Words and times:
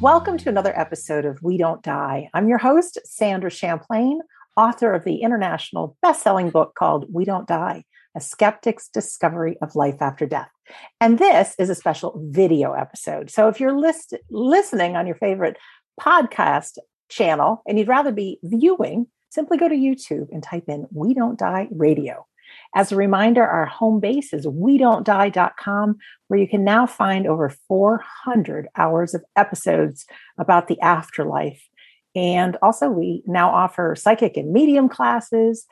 Welcome 0.00 0.38
to 0.38 0.48
another 0.48 0.72
episode 0.80 1.26
of 1.26 1.42
We 1.42 1.58
Don't 1.58 1.82
Die. 1.82 2.30
I'm 2.32 2.48
your 2.48 2.56
host, 2.56 2.98
Sandra 3.04 3.50
Champlain, 3.50 4.22
author 4.56 4.94
of 4.94 5.04
the 5.04 5.16
international 5.16 5.94
best-selling 6.00 6.48
book 6.48 6.74
called 6.74 7.04
We 7.12 7.26
Don't 7.26 7.46
Die: 7.46 7.84
A 8.16 8.20
Skeptic's 8.20 8.88
Discovery 8.88 9.58
of 9.60 9.76
Life 9.76 10.00
After 10.00 10.24
Death. 10.24 10.48
And 11.02 11.18
this 11.18 11.54
is 11.58 11.68
a 11.68 11.74
special 11.74 12.18
video 12.30 12.72
episode. 12.72 13.28
So 13.28 13.48
if 13.48 13.60
you're 13.60 13.78
list- 13.78 14.14
listening 14.30 14.96
on 14.96 15.06
your 15.06 15.16
favorite 15.16 15.58
podcast 16.00 16.78
channel 17.10 17.62
and 17.68 17.78
you'd 17.78 17.86
rather 17.86 18.10
be 18.10 18.38
viewing, 18.42 19.06
simply 19.28 19.58
go 19.58 19.68
to 19.68 19.74
YouTube 19.74 20.28
and 20.32 20.42
type 20.42 20.64
in 20.66 20.86
We 20.94 21.12
Don't 21.12 21.38
Die 21.38 21.68
Radio. 21.72 22.26
As 22.74 22.92
a 22.92 22.96
reminder, 22.96 23.44
our 23.44 23.66
home 23.66 23.98
base 23.98 24.32
is 24.32 24.46
we 24.46 24.78
don't 24.78 25.04
die.com, 25.04 25.96
where 26.28 26.38
you 26.38 26.48
can 26.48 26.62
now 26.62 26.86
find 26.86 27.26
over 27.26 27.48
400 27.68 28.68
hours 28.76 29.14
of 29.14 29.24
episodes 29.36 30.06
about 30.38 30.68
the 30.68 30.80
afterlife. 30.80 31.62
And 32.14 32.56
also, 32.62 32.88
we 32.88 33.22
now 33.26 33.50
offer 33.50 33.94
psychic 33.96 34.36
and 34.36 34.52
medium 34.52 34.88
classes, 34.88 35.66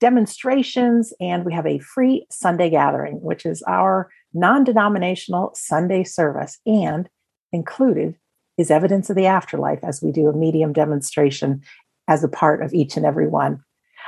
demonstrations, 0.00 1.12
and 1.20 1.44
we 1.44 1.52
have 1.54 1.66
a 1.66 1.78
free 1.78 2.26
Sunday 2.30 2.70
gathering, 2.70 3.20
which 3.22 3.46
is 3.46 3.62
our 3.62 4.10
non 4.34 4.64
denominational 4.64 5.52
Sunday 5.54 6.04
service. 6.04 6.58
And 6.66 7.08
included 7.52 8.16
is 8.58 8.70
evidence 8.70 9.10
of 9.10 9.16
the 9.16 9.26
afterlife 9.26 9.82
as 9.82 10.02
we 10.02 10.12
do 10.12 10.28
a 10.28 10.32
medium 10.32 10.72
demonstration 10.72 11.62
as 12.08 12.24
a 12.24 12.28
part 12.28 12.62
of 12.62 12.74
each 12.74 12.96
and 12.96 13.06
every 13.06 13.28
one. 13.28 13.62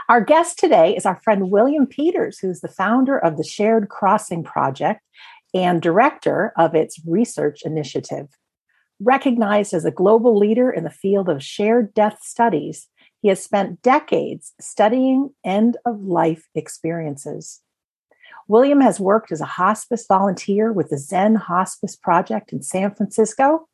Our 0.06 0.20
guest 0.20 0.58
today 0.58 0.94
is 0.94 1.06
our 1.06 1.18
friend 1.24 1.50
William 1.50 1.86
Peters, 1.86 2.38
who's 2.38 2.60
the 2.60 2.68
founder 2.68 3.18
of 3.18 3.38
the 3.38 3.44
Shared 3.44 3.88
Crossing 3.88 4.44
Project 4.44 5.00
and 5.55 5.80
director 5.80 6.52
of 6.58 6.74
its 6.74 7.00
research 7.06 7.62
initiative. 7.64 8.28
Recognized 9.00 9.72
as 9.72 9.86
a 9.86 9.91
global 9.91 10.38
leader 10.38 10.70
in 10.70 10.84
the 10.84 10.91
field 10.91 11.30
of 11.30 11.42
shared 11.42 11.94
death 11.94 12.19
studies, 12.20 12.88
he 13.22 13.28
has 13.28 13.42
spent 13.42 13.80
decades 13.80 14.52
studying 14.60 15.30
end 15.42 15.78
of 15.86 16.02
life 16.02 16.48
experiences. 16.55 17.62
William 18.47 18.82
has 18.82 19.00
worked 19.00 19.32
as 19.32 19.41
a 19.41 19.47
hospice 19.47 20.05
volunteer 20.06 20.70
with 20.70 20.91
the 20.91 20.98
Zen 20.98 21.36
Hospice 21.36 21.97
Project 21.97 22.52
in 22.52 22.62
San 22.62 22.94
Francisco 22.94 23.69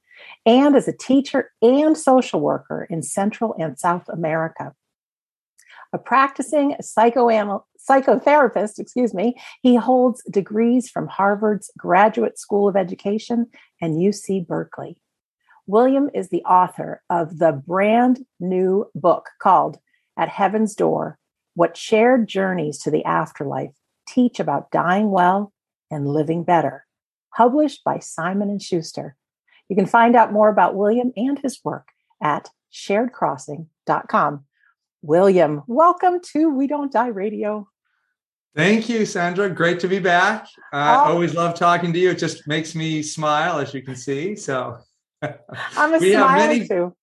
and 0.47 0.77
as 0.77 0.87
a 0.87 0.97
teacher 0.97 1.51
and 1.61 1.99
social 1.99 2.41
worker 2.41 2.87
in 2.89 3.03
Central 3.03 3.57
and 3.59 3.77
South 3.77 4.09
America 4.09 4.77
a 5.93 5.99
practicing 5.99 6.77
psychoanal- 6.83 7.65
psychotherapist, 7.79 8.79
excuse 8.79 9.15
me. 9.15 9.35
He 9.63 9.77
holds 9.77 10.23
degrees 10.31 10.89
from 10.89 11.09
Harvard's 11.09 11.71
Graduate 11.77 12.39
School 12.39 12.69
of 12.69 12.77
Education 12.77 13.47
and 13.81 14.01
UC 14.01 14.47
Berkeley. 14.47 15.01
William 15.67 16.11
is 16.15 16.29
the 16.29 16.43
author 16.43 17.03
of 17.11 17.39
the 17.39 17.53
brand 17.53 18.25
new 18.39 18.91
book 18.95 19.29
called 19.41 19.79
At 20.17 20.29
Heaven's 20.29 20.75
Door 20.75 21.19
What 21.55 21.77
Shared 21.77 22.29
Journeys 22.29 22.79
to 22.81 22.91
the 22.91 23.05
Afterlife 23.05 23.73
Teach 24.09 24.41
About 24.41 24.71
Dying 24.71 25.11
Well 25.11 25.53
and 25.91 26.09
Living 26.09 26.45
Better, 26.45 26.87
published 27.37 27.85
by 27.85 27.99
Simon 27.99 28.51
and 28.51 28.63
Schuster. 28.63 29.17
You 29.69 29.77
can 29.77 29.87
find 29.87 30.17
out 30.17 30.33
more 30.33 30.49
about 30.49 30.75
William 30.75 31.13
and 31.17 31.39
his 31.39 31.61
work 31.63 31.89
at 32.21 32.51
sharedcrossing.com. 32.73 34.45
William, 35.03 35.63
welcome 35.67 36.21
to 36.33 36.51
We 36.51 36.67
Don't 36.67 36.93
Die 36.93 37.09
Radio. 37.09 37.67
Thank 38.55 38.89
you, 38.91 39.07
Sandra. 39.07 39.49
Great 39.49 39.81
to 39.81 39.89
be 39.89 39.99
back. 39.99 40.47
I 40.75 40.97
oh. 40.97 41.13
always 41.13 41.35
love 41.35 41.55
talking 41.55 41.91
to 41.95 41.99
you. 41.99 42.11
It 42.11 42.19
just 42.19 42.47
makes 42.47 42.75
me 42.75 43.03
smile, 43.03 43.59
as 43.61 43.73
you 43.73 43.83
can 43.83 43.97
see. 43.97 44.37
So 44.37 44.79
I'm 45.23 45.95
a 45.95 45.99
we 46.01 46.11
have 46.11 46.37
many, 46.37 46.69
too. 46.69 46.95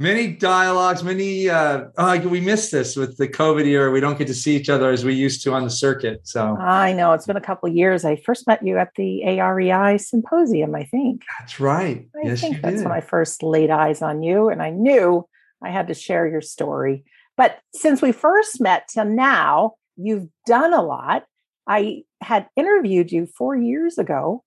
Many 0.00 0.32
dialogues, 0.32 1.04
many. 1.04 1.48
Uh, 1.48 1.84
oh, 1.96 2.18
we 2.26 2.40
missed 2.40 2.72
this 2.72 2.96
with 2.96 3.16
the 3.18 3.28
COVID 3.28 3.66
era. 3.66 3.92
We 3.92 4.00
don't 4.00 4.18
get 4.18 4.26
to 4.26 4.34
see 4.34 4.56
each 4.56 4.68
other 4.68 4.90
as 4.90 5.04
we 5.04 5.14
used 5.14 5.44
to 5.44 5.52
on 5.52 5.62
the 5.62 5.70
circuit. 5.70 6.26
So 6.26 6.56
I 6.56 6.92
know 6.92 7.12
it's 7.12 7.26
been 7.26 7.36
a 7.36 7.40
couple 7.40 7.68
years. 7.68 8.04
I 8.04 8.16
first 8.16 8.48
met 8.48 8.66
you 8.66 8.78
at 8.78 8.90
the 8.96 9.22
AREI 9.24 10.00
symposium. 10.00 10.74
I 10.74 10.84
think 10.84 11.22
that's 11.38 11.60
right. 11.60 12.08
I 12.16 12.28
yes, 12.28 12.40
think 12.40 12.62
that's 12.62 12.78
did. 12.78 12.84
when 12.84 12.92
I 12.92 13.00
first 13.00 13.44
laid 13.44 13.70
eyes 13.70 14.02
on 14.02 14.24
you, 14.24 14.48
and 14.48 14.60
I 14.60 14.70
knew 14.70 15.28
I 15.62 15.70
had 15.70 15.86
to 15.86 15.94
share 15.94 16.26
your 16.26 16.40
story. 16.40 17.04
But 17.36 17.58
since 17.74 18.00
we 18.00 18.12
first 18.12 18.60
met 18.60 18.88
till 18.88 19.04
now, 19.04 19.74
you've 19.96 20.28
done 20.46 20.72
a 20.72 20.82
lot. 20.82 21.24
I 21.66 22.02
had 22.20 22.48
interviewed 22.56 23.10
you 23.10 23.26
four 23.26 23.56
years 23.56 23.98
ago, 23.98 24.44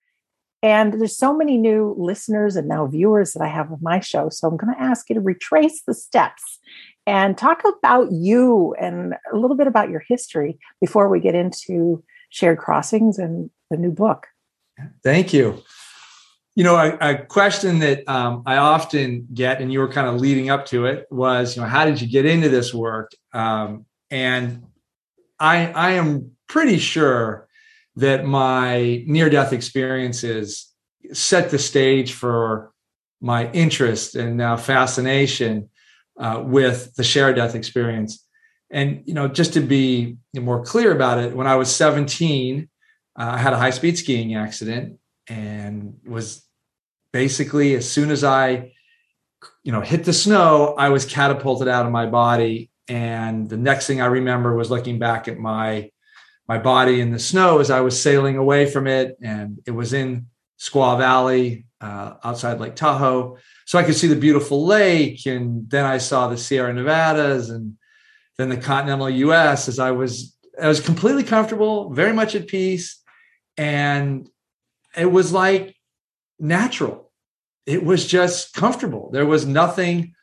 and 0.63 0.93
there's 0.93 1.17
so 1.17 1.35
many 1.35 1.57
new 1.57 1.95
listeners 1.97 2.55
and 2.55 2.67
now 2.67 2.87
viewers 2.87 3.33
that 3.33 3.43
I 3.43 3.47
have 3.47 3.71
of 3.71 3.81
my 3.81 3.99
show. 3.99 4.29
So 4.29 4.47
I'm 4.47 4.57
going 4.57 4.73
to 4.73 4.81
ask 4.81 5.09
you 5.09 5.15
to 5.15 5.21
retrace 5.21 5.83
the 5.85 5.93
steps 5.93 6.59
and 7.05 7.37
talk 7.37 7.63
about 7.65 8.11
you 8.11 8.75
and 8.79 9.13
a 9.31 9.37
little 9.37 9.55
bit 9.55 9.67
about 9.67 9.89
your 9.89 10.03
history 10.07 10.59
before 10.81 11.09
we 11.09 11.19
get 11.19 11.35
into 11.35 12.03
shared 12.29 12.57
crossings 12.57 13.17
and 13.17 13.49
the 13.69 13.77
new 13.77 13.91
book. 13.91 14.27
Thank 15.03 15.33
you. 15.33 15.63
You 16.57 16.63
know, 16.63 16.75
a, 16.75 16.97
a 17.11 17.17
question 17.23 17.77
that 17.79 18.09
um, 18.09 18.41
I 18.47 18.57
often 18.57 19.27
get, 19.31 19.61
and 19.61 19.71
you 19.71 19.77
were 19.77 19.87
kind 19.87 20.07
of 20.07 20.19
leading 20.19 20.49
up 20.49 20.65
to 20.67 20.87
it, 20.87 21.05
was, 21.11 21.55
you 21.55 21.61
know, 21.61 21.67
how 21.67 21.85
did 21.85 22.01
you 22.01 22.07
get 22.07 22.25
into 22.25 22.49
this 22.49 22.73
work? 22.73 23.11
Um, 23.31 23.85
and 24.09 24.63
I, 25.39 25.67
I 25.67 25.91
am 25.91 26.31
pretty 26.49 26.79
sure 26.79 27.47
that 27.97 28.25
my 28.25 29.03
near-death 29.05 29.53
experiences 29.53 30.73
set 31.13 31.51
the 31.51 31.59
stage 31.59 32.13
for 32.13 32.71
my 33.21 33.51
interest 33.51 34.15
and 34.15 34.35
now 34.35 34.57
fascination 34.57 35.69
uh, 36.19 36.41
with 36.43 36.91
the 36.95 37.03
shared 37.03 37.35
death 37.35 37.53
experience. 37.53 38.25
And 38.71 39.03
you 39.05 39.13
know, 39.13 39.27
just 39.27 39.53
to 39.53 39.59
be 39.59 40.17
more 40.35 40.63
clear 40.63 40.91
about 40.91 41.19
it, 41.19 41.35
when 41.35 41.45
I 41.45 41.55
was 41.55 41.75
17, 41.75 42.67
uh, 43.15 43.23
I 43.23 43.37
had 43.37 43.53
a 43.53 43.57
high-speed 43.57 43.95
skiing 43.95 44.33
accident 44.33 44.97
and 45.27 45.99
was 46.03 46.46
basically 47.11 47.75
as 47.75 47.89
soon 47.89 48.11
as 48.11 48.23
I, 48.23 48.73
you 49.63 49.71
know, 49.71 49.81
hit 49.81 50.03
the 50.03 50.13
snow, 50.13 50.75
I 50.77 50.89
was 50.89 51.05
catapulted 51.05 51.67
out 51.67 51.85
of 51.85 51.91
my 51.91 52.05
body. 52.05 52.71
And 52.87 53.49
the 53.49 53.57
next 53.57 53.87
thing 53.87 54.01
I 54.01 54.05
remember 54.05 54.55
was 54.55 54.71
looking 54.71 54.99
back 54.99 55.27
at 55.27 55.37
my 55.37 55.91
my 56.47 56.57
body 56.57 57.01
in 57.01 57.11
the 57.11 57.19
snow 57.19 57.59
as 57.59 57.69
I 57.69 57.81
was 57.81 58.01
sailing 58.01 58.37
away 58.37 58.65
from 58.65 58.87
it, 58.87 59.17
and 59.21 59.59
it 59.65 59.71
was 59.71 59.93
in 59.93 60.27
Squaw 60.57 60.97
Valley 60.97 61.65
uh, 61.81 62.13
outside 62.23 62.59
Lake 62.59 62.75
Tahoe. 62.75 63.37
So 63.65 63.77
I 63.77 63.83
could 63.83 63.95
see 63.95 64.07
the 64.07 64.15
beautiful 64.15 64.65
lake, 64.65 65.25
and 65.25 65.69
then 65.69 65.85
I 65.85 65.97
saw 65.97 66.27
the 66.27 66.37
Sierra 66.37 66.73
Nevadas, 66.73 67.49
and 67.49 67.77
then 68.37 68.49
the 68.49 68.57
continental 68.57 69.09
U.S. 69.09 69.67
As 69.67 69.77
I 69.77 69.91
was, 69.91 70.37
I 70.61 70.67
was 70.67 70.79
completely 70.79 71.23
comfortable, 71.23 71.93
very 71.93 72.13
much 72.13 72.33
at 72.33 72.47
peace, 72.47 73.01
and 73.57 74.29
it 74.95 75.11
was 75.11 75.33
like 75.33 75.75
natural. 76.39 77.11
It 77.65 77.83
was 77.83 78.05
just 78.05 78.53
comfortable. 78.53 79.09
There 79.11 79.25
was 79.25 79.45
nothing 79.45 80.13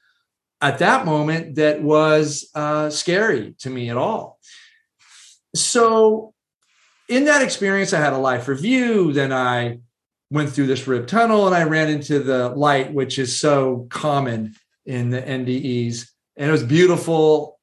at 0.60 0.78
that 0.78 1.04
moment 1.04 1.56
that 1.56 1.82
was 1.82 2.48
uh, 2.54 2.90
scary 2.90 3.54
to 3.58 3.70
me 3.70 3.90
at 3.90 3.96
all. 3.96 4.38
So, 5.54 6.32
in 7.08 7.26
that 7.26 7.42
experience, 7.42 7.92
I 7.92 8.00
had 8.00 8.14
a 8.14 8.18
life 8.18 8.48
review. 8.48 9.12
Then 9.12 9.32
I 9.32 9.80
went 10.30 10.50
through 10.50 10.66
this 10.66 10.86
rib 10.86 11.06
tunnel 11.06 11.46
and 11.46 11.54
I 11.54 11.64
ran 11.64 11.88
into 11.88 12.18
the 12.18 12.48
light, 12.48 12.92
which 12.94 13.18
is 13.18 13.38
so 13.38 13.86
common 13.90 14.54
in 14.86 15.10
the 15.10 15.20
NDEs. 15.20 16.08
And 16.36 16.48
it 16.48 16.52
was 16.52 16.62
beautiful, 16.62 17.60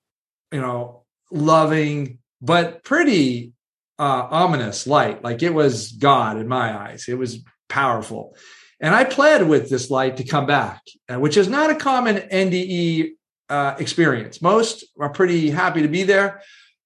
you 0.52 0.62
know, 0.62 1.04
loving, 1.32 2.20
but 2.40 2.84
pretty 2.84 3.54
uh, 4.00 4.28
ominous 4.30 4.88
light. 4.88 5.24
Like 5.24 5.44
it 5.44 5.54
was 5.54 5.92
God 5.92 6.38
in 6.38 6.48
my 6.48 6.78
eyes. 6.78 7.06
It 7.08 7.18
was 7.18 7.44
powerful. 7.72 8.36
And 8.82 8.94
I 8.94 9.04
pled 9.06 9.48
with 9.48 9.70
this 9.70 9.90
light 9.90 10.18
to 10.18 10.24
come 10.24 10.46
back, 10.46 10.82
uh, 11.08 11.20
which 11.20 11.38
is 11.38 11.48
not 11.48 11.70
a 11.70 11.76
common 11.76 12.18
NDE 12.18 13.12
uh, 13.50 13.76
experience. 13.80 14.42
Most 14.42 14.86
are 15.00 15.10
pretty 15.10 15.50
happy 15.50 15.82
to 15.82 15.88
be 15.88 16.04
there, 16.04 16.42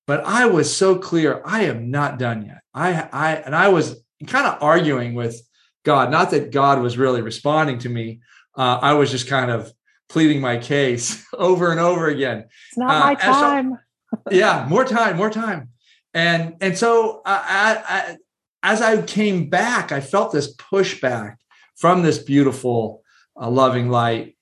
but 0.06 0.24
I 0.24 0.46
was 0.46 0.74
so 0.74 0.98
clear 0.98 1.42
I 1.44 1.64
am 1.64 1.90
not 1.90 2.20
done 2.20 2.46
yet. 2.46 2.62
I, 2.74 3.10
I 3.12 3.36
and 3.36 3.56
I 3.56 3.70
was 3.70 4.00
kind 4.28 4.46
of 4.46 4.62
arguing 4.62 5.16
with 5.16 5.42
God. 5.84 6.12
Not 6.12 6.32
that 6.32 6.52
God 6.52 6.82
was 6.82 6.98
really 6.98 7.22
responding 7.22 7.80
to 7.80 7.90
me. 7.90 8.20
Uh, 8.58 8.80
I 8.82 8.94
was 8.94 9.10
just 9.10 9.28
kind 9.28 9.50
of 9.50 9.72
pleading 10.10 10.42
my 10.42 10.58
case 10.58 11.26
over 11.34 11.72
and 11.72 11.80
over 11.80 12.08
again. 12.08 12.46
It's 12.70 12.78
not 12.78 12.88
my 12.88 13.14
uh, 13.14 13.34
time. 13.34 13.80
So, 14.14 14.20
yeah, 14.32 14.66
more 14.70 14.86
time, 14.86 15.18
more 15.18 15.30
time. 15.32 15.70
And 16.14 16.56
and 16.62 16.78
so 16.78 17.22
uh, 17.26 17.44
I, 17.44 17.84
I, 17.88 18.18
as 18.66 18.82
I 18.82 19.00
came 19.04 19.48
back, 19.48 19.92
I 19.92 20.02
felt 20.02 20.32
this 20.32 20.56
pushback 20.56 21.36
from 21.76 22.02
this 22.02 22.18
beautiful, 22.18 23.04
uh, 23.40 23.48
loving 23.48 23.90
light. 23.90 24.36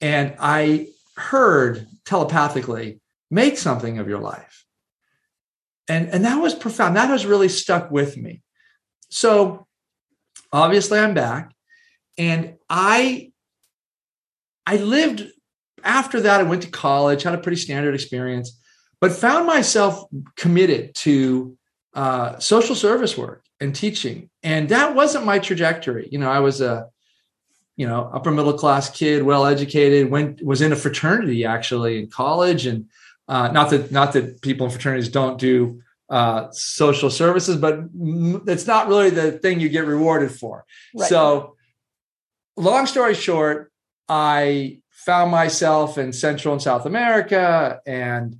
And 0.00 0.34
I 0.40 0.88
heard 1.16 1.86
telepathically, 2.04 3.00
make 3.30 3.56
something 3.56 4.00
of 4.00 4.08
your 4.08 4.18
life. 4.18 4.64
And, 5.86 6.08
and 6.08 6.24
that 6.24 6.42
was 6.42 6.56
profound. 6.56 6.96
That 6.96 7.08
has 7.08 7.24
really 7.24 7.48
stuck 7.48 7.88
with 7.88 8.16
me. 8.16 8.42
So 9.10 9.68
obviously, 10.52 10.98
I'm 10.98 11.14
back. 11.14 11.54
And 12.18 12.56
I 12.68 13.30
I 14.66 14.78
lived 14.78 15.24
after 15.84 16.20
that. 16.22 16.40
I 16.40 16.42
went 16.42 16.62
to 16.62 16.70
college, 16.70 17.22
had 17.22 17.34
a 17.34 17.38
pretty 17.38 17.60
standard 17.60 17.94
experience, 17.94 18.58
but 19.00 19.12
found 19.12 19.46
myself 19.46 20.04
committed 20.36 20.96
to 20.96 21.56
uh, 21.94 22.40
social 22.40 22.74
service 22.74 23.16
work 23.16 23.44
and 23.60 23.74
teaching. 23.74 24.30
And 24.42 24.68
that 24.68 24.94
wasn't 24.94 25.24
my 25.24 25.38
trajectory. 25.38 26.08
You 26.10 26.18
know, 26.18 26.30
I 26.30 26.40
was 26.40 26.60
a 26.60 26.88
you 27.78 27.86
know 27.86 28.10
upper 28.12 28.30
middle 28.30 28.52
class 28.52 28.90
kid 28.90 29.22
well 29.22 29.46
educated 29.46 30.10
went 30.10 30.44
was 30.44 30.60
in 30.60 30.72
a 30.72 30.76
fraternity 30.76 31.46
actually 31.46 31.98
in 31.98 32.10
college 32.10 32.66
and 32.66 32.86
uh, 33.28 33.48
not 33.48 33.70
that 33.70 33.90
not 33.90 34.12
that 34.12 34.42
people 34.42 34.66
in 34.66 34.72
fraternities 34.72 35.08
don't 35.08 35.38
do 35.38 35.80
uh, 36.10 36.48
social 36.50 37.08
services 37.08 37.56
but 37.56 37.84
it's 38.46 38.66
not 38.66 38.88
really 38.88 39.10
the 39.10 39.32
thing 39.32 39.60
you 39.60 39.68
get 39.68 39.86
rewarded 39.86 40.30
for 40.30 40.64
right. 40.94 41.08
so 41.08 41.54
long 42.56 42.84
story 42.84 43.14
short 43.14 43.72
i 44.08 44.78
found 44.90 45.30
myself 45.30 45.96
in 45.96 46.12
central 46.12 46.52
and 46.52 46.62
south 46.62 46.84
america 46.84 47.80
and 47.86 48.36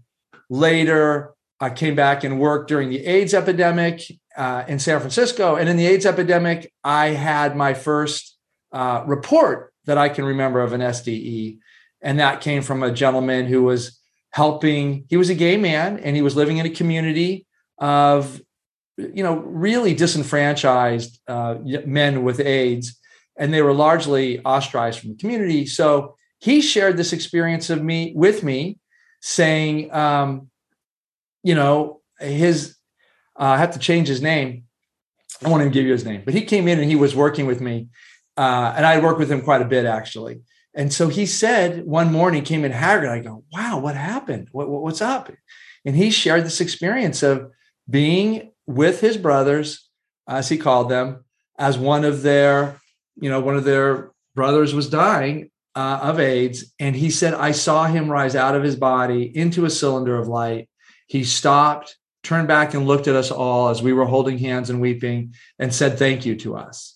later 0.50 1.32
i 1.61 1.71
came 1.71 1.94
back 1.94 2.25
and 2.25 2.41
worked 2.41 2.69
during 2.69 2.88
the 2.88 3.06
aids 3.06 3.35
epidemic 3.35 4.03
uh, 4.38 4.64
in 4.67 4.79
san 4.79 4.99
francisco 4.99 5.56
and 5.56 5.69
in 5.69 5.76
the 5.76 5.87
aids 5.87 6.06
epidemic 6.06 6.73
i 6.82 7.08
had 7.08 7.55
my 7.55 7.75
first 7.75 8.38
uh, 8.73 9.02
report 9.06 9.73
that 9.88 9.99
I 9.99 10.08
can 10.11 10.25
remember 10.25 10.61
of 10.61 10.73
an 10.73 10.82
SDE. 10.82 11.58
And 12.02 12.20
that 12.20 12.40
came 12.43 12.62
from 12.62 12.82
a 12.82 12.93
gentleman 12.93 13.46
who 13.46 13.62
was 13.62 13.99
helping, 14.31 15.06
he 15.08 15.17
was 15.17 15.31
a 15.31 15.35
gay 15.35 15.56
man 15.56 15.99
and 15.99 16.14
he 16.14 16.23
was 16.23 16.37
living 16.37 16.58
in 16.58 16.67
a 16.67 16.70
community 16.70 17.46
of, 17.79 18.40
you 18.99 19.23
know, 19.23 19.37
really 19.37 19.94
disenfranchised 19.94 21.19
uh, 21.26 21.56
men 21.87 22.23
with 22.23 22.38
AIDS. 22.38 23.00
And 23.37 23.55
they 23.55 23.62
were 23.62 23.73
largely 23.73 24.40
ostracized 24.40 25.00
from 25.00 25.11
the 25.11 25.17
community. 25.17 25.64
So 25.64 26.17
he 26.38 26.61
shared 26.61 26.96
this 26.96 27.14
experience 27.14 27.70
of 27.70 27.82
me 27.82 28.12
with 28.14 28.43
me, 28.43 28.79
saying, 29.23 29.93
um, 29.94 30.50
you 31.43 31.55
know, 31.55 32.02
his, 32.20 32.76
I 33.38 33.58
have 33.58 33.73
to 33.73 33.79
change 33.79 34.08
his 34.08 34.20
name. 34.20 34.64
I 35.44 35.49
won't 35.49 35.62
even 35.62 35.73
give 35.73 35.87
you 35.87 35.93
his 35.93 36.05
name, 36.05 36.23
but 36.25 36.35
he 36.35 36.43
came 36.43 36.67
in 36.67 36.81
and 36.81 36.90
he 36.90 36.96
was 36.96 37.14
working 37.14 37.46
with 37.46 37.61
me 37.61 37.88
uh, 38.38 38.73
and 38.76 38.87
I 38.87 39.00
worked 39.00 39.19
with 39.19 39.31
him 39.31 39.43
quite 39.43 39.62
a 39.62 39.67
bit 39.67 39.85
actually. 39.85 40.40
And 40.75 40.93
so 40.93 41.08
he 41.08 41.26
said 41.26 41.85
one 41.85 42.12
morning, 42.12 42.44
came 42.44 42.64
in 42.64 42.70
haggard. 42.70 43.11
I 43.11 43.19
go, 43.19 43.43
"Wow, 43.52 43.81
what 43.81 43.96
happened? 43.96 44.49
What, 44.52 44.69
what, 44.69 44.82
what's 44.82 45.02
up?" 45.02 45.31
And 45.85 45.96
he 45.96 46.11
shared 46.11 46.44
this 46.44 46.61
experience 46.61 47.23
of 47.25 47.50
being 47.90 48.52
with 48.67 49.00
his 49.00 49.17
brothers, 49.17 49.88
as 50.29 50.49
he 50.49 50.56
called 50.56 50.88
them, 50.88 51.25
as 51.58 51.79
one 51.79 52.05
of 52.05 52.23
their, 52.23 52.81
you 53.17 53.29
know, 53.29 53.40
one 53.40 53.56
of 53.56 53.64
their 53.64 54.12
brothers 54.37 54.73
was 54.73 54.88
dying 54.88 55.50
uh, 55.75 55.99
of 56.02 56.20
AIDS, 56.20 56.73
and 56.79 56.94
he 56.94 57.11
said, 57.11 57.35
"I 57.35 57.50
saw 57.50 57.87
him 57.87 58.08
rise 58.08 58.37
out 58.37 58.55
of 58.55 58.62
his 58.62 58.76
body 58.76 59.25
into 59.37 59.64
a 59.64 59.70
cylinder 59.70 60.17
of 60.17 60.29
light. 60.29 60.69
He 61.08 61.25
stopped." 61.25 61.96
Turned 62.28 62.46
back 62.46 62.75
and 62.75 62.86
looked 62.86 63.08
at 63.08 63.16
us 63.16 63.30
all 63.30 63.70
as 63.70 63.82
we 63.82 63.94
were 63.94 64.04
holding 64.04 64.36
hands 64.36 64.69
and 64.69 64.82
weeping 64.82 65.32
and 65.58 65.75
said 65.75 65.98
thank 65.98 66.26
you 66.26 66.36
to 66.36 66.56
us. 66.56 66.94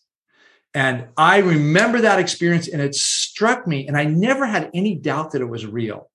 And 0.75 1.07
I 1.17 1.39
remember 1.39 2.03
that 2.03 2.19
experience 2.19 2.69
and 2.69 2.83
it 2.83 2.95
struck 2.95 3.67
me, 3.67 3.89
and 3.89 3.97
I 3.97 4.05
never 4.05 4.45
had 4.45 4.71
any 4.75 4.95
doubt 4.95 5.31
that 5.31 5.41
it 5.41 5.49
was 5.49 5.65
real. 5.65 6.11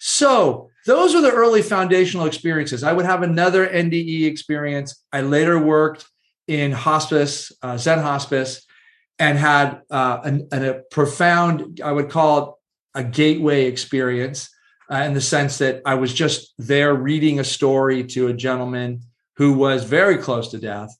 So, 0.00 0.70
those 0.84 1.14
were 1.14 1.20
the 1.20 1.30
early 1.30 1.62
foundational 1.62 2.26
experiences. 2.26 2.82
I 2.82 2.92
would 2.92 3.06
have 3.06 3.22
another 3.22 3.68
NDE 3.68 4.24
experience. 4.26 5.00
I 5.12 5.20
later 5.20 5.60
worked 5.60 6.04
in 6.48 6.72
hospice, 6.72 7.52
uh, 7.62 7.76
Zen 7.76 8.00
hospice, 8.00 8.66
and 9.20 9.38
had 9.38 9.82
uh, 9.92 10.18
an, 10.24 10.48
an, 10.50 10.64
a 10.64 10.74
profound, 10.90 11.80
I 11.84 11.92
would 11.92 12.10
call 12.10 12.42
it 12.42 12.98
a 12.98 13.04
gateway 13.04 13.66
experience 13.66 14.50
uh, 14.90 14.96
in 14.98 15.14
the 15.14 15.20
sense 15.20 15.58
that 15.58 15.82
I 15.84 15.94
was 15.94 16.12
just 16.12 16.54
there 16.58 16.94
reading 16.94 17.38
a 17.38 17.44
story 17.44 18.04
to 18.04 18.28
a 18.28 18.32
gentleman 18.32 19.02
who 19.36 19.52
was 19.52 19.84
very 19.84 20.18
close 20.18 20.48
to 20.48 20.58
death 20.58 20.96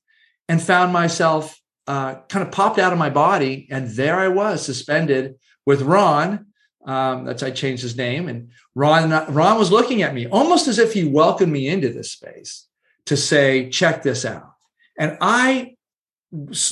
and 0.49 0.61
found 0.61 0.93
myself 0.93 1.61
uh, 1.87 2.17
kind 2.29 2.44
of 2.44 2.53
popped 2.53 2.79
out 2.79 2.93
of 2.93 2.99
my 2.99 3.11
body, 3.11 3.69
and 3.71 3.88
there 3.91 4.19
I 4.19 4.29
was 4.29 4.65
suspended 4.65 5.37
with 5.65 5.83
Ron. 5.83 6.47
Um, 6.85 7.25
that's 7.25 7.43
I 7.43 7.50
changed 7.50 7.83
his 7.83 7.97
name, 7.97 8.29
and 8.29 8.50
Ron 8.75 9.11
Ron 9.33 9.59
was 9.59 9.73
looking 9.73 10.03
at 10.03 10.15
me 10.15 10.27
almost 10.27 10.69
as 10.69 10.79
if 10.79 10.93
he 10.93 11.05
welcomed 11.05 11.53
me 11.53 11.69
into 11.69 11.93
this 11.93 12.12
space 12.12 12.67
to 13.06 13.17
say, 13.17 13.71
"Check 13.71 14.03
this 14.03 14.25
out." 14.25 14.53
And 14.99 15.17
I 15.21 15.77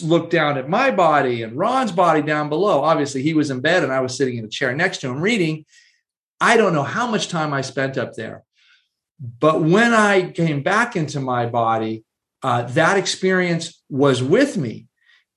looked 0.03 0.31
down 0.31 0.59
at 0.59 0.69
my 0.69 0.91
body 0.91 1.43
and 1.43 1.57
Ron's 1.57 1.93
body 1.93 2.23
down 2.23 2.49
below. 2.49 2.83
Obviously, 2.83 3.23
he 3.23 3.35
was 3.35 3.51
in 3.51 3.61
bed, 3.61 3.85
and 3.85 3.93
I 3.93 4.01
was 4.01 4.17
sitting 4.17 4.37
in 4.37 4.45
a 4.45 4.49
chair 4.49 4.75
next 4.75 4.99
to 4.99 5.09
him 5.09 5.21
reading. 5.21 5.65
I 6.41 6.57
don't 6.57 6.73
know 6.73 6.83
how 6.83 7.07
much 7.07 7.29
time 7.29 7.53
I 7.53 7.61
spent 7.63 7.97
up 7.97 8.15
there, 8.15 8.45
but 9.21 9.63
when 9.63 9.93
I 9.93 10.31
came 10.31 10.63
back 10.63 10.97
into 10.97 11.21
my 11.21 11.47
body, 11.47 12.05
uh, 12.43 12.63
that 12.63 12.99
experience 12.99 13.83
was 13.89 14.23
with 14.23 14.57
me 14.57 14.87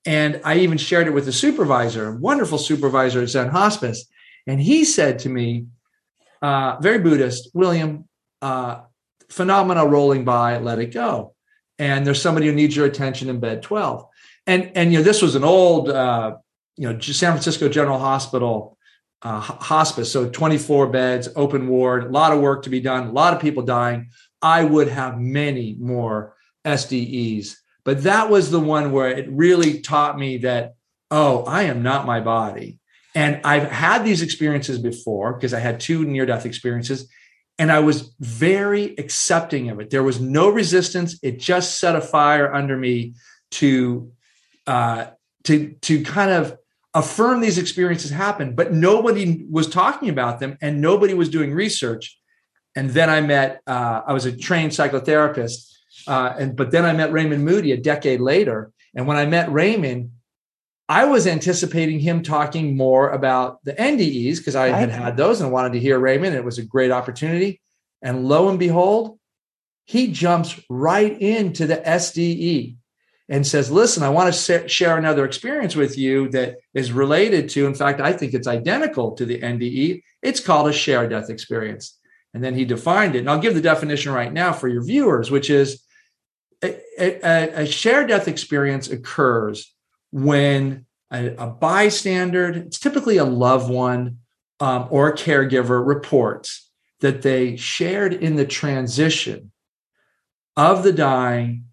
and 0.08 0.40
I 0.42 0.56
even 0.60 0.78
shared 0.78 1.06
it 1.06 1.12
with 1.12 1.26
the 1.26 1.32
supervisor, 1.32 2.08
a 2.08 2.16
wonderful 2.16 2.56
supervisor 2.56 3.20
at 3.20 3.28
Zen 3.28 3.48
Hospice. 3.48 4.06
And 4.46 4.58
he 4.58 4.86
said 4.86 5.18
to 5.20 5.28
me, 5.28 5.66
uh, 6.40 6.76
very 6.80 6.98
Buddhist, 6.98 7.50
William, 7.52 8.08
uh, 8.40 8.80
phenomena 9.28 9.84
rolling 9.84 10.24
by, 10.24 10.58
let 10.58 10.78
it 10.78 10.94
go. 10.94 11.34
And 11.78 12.06
there's 12.06 12.22
somebody 12.22 12.46
who 12.46 12.54
needs 12.54 12.74
your 12.74 12.86
attention 12.86 13.28
in 13.28 13.38
bed 13.38 13.62
12. 13.62 14.06
And, 14.46 14.72
and 14.74 14.92
you 14.92 15.00
know, 15.00 15.04
this 15.04 15.20
was 15.20 15.34
an 15.34 15.44
old, 15.44 15.90
uh, 15.90 16.36
you 16.76 16.90
know, 16.90 16.98
San 17.00 17.32
Francisco 17.32 17.68
General 17.68 17.98
Hospital 17.98 18.77
uh, 19.22 19.40
hospice. 19.40 20.12
So 20.12 20.28
24 20.28 20.88
beds, 20.88 21.28
open 21.36 21.68
ward, 21.68 22.04
a 22.04 22.08
lot 22.08 22.32
of 22.32 22.40
work 22.40 22.62
to 22.64 22.70
be 22.70 22.80
done, 22.80 23.08
a 23.08 23.12
lot 23.12 23.34
of 23.34 23.40
people 23.40 23.62
dying. 23.62 24.10
I 24.40 24.64
would 24.64 24.88
have 24.88 25.18
many 25.18 25.76
more 25.78 26.34
SDEs 26.64 27.56
but 27.88 28.02
that 28.02 28.28
was 28.28 28.50
the 28.50 28.60
one 28.60 28.92
where 28.92 29.08
it 29.08 29.26
really 29.30 29.80
taught 29.80 30.18
me 30.18 30.36
that, 30.38 30.74
oh, 31.10 31.44
I 31.44 31.62
am 31.62 31.82
not 31.82 32.04
my 32.04 32.20
body. 32.20 32.78
And 33.14 33.40
I've 33.44 33.70
had 33.70 34.04
these 34.04 34.20
experiences 34.20 34.78
before 34.78 35.32
because 35.32 35.54
I 35.54 35.60
had 35.60 35.80
two 35.80 36.04
near 36.04 36.26
death 36.26 36.44
experiences 36.44 37.08
and 37.58 37.72
I 37.72 37.78
was 37.78 38.14
very 38.20 38.94
accepting 38.98 39.70
of 39.70 39.80
it. 39.80 39.88
There 39.88 40.02
was 40.02 40.20
no 40.20 40.50
resistance. 40.50 41.18
It 41.22 41.38
just 41.38 41.78
set 41.80 41.96
a 41.96 42.02
fire 42.02 42.52
under 42.52 42.76
me 42.76 43.14
to 43.52 44.12
uh, 44.66 45.06
to 45.44 45.72
to 45.80 46.04
kind 46.04 46.30
of 46.30 46.58
affirm 46.94 47.40
these 47.40 47.58
experiences 47.58 48.10
happen. 48.10 48.54
But 48.54 48.72
nobody 48.72 49.46
was 49.50 49.68
talking 49.68 50.08
about 50.08 50.40
them, 50.40 50.56
and 50.60 50.80
nobody 50.80 51.14
was 51.14 51.28
doing 51.28 51.52
research. 51.52 52.18
And 52.74 52.90
then 52.90 53.10
I 53.10 53.20
met. 53.20 53.60
Uh, 53.66 54.02
I 54.06 54.12
was 54.12 54.26
a 54.26 54.36
trained 54.36 54.72
psychotherapist, 54.72 55.72
uh, 56.06 56.34
and 56.38 56.56
but 56.56 56.70
then 56.70 56.84
I 56.84 56.92
met 56.92 57.12
Raymond 57.12 57.44
Moody 57.44 57.72
a 57.72 57.76
decade 57.76 58.20
later, 58.20 58.72
and 58.94 59.06
when 59.06 59.16
I 59.16 59.26
met 59.26 59.50
Raymond, 59.52 60.12
I 60.88 61.04
was 61.04 61.26
anticipating 61.26 62.00
him 62.00 62.22
talking 62.22 62.76
more 62.76 63.10
about 63.10 63.62
the 63.64 63.74
NDEs 63.74 64.38
because 64.38 64.56
I 64.56 64.68
had 64.68 64.90
had 64.90 65.16
those 65.16 65.40
and 65.40 65.52
wanted 65.52 65.74
to 65.74 65.80
hear 65.80 65.98
Raymond. 65.98 66.34
It 66.34 66.44
was 66.44 66.58
a 66.58 66.64
great 66.64 66.90
opportunity, 66.90 67.60
and 68.00 68.26
lo 68.26 68.48
and 68.48 68.58
behold, 68.58 69.18
he 69.84 70.12
jumps 70.12 70.60
right 70.68 71.20
into 71.20 71.66
the 71.66 71.76
SDE 71.76 72.77
and 73.28 73.46
says, 73.46 73.70
"Listen, 73.70 74.02
I 74.02 74.08
want 74.08 74.32
to 74.32 74.68
share 74.68 74.96
another 74.96 75.24
experience 75.24 75.76
with 75.76 75.98
you 75.98 76.28
that 76.30 76.56
is 76.74 76.92
related 76.92 77.48
to. 77.50 77.66
In 77.66 77.74
fact, 77.74 78.00
I 78.00 78.12
think 78.12 78.34
it's 78.34 78.46
identical 78.46 79.12
to 79.12 79.26
the 79.26 79.40
NDE. 79.40 80.02
It's 80.22 80.40
called 80.40 80.68
a 80.68 80.72
shared 80.72 81.10
death 81.10 81.30
experience." 81.30 81.98
And 82.34 82.44
then 82.44 82.54
he 82.54 82.64
defined 82.64 83.16
it, 83.16 83.20
and 83.20 83.30
I'll 83.30 83.38
give 83.38 83.54
the 83.54 83.60
definition 83.60 84.12
right 84.12 84.32
now 84.32 84.52
for 84.52 84.68
your 84.68 84.84
viewers, 84.84 85.30
which 85.30 85.50
is 85.50 85.82
a, 86.62 86.76
a, 86.98 87.62
a 87.62 87.66
shared 87.66 88.08
death 88.08 88.28
experience 88.28 88.90
occurs 88.90 89.74
when 90.10 90.86
a, 91.12 91.34
a, 91.36 91.46
bystander, 91.46 92.48
it's 92.48 92.78
typically 92.78 93.16
a 93.16 93.24
loved 93.24 93.70
one 93.70 94.18
um, 94.60 94.88
or 94.90 95.08
a 95.08 95.16
caregiver, 95.16 95.84
reports 95.84 96.70
that 97.00 97.22
they 97.22 97.56
shared 97.56 98.12
in 98.12 98.36
the 98.36 98.46
transition 98.46 99.52
of 100.56 100.82
the 100.82 100.92
dying 100.92 101.64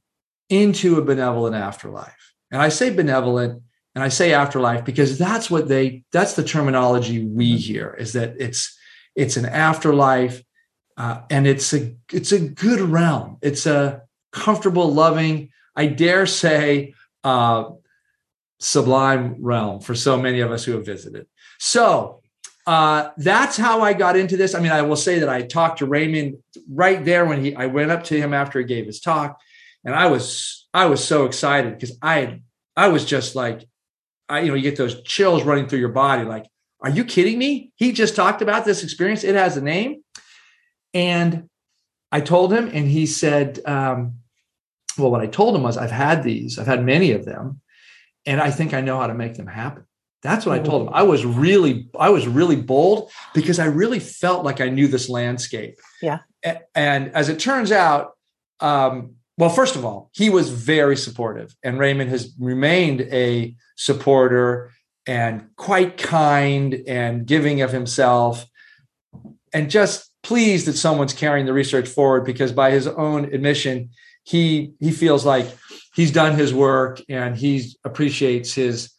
into 0.50 0.98
a 0.98 1.02
benevolent 1.02 1.56
afterlife. 1.56 2.34
And 2.52 2.62
I 2.62 2.70
say 2.70 2.90
benevolent 2.90 3.64
and 3.96 4.04
I 4.04 4.10
say 4.10 4.34
afterlife 4.34 4.86
because 4.86 5.18
that's 5.18 5.50
what 5.50 5.68
they 5.68 6.04
that's 6.12 6.34
the 6.34 6.44
terminology 6.44 7.26
we 7.26 7.52
mm-hmm. 7.52 7.58
hear 7.58 7.96
is 7.98 8.14
that 8.14 8.36
it's 8.40 8.78
it's 9.16 9.38
an 9.38 9.46
afterlife 9.46 10.44
uh, 10.98 11.22
and 11.30 11.48
it's 11.48 11.74
a 11.74 11.96
it's 12.12 12.32
a 12.32 12.40
good 12.40 12.80
realm. 12.80 13.38
It's 13.42 13.66
a 13.66 14.04
comfortable, 14.32 14.94
loving, 14.94 15.50
I 15.76 15.88
dare 15.88 16.26
say, 16.26 16.94
uh, 17.24 17.70
sublime 18.60 19.38
realm 19.40 19.80
for 19.82 19.96
so 19.96 20.18
many 20.18 20.42
of 20.42 20.52
us 20.52 20.64
who 20.64 20.74
have 20.74 20.86
visited. 20.86 21.28
So 21.60 22.22
uh, 22.68 23.10
that's 23.18 23.58
how 23.58 23.82
I 23.82 23.94
got 23.94 24.18
into 24.18 24.38
this. 24.38 24.56
I 24.56 24.60
mean, 24.60 24.72
I 24.72 24.82
will 24.82 24.96
say 24.96 25.20
that 25.20 25.30
I 25.30 25.42
talked 25.42 25.80
to 25.80 25.86
Raymond 25.86 26.38
right 26.70 27.04
there 27.04 27.26
when 27.26 27.44
he 27.44 27.56
I 27.56 27.66
went 27.68 27.92
up 27.92 28.04
to 28.06 28.18
him 28.18 28.34
after 28.34 28.60
he 28.60 28.66
gave 28.66 28.86
his 28.86 29.00
talk, 29.00 29.40
and 29.86 29.96
I 29.96 30.08
was 30.08 30.68
I 30.74 30.88
was 30.88 31.04
so 31.04 31.26
excited 31.26 31.74
because 31.74 31.98
I 32.02 32.42
I 32.76 32.90
was 32.90 33.06
just 33.06 33.36
like, 33.36 33.68
I 34.28 34.42
you 34.42 34.50
know 34.50 34.56
you 34.56 34.64
get 34.64 34.78
those 34.78 35.02
chills 35.04 35.44
running 35.44 35.68
through 35.68 35.80
your 35.80 35.90
body 35.90 36.24
like 36.24 36.46
Are 36.82 36.90
you 36.90 37.06
kidding 37.06 37.38
me? 37.38 37.72
He 37.76 37.92
just 37.92 38.16
talked 38.16 38.42
about 38.42 38.66
this 38.66 38.84
experience. 38.84 39.24
It 39.24 39.36
has 39.36 39.56
a 39.56 39.62
name. 39.62 40.04
And 40.94 41.50
I 42.12 42.22
told 42.22 42.54
him, 42.54 42.70
and 42.74 42.88
he 42.88 43.06
said, 43.06 43.60
um, 43.66 44.20
Well, 44.98 45.12
what 45.12 45.22
I 45.22 45.28
told 45.28 45.56
him 45.56 45.64
was, 45.64 45.78
I've 45.78 45.92
had 45.92 46.24
these, 46.24 46.58
I've 46.58 46.68
had 46.68 46.84
many 46.84 47.12
of 47.12 47.26
them, 47.26 47.62
and 48.26 48.42
I 48.42 48.52
think 48.52 48.74
I 48.74 48.82
know 48.82 49.00
how 49.00 49.08
to 49.08 49.14
make 49.14 49.36
them 49.36 49.48
happen. 49.48 49.86
That's 50.24 50.46
what 50.46 50.60
I 50.60 50.64
told 50.64 50.88
him. 50.88 50.94
I 50.94 51.04
was 51.04 51.24
really, 51.24 51.88
I 52.00 52.10
was 52.10 52.28
really 52.28 52.56
bold 52.56 53.12
because 53.36 53.60
I 53.60 53.66
really 53.66 54.00
felt 54.00 54.44
like 54.44 54.60
I 54.60 54.70
knew 54.70 54.88
this 54.88 55.08
landscape. 55.08 55.78
Yeah. 56.02 56.20
And 56.74 57.14
as 57.14 57.30
it 57.30 57.38
turns 57.38 57.72
out, 57.72 58.14
um, 58.60 59.18
well, 59.38 59.50
first 59.50 59.76
of 59.76 59.84
all, 59.84 60.10
he 60.14 60.30
was 60.30 60.50
very 60.50 60.96
supportive, 60.96 61.56
and 61.64 61.78
Raymond 61.78 62.10
has 62.10 62.34
remained 62.40 63.02
a 63.02 63.56
supporter 63.76 64.72
and 65.06 65.50
quite 65.56 65.98
kind 65.98 66.74
and 66.88 67.26
giving 67.26 67.62
of 67.62 67.72
himself, 67.72 68.46
and 69.54 69.70
just 69.70 70.12
pleased 70.24 70.68
that 70.68 70.74
someone's 70.74 71.14
carrying 71.14 71.46
the 71.46 71.54
research 71.54 71.88
forward 71.88 72.26
because, 72.26 72.52
by 72.52 72.72
his 72.72 72.88
own 72.88 73.26
admission, 73.34 73.90
he 74.24 74.74
he 74.80 74.92
feels 74.92 75.26
like 75.26 75.48
he's 75.94 76.12
done 76.12 76.38
his 76.38 76.54
work 76.54 77.02
and 77.10 77.38
he 77.38 77.72
appreciates 77.84 78.54
his 78.54 78.92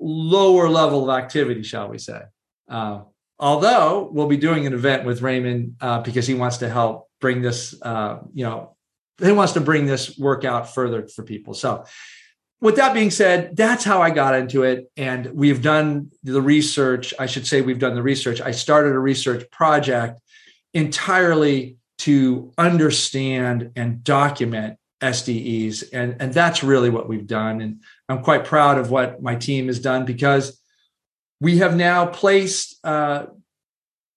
lower 0.00 0.68
level 0.68 1.08
of 1.08 1.16
activity, 1.16 1.62
shall 1.62 1.88
we 1.88 1.98
say. 1.98 2.22
Uh, 2.68 3.02
although 3.38 4.08
we'll 4.12 4.26
be 4.26 4.36
doing 4.36 4.66
an 4.66 4.72
event 4.72 5.04
with 5.04 5.22
Raymond 5.22 5.76
uh, 5.80 6.00
because 6.00 6.26
he 6.26 6.34
wants 6.34 6.58
to 6.58 6.68
help 6.68 7.08
bring 7.20 7.42
this, 7.42 7.74
uh, 7.82 8.18
you 8.32 8.44
know, 8.44 8.73
he 9.22 9.32
wants 9.32 9.52
to 9.52 9.60
bring 9.60 9.86
this 9.86 10.18
work 10.18 10.44
out 10.44 10.74
further 10.74 11.06
for 11.08 11.22
people. 11.22 11.54
So, 11.54 11.84
with 12.60 12.76
that 12.76 12.94
being 12.94 13.10
said, 13.10 13.56
that's 13.56 13.84
how 13.84 14.00
I 14.00 14.08
got 14.08 14.34
into 14.34 14.62
it. 14.62 14.90
And 14.96 15.26
we've 15.34 15.60
done 15.60 16.10
the 16.22 16.40
research. 16.40 17.12
I 17.18 17.26
should 17.26 17.46
say, 17.46 17.60
we've 17.60 17.78
done 17.78 17.94
the 17.94 18.02
research. 18.02 18.40
I 18.40 18.52
started 18.52 18.94
a 18.94 18.98
research 18.98 19.50
project 19.50 20.18
entirely 20.72 21.76
to 21.98 22.52
understand 22.56 23.72
and 23.76 24.02
document 24.02 24.78
SDEs. 25.02 25.84
And, 25.92 26.16
and 26.20 26.32
that's 26.32 26.64
really 26.64 26.90
what 26.90 27.08
we've 27.08 27.26
done. 27.26 27.60
And 27.60 27.82
I'm 28.08 28.22
quite 28.22 28.44
proud 28.44 28.78
of 28.78 28.90
what 28.90 29.22
my 29.22 29.36
team 29.36 29.66
has 29.66 29.78
done 29.78 30.04
because 30.04 30.58
we 31.40 31.58
have 31.58 31.76
now 31.76 32.06
placed 32.06 32.78
uh, 32.84 33.26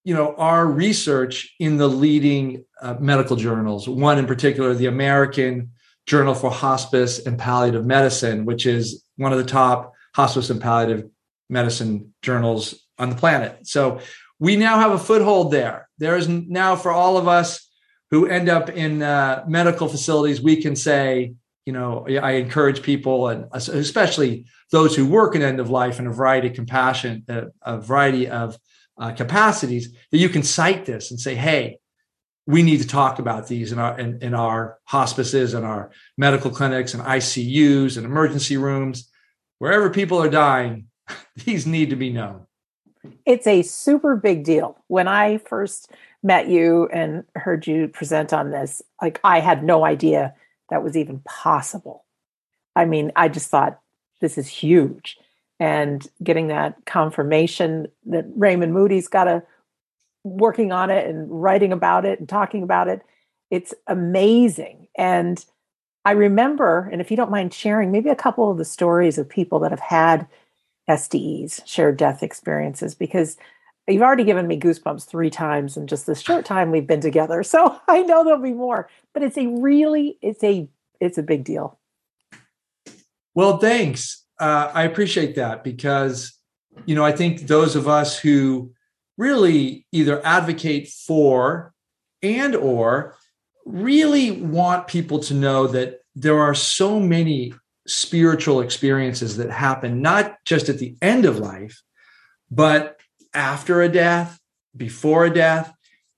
you 0.08 0.14
know 0.14 0.34
our 0.38 0.66
research 0.66 1.54
in 1.60 1.78
the 1.78 1.88
leading 1.88 2.64
uh, 2.82 2.96
medical 3.00 3.36
journals 3.36 3.90
one 3.90 4.18
in 4.18 4.26
particular 4.26 4.74
the 4.74 4.86
american 4.86 5.72
journal 6.06 6.34
for 6.34 6.50
hospice 6.50 7.26
and 7.26 7.38
palliative 7.38 7.86
medicine 7.86 8.46
which 8.46 8.66
is 8.66 9.04
one 9.18 9.32
of 9.34 9.38
the 9.38 9.52
top 9.62 9.94
hospice 10.16 10.50
and 10.50 10.62
palliative 10.62 11.10
medicine 11.50 12.14
journals 12.22 12.88
on 12.98 13.10
the 13.10 13.16
planet. 13.16 13.68
So 13.68 14.00
we 14.40 14.56
now 14.56 14.80
have 14.80 14.92
a 14.92 14.98
foothold 15.00 15.52
there. 15.52 15.88
There 15.98 16.18
is 16.18 16.28
now 16.28 16.76
for 16.76 16.92
all 16.92 17.18
of 17.18 17.28
us 17.28 17.70
who 18.12 18.28
end 18.28 18.50
up 18.50 18.70
in 18.70 19.04
uh, 19.04 19.44
medical 19.48 19.88
facilities 19.88 20.42
we 20.42 20.62
can 20.62 20.76
say 20.76 21.34
you 21.66 21.74
know 21.74 22.08
i 22.22 22.32
encourage 22.32 22.82
people 22.82 23.28
and 23.28 23.46
especially 23.54 24.46
those 24.72 24.96
who 24.96 25.06
work 25.06 25.36
in 25.36 25.42
end 25.42 25.60
of 25.60 25.70
life 25.70 26.00
in 26.00 26.08
a 26.08 26.14
variety 26.14 26.48
of 26.48 26.54
compassion 26.54 27.26
a, 27.28 27.48
a 27.64 27.78
variety 27.78 28.30
of 28.30 28.58
uh, 28.98 29.12
capacities 29.12 29.94
that 30.12 30.18
you 30.18 30.30
can 30.30 30.44
cite 30.44 30.86
this 30.86 31.12
and 31.12 31.20
say 31.20 31.36
hey 31.36 31.78
we 32.46 32.64
need 32.64 32.82
to 32.82 32.88
talk 32.88 33.20
about 33.20 33.48
these 33.48 33.72
in 33.72 33.80
our 33.80 34.00
in, 34.00 34.22
in 34.22 34.34
our 34.34 34.78
hospices 34.86 35.54
and 35.54 35.66
our 35.66 35.92
medical 36.18 36.52
clinics 36.52 36.94
and 36.94 37.04
icus 37.04 37.98
and 37.98 38.06
emergency 38.06 38.58
rooms 38.58 39.10
wherever 39.60 39.90
people 39.90 40.22
are 40.22 40.30
dying 40.30 40.88
these 41.46 41.66
need 41.68 41.90
to 41.90 41.96
be 41.96 42.12
known 42.12 42.46
it's 43.26 43.48
a 43.48 43.62
super 43.62 44.16
big 44.16 44.44
deal 44.44 44.78
when 44.88 45.08
i 45.08 45.38
first 45.38 45.92
met 46.24 46.48
you 46.48 46.90
and 46.92 47.24
heard 47.36 47.68
you 47.68 47.88
present 47.88 48.34
on 48.34 48.52
this 48.52 48.82
like 49.02 49.20
i 49.24 49.40
had 49.40 49.64
no 49.64 49.86
idea 49.86 50.34
that 50.70 50.84
was 50.84 50.98
even 50.98 51.20
possible. 51.20 52.06
I 52.76 52.86
mean, 52.86 53.12
I 53.16 53.30
just 53.30 53.50
thought 53.50 53.80
this 54.22 54.38
is 54.38 54.48
huge. 54.48 55.18
And 55.60 56.08
getting 56.24 56.48
that 56.48 56.86
confirmation 56.86 57.88
that 58.06 58.26
Raymond 58.36 58.74
Moody's 58.74 59.08
got 59.08 59.28
a 59.28 59.44
working 60.24 60.72
on 60.72 60.90
it 60.90 61.08
and 61.08 61.28
writing 61.30 61.72
about 61.72 62.06
it 62.06 62.20
and 62.20 62.30
talking 62.30 62.64
about 62.64 62.88
it, 62.88 63.02
it's 63.50 63.74
amazing. 63.88 64.88
And 64.98 65.44
I 66.06 66.12
remember, 66.12 66.90
and 66.92 67.02
if 67.02 67.12
you 67.12 67.18
don't 67.18 67.32
mind 67.32 67.54
sharing, 67.54 67.92
maybe 67.92 68.10
a 68.10 68.16
couple 68.16 68.52
of 68.52 68.58
the 68.58 68.66
stories 68.66 69.18
of 69.18 69.28
people 69.28 69.60
that 69.60 69.72
have 69.72 69.80
had 69.80 70.28
SDEs, 70.90 71.66
shared 71.66 71.98
death 71.98 72.24
experiences, 72.24 72.96
because 72.96 73.38
you've 73.88 74.02
already 74.02 74.24
given 74.24 74.48
me 74.48 74.60
goosebumps 74.60 75.06
three 75.06 75.30
times 75.30 75.78
in 75.78 75.88
just 75.88 76.06
this 76.06 76.22
short 76.22 76.46
time 76.46 76.72
we've 76.72 76.88
been 76.88 77.02
together. 77.02 77.44
So 77.44 77.78
I 77.88 78.04
know 78.04 78.24
there'll 78.24 78.42
be 78.42 78.54
more, 78.54 78.90
but 79.14 79.24
it's 79.24 79.38
a 79.38 79.48
really, 79.48 80.18
it's 80.22 80.44
a, 80.44 80.70
it's 81.00 81.18
a 81.18 81.24
big 81.24 81.44
deal. 81.44 81.78
Well, 83.34 83.58
thanks. 83.58 84.24
Uh, 84.40 84.72
I 84.74 84.84
appreciate 84.84 85.36
that 85.36 85.64
because, 85.64 86.34
you 86.86 86.96
know, 86.96 87.04
I 87.04 87.12
think 87.12 87.42
those 87.42 87.76
of 87.76 87.88
us 87.88 88.20
who 88.20 88.72
really 89.18 89.88
either 89.92 90.24
advocate 90.26 90.90
for 90.90 91.74
and 92.22 92.56
or 92.56 93.16
really 93.66 94.32
want 94.32 94.88
people 94.88 95.20
to 95.20 95.34
know 95.34 95.68
that 95.68 96.00
there 96.16 96.40
are 96.40 96.54
so 96.54 97.00
many 97.00 97.54
spiritual 97.88 98.62
experiences 98.62 99.38
that 99.38 99.50
happen 99.50 100.02
not 100.02 100.36
just 100.46 100.70
at 100.70 100.78
the 100.78 100.96
end 101.02 101.26
of 101.26 101.40
life 101.40 101.82
but 102.50 102.98
after 103.34 103.82
a 103.82 103.90
death, 103.90 104.40
before 104.76 105.26
a 105.26 105.34
death. 105.34 105.74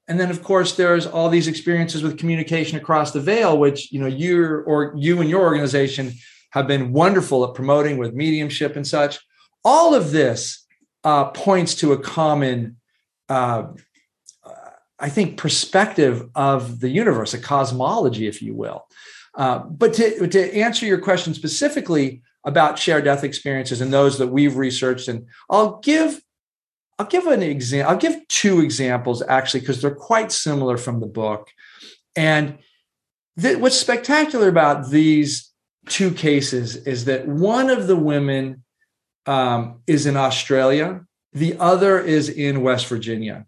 And 0.08 0.20
then, 0.20 0.32
of 0.32 0.44
course, 0.44 0.76
there's 0.76 1.06
all 1.06 1.30
these 1.30 1.48
experiences 1.48 2.02
with 2.02 2.18
communication 2.18 2.78
across 2.78 3.12
the 3.12 3.22
veil, 3.22 3.58
which 3.58 3.92
you 3.92 4.00
know 4.00 4.08
you 4.08 4.64
or 4.66 4.94
you 4.98 5.22
and 5.22 5.30
your 5.30 5.42
organization 5.42 6.14
have 6.51 6.68
been 6.68 6.94
wonderful 6.94 7.44
at 7.44 7.53
promoting 7.53 7.98
with 7.98 8.13
mediumship 8.13 8.75
and 8.75 8.88
such. 8.88 9.20
All 9.63 9.94
of 9.94 10.12
this 10.12 10.65
uh, 11.03 11.25
points 11.25 11.75
to 11.75 11.94
a 11.94 11.98
common, 11.98 12.77
uh, 13.27 13.68
I 15.00 15.10
think, 15.10 15.38
perspective 15.38 16.29
of 16.36 16.79
the 16.79 16.89
universe, 16.89 17.34
a 17.34 17.39
cosmology, 17.39 18.27
if 18.27 18.41
you 18.41 18.53
will. 18.53 18.86
Uh, 19.36 19.60
but 19.60 19.94
to, 19.94 20.27
to 20.27 20.53
answer 20.56 20.86
your 20.86 21.00
question 21.00 21.34
specifically 21.34 22.22
about 22.46 22.79
shared 22.79 23.03
death 23.03 23.24
experiences 23.24 23.82
and 23.82 23.94
those 23.94 24.18
that 24.18 24.27
we've 24.27 24.58
researched, 24.58 25.08
and 25.08 25.27
I'll 25.50 25.79
give 25.79 26.22
I'll 26.98 27.06
give 27.06 27.27
an 27.27 27.41
example. 27.44 27.91
I'll 27.91 27.98
give 27.98 28.27
two 28.27 28.60
examples 28.60 29.22
actually, 29.22 29.62
because 29.62 29.82
they're 29.82 29.96
quite 29.96 30.34
similar 30.34 30.77
from 30.77 31.00
the 31.00 31.08
book. 31.08 31.50
And 32.15 32.58
th- 33.39 33.58
what's 33.58 33.77
spectacular 33.77 34.50
about 34.50 34.89
these 34.89 35.49
two 35.89 36.12
cases 36.12 36.75
is 36.75 37.05
that 37.05 37.27
one 37.27 37.69
of 37.69 37.88
the 37.88 37.96
women 37.96 38.63
um, 39.25 39.81
is 39.88 40.05
in 40.05 40.15
Australia, 40.15 41.05
the 41.34 41.58
other 41.60 42.00
is 42.00 42.29
in 42.29 42.62
West 42.62 42.88
Virginia. 42.88 43.46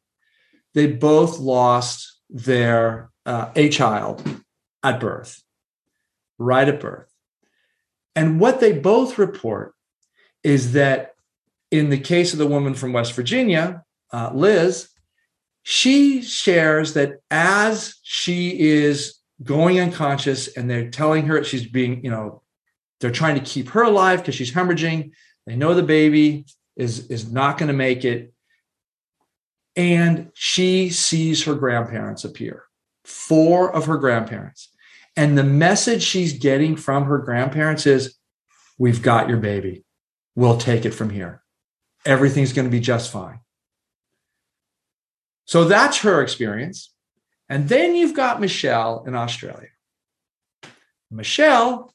They 0.74 0.88
both 0.88 1.39
lost 1.39 2.19
their 2.29 3.10
uh, 3.25 3.51
a 3.55 3.69
child 3.69 4.24
at 4.83 5.00
birth, 5.00 5.41
right 6.38 6.67
at 6.67 6.79
birth. 6.79 7.07
And 8.15 8.39
what 8.39 8.60
they 8.60 8.74
both 8.74 9.17
report 9.17 9.74
is 10.43 10.74
that 10.74 11.13
in 11.69 11.89
the 11.89 12.00
case 12.00 12.33
of 12.33 12.39
the 12.39 12.48
woman 12.48 12.74
from 12.74 12.93
West 12.93 13.13
Virginia, 13.13 13.83
uh, 14.12 14.31
Liz, 14.33 14.89
she 15.63 16.21
shares 16.21 16.93
that 16.93 17.21
as 17.29 17.95
she 18.03 18.60
is 18.60 19.21
going 19.43 19.79
unconscious 19.79 20.48
and 20.48 20.69
they're 20.69 20.89
telling 20.89 21.25
her 21.27 21.43
she's 21.43 21.65
being, 21.65 22.03
you 22.03 22.12
know, 22.12 22.41
they're 23.00 23.12
trying 23.12 23.36
to 23.36 23.41
keep 23.41 23.69
her 23.69 23.83
alive 23.83 24.19
because 24.19 24.36
she's 24.36 24.53
hemorrhaging. 24.53 25.12
They 25.45 25.55
know 25.55 25.74
the 25.74 25.83
baby 25.83 26.45
is, 26.75 27.07
is 27.07 27.31
not 27.31 27.57
going 27.57 27.67
to 27.67 27.74
make 27.74 28.05
it. 28.05 28.33
And 29.75 30.31
she 30.33 30.89
sees 30.89 31.45
her 31.45 31.55
grandparents 31.55 32.24
appear, 32.24 32.63
four 33.05 33.74
of 33.74 33.86
her 33.86 33.98
grandparents. 33.98 34.69
And 35.15 35.38
the 35.38 35.43
message 35.43 36.03
she's 36.03 36.33
getting 36.33 36.75
from 36.75 37.05
her 37.05 37.17
grandparents 37.17 37.86
is, 37.86 38.15
We've 38.77 39.03
got 39.03 39.29
your 39.29 39.38
baby. 39.38 39.83
We'll 40.36 40.57
take 40.57 40.86
it 40.86 40.91
from 40.91 41.12
here 41.12 41.41
everything's 42.05 42.53
going 42.53 42.65
to 42.65 42.71
be 42.71 42.79
just 42.79 43.12
fine. 43.12 43.39
So 45.45 45.65
that's 45.65 46.00
her 46.00 46.21
experience. 46.21 46.93
And 47.51 47.67
then 47.67 47.96
you've 47.96 48.15
got 48.15 48.39
Michelle 48.39 49.03
in 49.05 49.13
Australia. 49.13 49.67
Michelle 51.12 51.91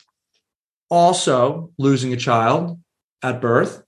also 0.90 1.72
losing 1.78 2.12
a 2.12 2.18
child 2.18 2.78
at 3.22 3.40
birth. 3.40 3.82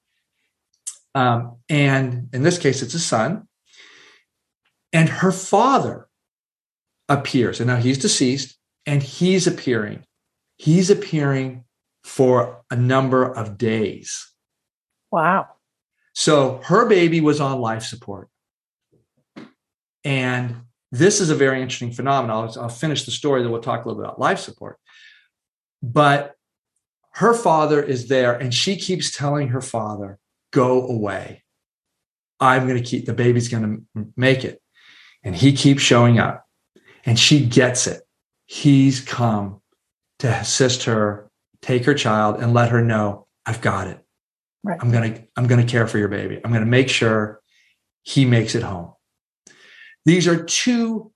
Um, 1.14 1.58
and 1.68 2.30
in 2.32 2.42
this 2.42 2.56
case, 2.56 2.80
it's 2.80 2.94
a 2.94 2.98
son. 2.98 3.48
And 4.94 5.10
her 5.10 5.30
father 5.30 6.08
appears. 7.06 7.60
And 7.60 7.66
now 7.66 7.76
he's 7.76 7.98
deceased 7.98 8.56
and 8.86 9.02
he's 9.02 9.46
appearing. 9.46 10.04
He's 10.56 10.88
appearing 10.88 11.64
for 12.02 12.62
a 12.70 12.76
number 12.76 13.30
of 13.30 13.58
days. 13.58 14.32
Wow. 15.12 15.48
So 16.14 16.62
her 16.64 16.88
baby 16.88 17.20
was 17.20 17.42
on 17.42 17.60
life 17.60 17.82
support. 17.82 18.30
And 20.02 20.62
this 20.90 21.20
is 21.20 21.30
a 21.30 21.34
very 21.34 21.60
interesting 21.60 21.92
phenomenon. 21.92 22.48
I'll, 22.48 22.62
I'll 22.62 22.68
finish 22.68 23.04
the 23.04 23.10
story, 23.10 23.42
then 23.42 23.50
we'll 23.50 23.60
talk 23.60 23.84
a 23.84 23.88
little 23.88 24.02
bit 24.02 24.08
about 24.08 24.20
life 24.20 24.38
support. 24.38 24.78
But 25.82 26.34
her 27.14 27.34
father 27.34 27.82
is 27.82 28.08
there, 28.08 28.34
and 28.34 28.52
she 28.54 28.76
keeps 28.76 29.16
telling 29.16 29.48
her 29.48 29.60
father, 29.60 30.18
Go 30.50 30.86
away. 30.88 31.44
I'm 32.40 32.66
going 32.66 32.82
to 32.82 32.88
keep 32.88 33.04
the 33.04 33.12
baby's 33.12 33.48
going 33.48 33.86
to 33.94 34.06
make 34.16 34.44
it. 34.44 34.62
And 35.22 35.34
he 35.34 35.52
keeps 35.52 35.82
showing 35.82 36.18
up, 36.18 36.46
and 37.04 37.18
she 37.18 37.44
gets 37.44 37.86
it. 37.86 38.02
He's 38.46 39.00
come 39.00 39.60
to 40.20 40.28
assist 40.28 40.84
her, 40.84 41.30
take 41.60 41.84
her 41.84 41.94
child, 41.94 42.40
and 42.40 42.54
let 42.54 42.70
her 42.70 42.82
know, 42.82 43.26
I've 43.44 43.60
got 43.60 43.88
it. 43.88 44.02
Right. 44.64 44.78
I'm 44.80 44.90
gonna 44.90 45.22
I'm 45.36 45.46
gonna 45.46 45.64
care 45.64 45.86
for 45.86 45.98
your 45.98 46.08
baby. 46.08 46.40
I'm 46.44 46.52
gonna 46.52 46.66
make 46.66 46.88
sure 46.88 47.40
he 48.02 48.24
makes 48.24 48.54
it 48.54 48.62
home. 48.62 48.92
These 50.08 50.26
are 50.26 50.42
two 50.42 51.12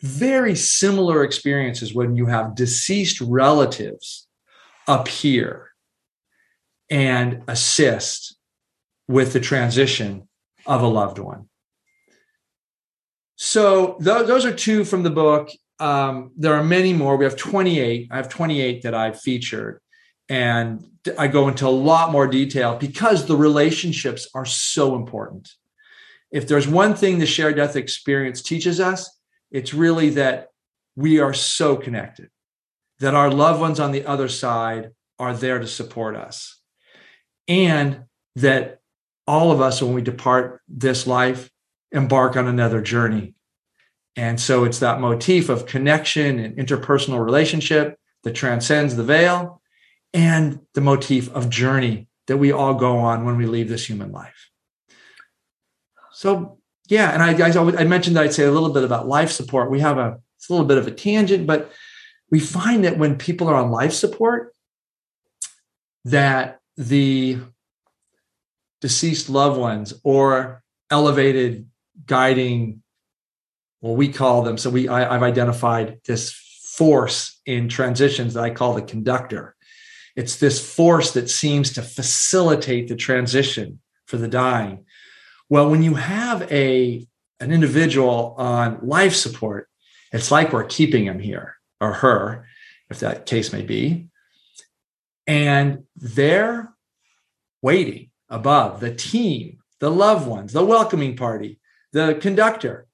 very 0.00 0.54
similar 0.54 1.24
experiences 1.24 1.92
when 1.92 2.14
you 2.14 2.26
have 2.26 2.54
deceased 2.54 3.20
relatives 3.20 4.28
appear 4.86 5.70
and 6.88 7.42
assist 7.48 8.36
with 9.08 9.32
the 9.32 9.40
transition 9.40 10.28
of 10.66 10.82
a 10.82 10.86
loved 10.86 11.18
one. 11.18 11.48
So 13.34 13.94
th- 13.94 14.28
those 14.28 14.44
are 14.44 14.54
two 14.54 14.84
from 14.84 15.02
the 15.02 15.10
book. 15.10 15.50
Um, 15.80 16.30
there 16.36 16.54
are 16.54 16.62
many 16.62 16.92
more. 16.92 17.16
We 17.16 17.24
have 17.24 17.34
28. 17.34 18.06
I 18.08 18.16
have 18.16 18.28
28 18.28 18.82
that 18.82 18.94
I've 18.94 19.20
featured. 19.20 19.80
And 20.28 20.86
I 21.18 21.26
go 21.26 21.48
into 21.48 21.66
a 21.66 21.70
lot 21.90 22.12
more 22.12 22.28
detail 22.28 22.76
because 22.76 23.26
the 23.26 23.36
relationships 23.36 24.28
are 24.32 24.46
so 24.46 24.94
important. 24.94 25.50
If 26.30 26.48
there's 26.48 26.68
one 26.68 26.94
thing 26.94 27.18
the 27.18 27.26
shared 27.26 27.56
death 27.56 27.76
experience 27.76 28.42
teaches 28.42 28.80
us, 28.80 29.10
it's 29.50 29.72
really 29.72 30.10
that 30.10 30.48
we 30.96 31.20
are 31.20 31.34
so 31.34 31.76
connected, 31.76 32.30
that 33.00 33.14
our 33.14 33.30
loved 33.30 33.60
ones 33.60 33.78
on 33.78 33.92
the 33.92 34.04
other 34.06 34.28
side 34.28 34.90
are 35.18 35.34
there 35.34 35.58
to 35.58 35.66
support 35.66 36.16
us, 36.16 36.60
and 37.46 38.04
that 38.34 38.80
all 39.26 39.50
of 39.52 39.60
us, 39.60 39.82
when 39.82 39.94
we 39.94 40.02
depart 40.02 40.60
this 40.68 41.06
life, 41.06 41.50
embark 41.92 42.36
on 42.36 42.46
another 42.46 42.80
journey. 42.80 43.34
And 44.16 44.40
so 44.40 44.64
it's 44.64 44.78
that 44.78 45.00
motif 45.00 45.48
of 45.48 45.66
connection 45.66 46.38
and 46.38 46.56
interpersonal 46.56 47.24
relationship 47.24 47.98
that 48.24 48.34
transcends 48.34 48.96
the 48.96 49.04
veil 49.04 49.60
and 50.14 50.60
the 50.74 50.80
motif 50.80 51.28
of 51.34 51.50
journey 51.50 52.08
that 52.26 52.38
we 52.38 52.50
all 52.50 52.74
go 52.74 52.98
on 52.98 53.24
when 53.24 53.36
we 53.36 53.46
leave 53.46 53.68
this 53.68 53.88
human 53.88 54.12
life. 54.12 54.50
So, 56.16 56.58
yeah, 56.88 57.10
and 57.10 57.22
I, 57.22 57.48
I, 57.48 57.80
I 57.80 57.84
mentioned 57.84 58.16
that 58.16 58.24
I'd 58.24 58.32
say 58.32 58.44
a 58.44 58.50
little 58.50 58.72
bit 58.72 58.84
about 58.84 59.06
life 59.06 59.30
support. 59.30 59.70
We 59.70 59.80
have 59.80 59.98
a, 59.98 60.18
it's 60.38 60.48
a 60.48 60.52
little 60.52 60.66
bit 60.66 60.78
of 60.78 60.86
a 60.86 60.90
tangent, 60.90 61.46
but 61.46 61.70
we 62.30 62.40
find 62.40 62.84
that 62.84 62.96
when 62.96 63.18
people 63.18 63.48
are 63.48 63.54
on 63.54 63.70
life 63.70 63.92
support, 63.92 64.54
that 66.06 66.60
the 66.78 67.38
deceased 68.80 69.28
loved 69.28 69.60
ones 69.60 69.92
or 70.04 70.62
elevated 70.90 71.68
guiding 72.06 72.82
well 73.80 73.96
we 73.96 74.08
call 74.08 74.42
them 74.42 74.56
so 74.56 74.70
we 74.70 74.86
I, 74.86 75.14
i've 75.14 75.22
identified 75.22 75.98
this 76.06 76.32
force 76.76 77.40
in 77.46 77.68
transitions 77.68 78.34
that 78.34 78.44
i 78.44 78.50
call 78.50 78.74
the 78.74 78.82
conductor 78.82 79.56
it's 80.14 80.36
this 80.36 80.74
force 80.74 81.12
that 81.12 81.28
seems 81.28 81.72
to 81.72 81.82
facilitate 81.82 82.88
the 82.88 82.96
transition 82.96 83.80
for 84.06 84.16
the 84.16 84.28
dying. 84.28 84.84
Well, 85.48 85.70
when 85.70 85.82
you 85.82 85.94
have 85.94 86.50
a 86.50 87.06
an 87.38 87.52
individual 87.52 88.34
on 88.38 88.78
life 88.82 89.14
support, 89.14 89.68
it's 90.12 90.30
like 90.30 90.52
we're 90.52 90.64
keeping 90.64 91.04
him 91.04 91.18
here 91.18 91.56
or 91.80 91.92
her, 91.92 92.46
if 92.88 93.00
that 93.00 93.26
case 93.26 93.52
may 93.52 93.62
be. 93.62 94.08
And 95.26 95.84
they're 95.96 96.72
waiting 97.60 98.10
above 98.30 98.80
the 98.80 98.94
team, 98.94 99.58
the 99.80 99.90
loved 99.90 100.26
ones, 100.26 100.52
the 100.52 100.64
welcoming 100.64 101.16
party, 101.16 101.60
the 101.92 102.14
conductor, 102.14 102.86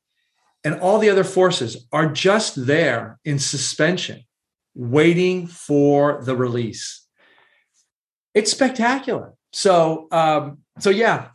and 0.65 0.81
all 0.81 0.99
the 0.99 1.11
other 1.11 1.25
forces 1.25 1.87
are 1.93 2.07
just 2.07 2.67
there 2.67 3.21
in 3.25 3.39
suspension, 3.39 4.25
waiting 4.75 5.47
for 5.47 6.23
the 6.25 6.35
release 6.35 7.03
it's 8.35 8.51
spectacular. 8.51 9.35
So, 9.53 10.09
um, 10.11 10.59
so 10.79 10.91
yeah, 10.91 11.29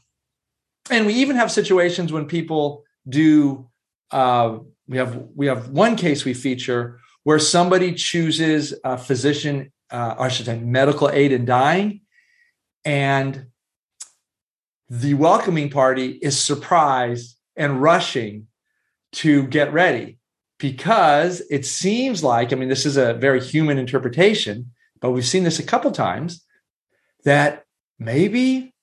and 0.89 1.05
we 1.05 1.13
even 1.13 1.35
have 1.35 1.51
situations 1.51 2.11
when 2.11 2.25
people 2.25 2.83
do. 3.07 3.69
Uh, 4.11 4.59
we 4.87 4.97
have 4.97 5.27
we 5.35 5.47
have 5.47 5.69
one 5.69 5.95
case 5.95 6.23
we 6.23 6.33
feature 6.33 6.99
where 7.23 7.39
somebody 7.39 7.93
chooses 7.93 8.73
a 8.83 8.97
physician, 8.97 9.71
uh, 9.91 10.15
or 10.17 10.25
I 10.25 10.29
should 10.29 10.45
say, 10.45 10.59
medical 10.59 11.09
aid 11.09 11.31
in 11.31 11.45
dying, 11.45 12.01
and 12.85 13.47
the 14.89 15.13
welcoming 15.15 15.69
party 15.69 16.11
is 16.21 16.39
surprised 16.39 17.37
and 17.57 17.81
rushing 17.81 18.47
to 19.11 19.43
get 19.47 19.73
ready 19.73 20.19
because 20.57 21.41
it 21.49 21.65
seems 21.65 22.23
like 22.23 22.51
I 22.51 22.55
mean 22.55 22.69
this 22.69 22.85
is 22.85 22.97
a 22.97 23.13
very 23.13 23.41
human 23.41 23.77
interpretation, 23.77 24.71
but 25.01 25.11
we've 25.11 25.25
seen 25.25 25.43
this 25.43 25.59
a 25.59 25.63
couple 25.63 25.91
times 25.91 26.43
that 27.23 27.65
maybe 27.99 28.73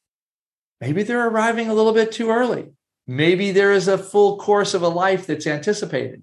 maybe 0.85 1.03
they're 1.03 1.29
arriving 1.29 1.71
a 1.71 1.75
little 1.75 1.95
bit 1.95 2.13
too 2.13 2.31
early. 2.31 2.67
Maybe 3.07 3.53
there 3.53 3.73
is 3.73 3.89
a 3.89 3.97
full 3.97 4.37
course 4.37 4.75
of 4.75 4.83
a 4.83 4.89
life 4.89 5.27
that's 5.27 5.47
anticipated. 5.47 6.23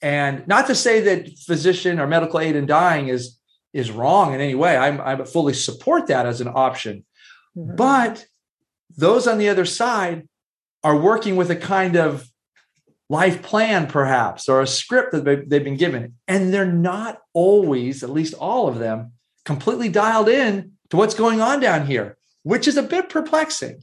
And 0.00 0.46
not 0.46 0.68
to 0.68 0.74
say 0.76 1.00
that 1.00 1.36
physician 1.38 1.98
or 1.98 2.06
medical 2.06 2.38
aid 2.38 2.54
in 2.54 2.66
dying 2.66 3.08
is 3.08 3.36
is 3.72 3.90
wrong 3.90 4.34
in 4.34 4.40
any 4.40 4.54
way. 4.54 4.76
I'm 4.76 5.00
i 5.00 5.24
fully 5.24 5.52
support 5.52 6.06
that 6.06 6.26
as 6.26 6.40
an 6.40 6.48
option. 6.48 7.04
Mm-hmm. 7.56 7.76
but 7.76 8.26
those 8.96 9.26
on 9.26 9.38
the 9.38 9.48
other 9.48 9.64
side 9.64 10.28
are 10.84 10.96
working 10.96 11.34
with 11.34 11.50
a 11.50 11.56
kind 11.56 11.96
of 11.96 12.28
life 13.08 13.42
plan 13.42 13.86
perhaps 13.86 14.48
or 14.48 14.60
a 14.60 14.66
script 14.66 15.12
that 15.12 15.24
they've 15.24 15.64
been 15.64 15.76
given. 15.76 16.14
And 16.28 16.52
they're 16.52 16.70
not 16.92 17.18
always 17.32 18.02
at 18.02 18.10
least 18.10 18.34
all 18.34 18.68
of 18.68 18.78
them 18.78 19.12
completely 19.44 19.88
dialed 19.88 20.28
in 20.28 20.72
to 20.90 20.96
what's 20.96 21.14
going 21.14 21.40
on 21.40 21.58
down 21.60 21.86
here, 21.86 22.18
which 22.42 22.68
is 22.68 22.76
a 22.76 22.82
bit 22.82 23.08
perplexing. 23.08 23.82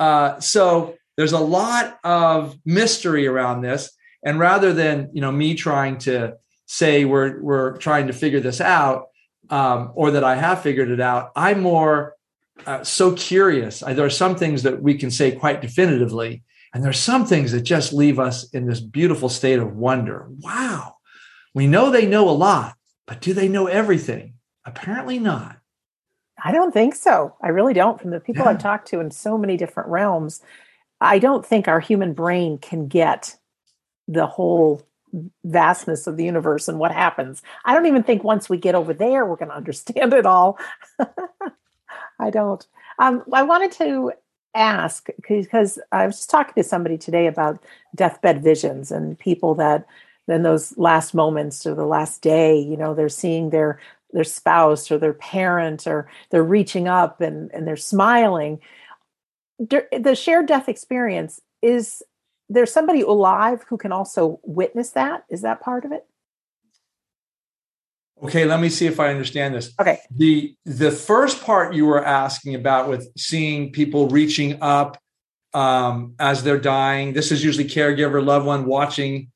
Uh, 0.00 0.40
so 0.40 0.96
there's 1.16 1.32
a 1.32 1.38
lot 1.38 1.98
of 2.02 2.58
mystery 2.64 3.26
around 3.26 3.60
this. 3.60 3.90
And 4.24 4.38
rather 4.38 4.72
than 4.72 5.10
you 5.12 5.20
know 5.20 5.30
me 5.30 5.54
trying 5.54 5.98
to 5.98 6.34
say 6.66 7.04
we're 7.04 7.40
we're 7.42 7.76
trying 7.76 8.06
to 8.08 8.12
figure 8.12 8.40
this 8.40 8.60
out, 8.60 9.08
um, 9.50 9.92
or 9.94 10.10
that 10.12 10.24
I 10.24 10.36
have 10.36 10.62
figured 10.62 10.90
it 10.90 11.00
out, 11.00 11.30
I'm 11.36 11.60
more 11.60 12.14
uh, 12.66 12.84
so 12.84 13.12
curious. 13.12 13.80
There 13.80 14.04
are 14.04 14.10
some 14.10 14.36
things 14.36 14.62
that 14.62 14.82
we 14.82 14.94
can 14.94 15.10
say 15.10 15.32
quite 15.32 15.60
definitively, 15.60 16.42
and 16.74 16.82
there 16.82 16.90
are 16.90 16.94
some 16.94 17.26
things 17.26 17.52
that 17.52 17.62
just 17.62 17.92
leave 17.92 18.18
us 18.18 18.48
in 18.50 18.66
this 18.66 18.80
beautiful 18.80 19.28
state 19.28 19.58
of 19.58 19.76
wonder. 19.76 20.26
Wow, 20.40 20.96
we 21.54 21.66
know 21.66 21.90
they 21.90 22.06
know 22.06 22.28
a 22.28 22.32
lot, 22.32 22.74
but 23.06 23.20
do 23.20 23.32
they 23.32 23.48
know 23.48 23.66
everything? 23.66 24.34
Apparently 24.66 25.18
not. 25.18 25.59
I 26.42 26.52
don't 26.52 26.72
think 26.72 26.94
so. 26.94 27.34
I 27.40 27.48
really 27.48 27.74
don't. 27.74 28.00
From 28.00 28.10
the 28.10 28.20
people 28.20 28.44
yeah. 28.44 28.50
I've 28.50 28.62
talked 28.62 28.88
to 28.88 29.00
in 29.00 29.10
so 29.10 29.36
many 29.36 29.56
different 29.56 29.88
realms, 29.88 30.40
I 31.00 31.18
don't 31.18 31.44
think 31.44 31.68
our 31.68 31.80
human 31.80 32.12
brain 32.12 32.58
can 32.58 32.88
get 32.88 33.36
the 34.08 34.26
whole 34.26 34.82
vastness 35.44 36.06
of 36.06 36.16
the 36.16 36.24
universe 36.24 36.68
and 36.68 36.78
what 36.78 36.92
happens. 36.92 37.42
I 37.64 37.74
don't 37.74 37.86
even 37.86 38.02
think 38.02 38.22
once 38.22 38.48
we 38.48 38.58
get 38.58 38.74
over 38.74 38.94
there, 38.94 39.24
we're 39.26 39.36
going 39.36 39.48
to 39.48 39.56
understand 39.56 40.12
it 40.12 40.26
all. 40.26 40.58
I 42.18 42.30
don't. 42.30 42.66
Um, 42.98 43.24
I 43.32 43.42
wanted 43.42 43.72
to 43.72 44.12
ask 44.54 45.08
because 45.16 45.78
I 45.92 46.06
was 46.06 46.16
just 46.16 46.30
talking 46.30 46.54
to 46.62 46.68
somebody 46.68 46.98
today 46.98 47.26
about 47.26 47.62
deathbed 47.94 48.42
visions 48.42 48.90
and 48.90 49.18
people 49.18 49.54
that 49.56 49.86
in 50.28 50.42
those 50.42 50.76
last 50.78 51.14
moments 51.14 51.66
or 51.66 51.74
the 51.74 51.86
last 51.86 52.22
day, 52.22 52.58
you 52.58 52.76
know, 52.76 52.94
they're 52.94 53.08
seeing 53.08 53.50
their 53.50 53.80
their 54.12 54.24
spouse 54.24 54.90
or 54.90 54.98
their 54.98 55.12
parent 55.12 55.86
or 55.86 56.08
they're 56.30 56.42
reaching 56.42 56.88
up 56.88 57.20
and, 57.20 57.50
and 57.52 57.66
they're 57.66 57.76
smiling. 57.76 58.60
The 59.58 60.14
shared 60.14 60.46
death 60.46 60.68
experience 60.68 61.40
is 61.62 62.02
there's 62.48 62.72
somebody 62.72 63.02
alive 63.02 63.64
who 63.68 63.76
can 63.76 63.92
also 63.92 64.40
witness 64.42 64.90
that. 64.90 65.24
Is 65.28 65.42
that 65.42 65.60
part 65.60 65.84
of 65.84 65.92
it? 65.92 66.06
Okay 68.22 68.44
let 68.44 68.60
me 68.60 68.68
see 68.68 68.86
if 68.86 69.00
i 69.00 69.08
understand 69.08 69.54
this. 69.54 69.72
Okay. 69.80 69.98
The 70.14 70.54
the 70.66 70.90
first 70.90 71.42
part 71.42 71.74
you 71.74 71.86
were 71.86 72.04
asking 72.04 72.54
about 72.54 72.88
with 72.88 73.08
seeing 73.16 73.72
people 73.72 74.08
reaching 74.08 74.58
up 74.60 74.98
um, 75.54 76.14
as 76.18 76.42
they're 76.42 76.60
dying 76.60 77.12
this 77.12 77.32
is 77.32 77.42
usually 77.42 77.64
caregiver 77.64 78.24
loved 78.24 78.46
one 78.46 78.66
watching 78.66 79.30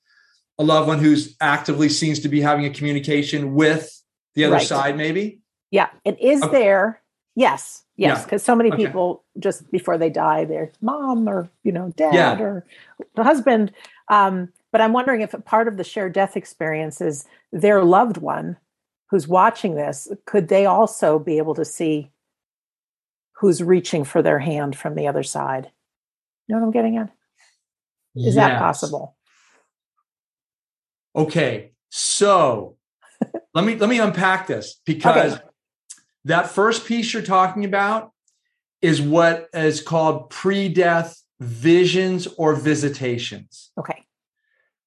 a 0.59 0.65
loved 0.65 0.87
one 0.87 0.99
who's 1.01 1.35
actively 1.41 1.89
seems 1.89 2.21
to 2.21 2.29
be 2.29 2.41
having 2.41 2.67
a 2.67 2.71
communication 2.71 3.55
with 3.55 3.91
the 4.35 4.44
other 4.44 4.55
right. 4.57 4.66
side 4.66 4.97
maybe 4.97 5.40
yeah 5.70 5.88
and 6.05 6.16
is 6.18 6.42
okay. 6.42 6.53
there 6.53 7.01
Yes, 7.37 7.83
yes, 7.97 8.18
Yeah. 8.18 8.25
because 8.25 8.44
so 8.44 8.55
many 8.55 8.70
Okay. 8.70 8.87
people 8.87 9.25
just 9.40 9.68
before 9.73 9.99
they 9.99 10.09
die, 10.09 10.44
their 10.44 10.70
mom 10.81 11.29
or 11.29 11.49
you 11.64 11.73
know 11.73 11.92
dad 11.97 12.14
Yeah. 12.14 12.40
or 12.40 12.64
the 13.16 13.25
husband. 13.25 13.73
Um, 14.07 14.53
but 14.70 14.81
I'm 14.81 14.92
wondering 14.92 15.20
if 15.20 15.35
a 15.35 15.40
part 15.40 15.66
of 15.66 15.77
the 15.77 15.83
shared 15.83 16.12
death 16.12 16.37
experience 16.37 17.01
is 17.01 17.25
their 17.51 17.83
loved 17.83 18.18
one 18.18 18.57
who's 19.11 19.27
watching 19.27 19.75
this. 19.75 20.07
Could 20.27 20.47
they 20.47 20.64
also 20.64 21.18
be 21.18 21.38
able 21.38 21.55
to 21.57 21.64
see 21.64 22.12
who's 23.33 23.61
reaching 23.62 24.05
for 24.05 24.23
their 24.23 24.38
hand 24.38 24.77
from 24.77 24.94
the 24.94 25.09
other 25.09 25.25
side? 25.25 25.73
You 26.47 26.55
know 26.55 26.61
what 26.61 26.66
I'm 26.66 26.73
getting 26.73 26.99
at? 26.99 27.11
Is 28.14 28.37
that 28.37 28.61
possible? 28.61 29.16
Okay, 31.16 31.73
so 31.88 32.77
let 33.55 33.64
me 33.64 33.77
let 33.77 33.88
me 33.88 34.01
unpack 34.01 34.47
this 34.47 34.81
because 34.85 35.35
Okay. 35.35 35.43
that 36.25 36.51
first 36.51 36.87
piece 36.87 37.12
you're 37.12 37.23
talking 37.23 37.64
about 37.64 38.11
is 38.83 39.01
what 39.01 39.49
is 39.55 39.81
called 39.81 40.29
pre-death 40.31 41.23
visions 41.40 42.27
or 42.37 42.55
visitations. 42.55 43.71
Okay, 43.79 44.05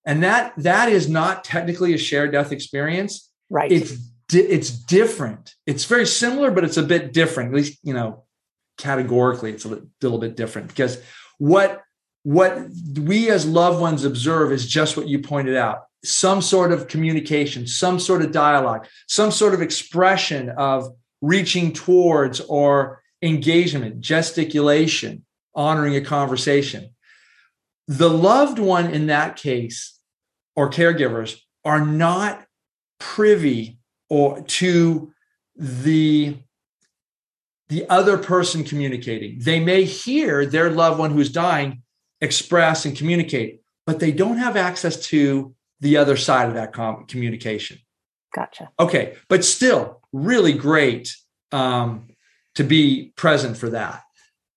And 0.06 0.22
that 0.24 0.54
that 0.58 0.90
is 0.90 1.10
not 1.10 1.44
technically 1.44 1.94
a 1.94 1.98
shared 1.98 2.32
death 2.32 2.52
experience. 2.52 3.32
right. 3.50 3.72
It's 3.72 3.92
di- 4.28 4.40
it's 4.42 4.70
different. 4.70 5.56
It's 5.66 5.86
very 5.86 6.06
similar, 6.06 6.52
but 6.52 6.64
it's 6.64 6.78
a 6.78 6.84
bit 6.84 7.14
different. 7.14 7.50
At 7.52 7.56
least 7.56 7.80
you 7.84 7.94
know, 7.94 8.26
categorically, 8.78 9.52
it's 9.52 9.66
a 9.66 9.70
li- 9.70 9.82
little 10.02 10.20
bit 10.20 10.36
different 10.36 10.68
because 10.68 11.02
what 11.38 11.82
what 12.24 12.60
we 13.00 13.30
as 13.30 13.46
loved 13.46 13.80
ones 13.80 14.04
observe 14.04 14.52
is 14.52 14.68
just 14.68 14.98
what 14.98 15.08
you 15.08 15.20
pointed 15.20 15.56
out 15.56 15.86
some 16.04 16.42
sort 16.42 16.72
of 16.72 16.88
communication 16.88 17.66
some 17.66 18.00
sort 18.00 18.22
of 18.22 18.32
dialogue 18.32 18.86
some 19.08 19.32
sort 19.32 19.54
of 19.54 19.62
expression 19.62 20.50
of 20.52 20.90
reaching 21.22 21.74
towards 21.74 22.40
or 22.42 23.02
engagement 23.22 24.00
gesticulation 24.00 25.26
honoring 25.56 25.96
a 25.96 26.02
conversation. 26.02 26.90
The 27.88 28.10
loved 28.10 28.60
one 28.60 28.92
in 28.92 29.08
that 29.08 29.38
case 29.38 30.00
or 30.56 30.70
caregivers 30.70 31.40
are 31.66 31.84
not 31.84 32.46
privy 33.00 33.80
or 34.10 34.42
to 34.42 35.14
the 35.56 36.38
the 37.70 37.90
other 37.90 38.18
person 38.18 38.64
communicating. 38.64 39.40
They 39.40 39.60
may 39.60 39.84
hear 39.84 40.46
their 40.46 40.70
loved 40.70 41.00
one 41.00 41.12
who's 41.12 41.32
dying 41.32 41.82
express 42.22 42.86
and 42.86 42.96
communicate 42.96 43.62
but 43.86 44.00
they 44.00 44.12
don't 44.12 44.38
have 44.38 44.58
access 44.58 45.06
to 45.08 45.56
the 45.80 45.98
other 45.98 46.18
side 46.18 46.50
of 46.50 46.56
that 46.56 46.74
com- 46.74 47.06
communication. 47.06 47.80
Gotcha. 48.36 48.70
okay 48.80 49.16
but 49.30 49.44
still 49.44 50.02
really 50.12 50.54
great 50.54 51.16
um, 51.52 52.08
to 52.56 52.64
be 52.64 53.14
present 53.16 53.58
for 53.58 53.70
that. 53.70 54.04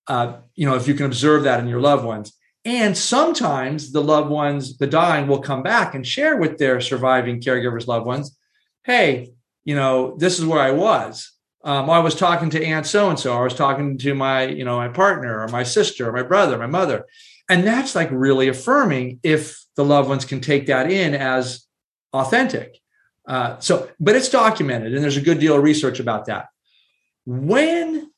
Uh, 0.06 0.38
you 0.54 0.66
know 0.66 0.74
if 0.74 0.88
you 0.88 0.94
can 0.94 1.06
observe 1.06 1.44
that 1.44 1.60
in 1.60 1.68
your 1.68 1.80
loved 1.80 2.04
ones. 2.04 2.32
And 2.64 2.94
sometimes 2.96 3.92
the 3.92 4.02
loved 4.02 4.28
ones 4.28 4.76
the 4.76 4.86
dying 4.86 5.28
will 5.28 5.40
come 5.40 5.62
back 5.62 5.94
and 5.94 6.06
share 6.06 6.36
with 6.36 6.58
their 6.58 6.80
surviving 6.80 7.40
caregivers 7.40 7.86
loved 7.86 8.06
ones 8.06 8.36
hey 8.84 9.30
you 9.64 9.74
know 9.74 10.16
this 10.18 10.38
is 10.38 10.44
where 10.44 10.60
i 10.60 10.70
was. 10.70 11.32
Um, 11.64 11.88
i 11.90 12.00
was 12.00 12.14
talking 12.14 12.50
to 12.50 12.64
aunt 12.64 12.86
so 12.86 13.08
and 13.08 13.18
so 13.18 13.36
i 13.38 13.42
was 13.42 13.54
talking 13.54 13.98
to 13.98 14.14
my 14.14 14.46
you 14.46 14.64
know 14.64 14.76
my 14.76 14.88
partner 14.88 15.40
or 15.40 15.48
my 15.48 15.62
sister 15.62 16.08
or 16.08 16.12
my 16.12 16.22
brother 16.22 16.58
my 16.58 16.66
mother. 16.66 17.06
And 17.48 17.66
that's 17.66 17.96
like 17.96 18.08
really 18.12 18.46
affirming 18.48 19.18
if 19.24 19.58
the 19.76 19.84
loved 19.84 20.08
ones 20.08 20.24
can 20.24 20.40
take 20.40 20.66
that 20.66 20.90
in 20.90 21.14
as 21.14 21.64
authentic. 22.12 22.78
Uh, 23.28 23.58
so 23.60 23.88
but 24.00 24.16
it's 24.16 24.28
documented 24.28 24.94
and 24.94 25.02
there's 25.02 25.16
a 25.16 25.20
good 25.20 25.38
deal 25.38 25.56
of 25.56 25.62
research 25.62 26.00
about 26.00 26.26
that. 26.26 26.46
When 27.26 28.10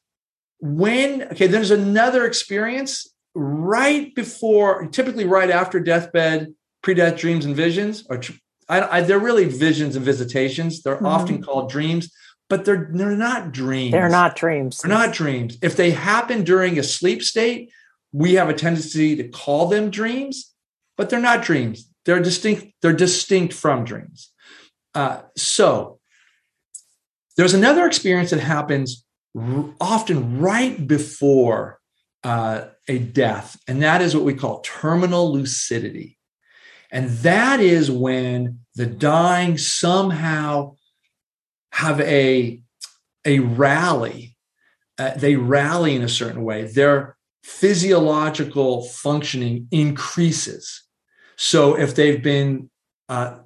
when 0.60 1.22
okay 1.24 1.48
there's 1.48 1.70
another 1.72 2.24
experience 2.24 3.08
right 3.34 4.14
before 4.14 4.86
typically 4.86 5.24
right 5.24 5.50
after 5.50 5.80
deathbed 5.80 6.54
pre-death 6.82 7.16
dreams 7.18 7.44
and 7.44 7.56
visions 7.56 8.04
or 8.08 8.20
I, 8.68 8.98
I, 8.98 9.00
they're 9.02 9.18
really 9.18 9.46
visions 9.46 9.96
and 9.96 10.04
visitations. 10.04 10.82
They're 10.82 10.98
Mhm. 10.98 11.06
often 11.06 11.42
called 11.42 11.70
dreams 11.70 12.10
but 12.48 12.64
they're 12.64 12.90
they're 12.92 13.16
not 13.16 13.52
dreams. 13.52 13.92
They're 13.92 14.08
not 14.08 14.36
dreams. 14.36 14.78
they're 14.78 14.88
not 14.90 15.12
dreams. 15.14 15.58
If 15.62 15.74
they 15.76 15.90
happen 15.90 16.44
during 16.44 16.78
a 16.78 16.82
sleep 16.82 17.22
state 17.22 17.70
we 18.12 18.34
have 18.34 18.48
a 18.48 18.54
tendency 18.54 19.16
to 19.16 19.24
call 19.28 19.66
them 19.68 19.90
dreams 19.90 20.51
but 21.02 21.10
they're 21.10 21.20
not 21.20 21.42
dreams 21.42 21.90
they're 22.04 22.22
distinct 22.22 22.72
they're 22.80 22.92
distinct 22.92 23.52
from 23.52 23.84
dreams 23.84 24.32
uh, 24.94 25.22
so 25.36 25.98
there's 27.36 27.54
another 27.54 27.86
experience 27.86 28.30
that 28.30 28.40
happens 28.40 29.04
r- 29.36 29.70
often 29.80 30.38
right 30.38 30.86
before 30.86 31.80
uh, 32.24 32.66
a 32.88 32.98
death, 32.98 33.60
and 33.66 33.82
that 33.82 34.00
is 34.02 34.14
what 34.14 34.24
we 34.24 34.34
call 34.34 34.60
terminal 34.60 35.32
lucidity. 35.32 36.18
And 36.90 37.08
that 37.18 37.60
is 37.60 37.90
when 37.90 38.60
the 38.74 38.86
dying 38.86 39.56
somehow 39.56 40.76
have 41.72 42.00
a, 42.00 42.60
a 43.24 43.38
rally. 43.38 44.36
Uh, 44.98 45.12
they 45.16 45.36
rally 45.36 45.96
in 45.96 46.02
a 46.02 46.08
certain 46.08 46.44
way. 46.44 46.64
Their 46.64 47.16
physiological 47.42 48.82
functioning 48.82 49.68
increases. 49.70 50.82
So 51.42 51.76
if 51.76 51.96
they've 51.96 52.22
been 52.22 52.70
uh, 53.08 53.38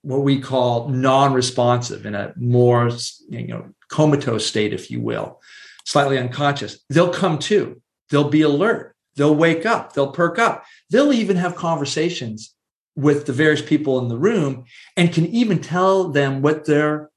what 0.00 0.22
we 0.22 0.40
call 0.40 0.88
non-responsive 0.88 2.06
in 2.06 2.14
a 2.14 2.32
more 2.36 2.90
you 3.28 3.46
know 3.48 3.68
comatose 3.90 4.46
state 4.46 4.72
if 4.72 4.90
you 4.90 5.02
will 5.02 5.40
slightly 5.84 6.18
unconscious 6.18 6.78
they'll 6.88 7.12
come 7.12 7.38
to 7.38 7.80
they'll 8.08 8.30
be 8.30 8.42
alert. 8.42 8.94
They'll 9.16 9.34
wake 9.34 9.66
up. 9.66 9.92
They'll 9.92 10.12
perk 10.12 10.38
up. 10.38 10.64
They'll 10.88 11.12
even 11.12 11.36
have 11.36 11.54
conversations 11.54 12.54
with 12.96 13.26
the 13.26 13.34
various 13.34 13.60
people 13.60 13.98
in 13.98 14.08
the 14.08 14.16
room 14.16 14.64
and 14.96 15.12
can 15.12 15.26
even 15.26 15.60
tell 15.60 16.08
them 16.08 16.40
what 16.40 16.64
they're 16.64 17.10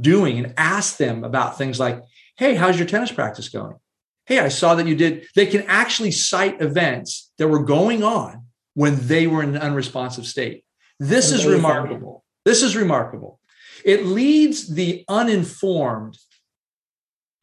doing 0.00 0.38
and 0.38 0.54
ask 0.56 0.96
them 0.96 1.24
about 1.24 1.58
things 1.58 1.78
like 1.78 2.02
hey 2.36 2.54
how's 2.54 2.78
your 2.78 2.88
tennis 2.88 3.12
practice 3.12 3.50
going? 3.50 3.76
Hey 4.24 4.38
i 4.38 4.48
saw 4.48 4.74
that 4.74 4.86
you 4.86 4.94
did 4.94 5.26
they 5.34 5.46
can 5.46 5.62
actually 5.66 6.10
cite 6.10 6.60
events 6.62 7.30
that 7.36 7.48
were 7.48 7.62
going 7.62 8.02
on 8.02 8.47
when 8.80 8.94
they 9.06 9.26
were 9.26 9.42
in 9.42 9.56
an 9.56 9.62
unresponsive 9.68 10.26
state 10.26 10.64
this 10.98 11.32
is 11.32 11.46
remarkable 11.46 12.24
this 12.48 12.62
is 12.62 12.74
remarkable. 12.74 13.40
It 13.84 14.06
leads 14.06 14.68
the 14.68 15.04
uninformed 15.06 16.16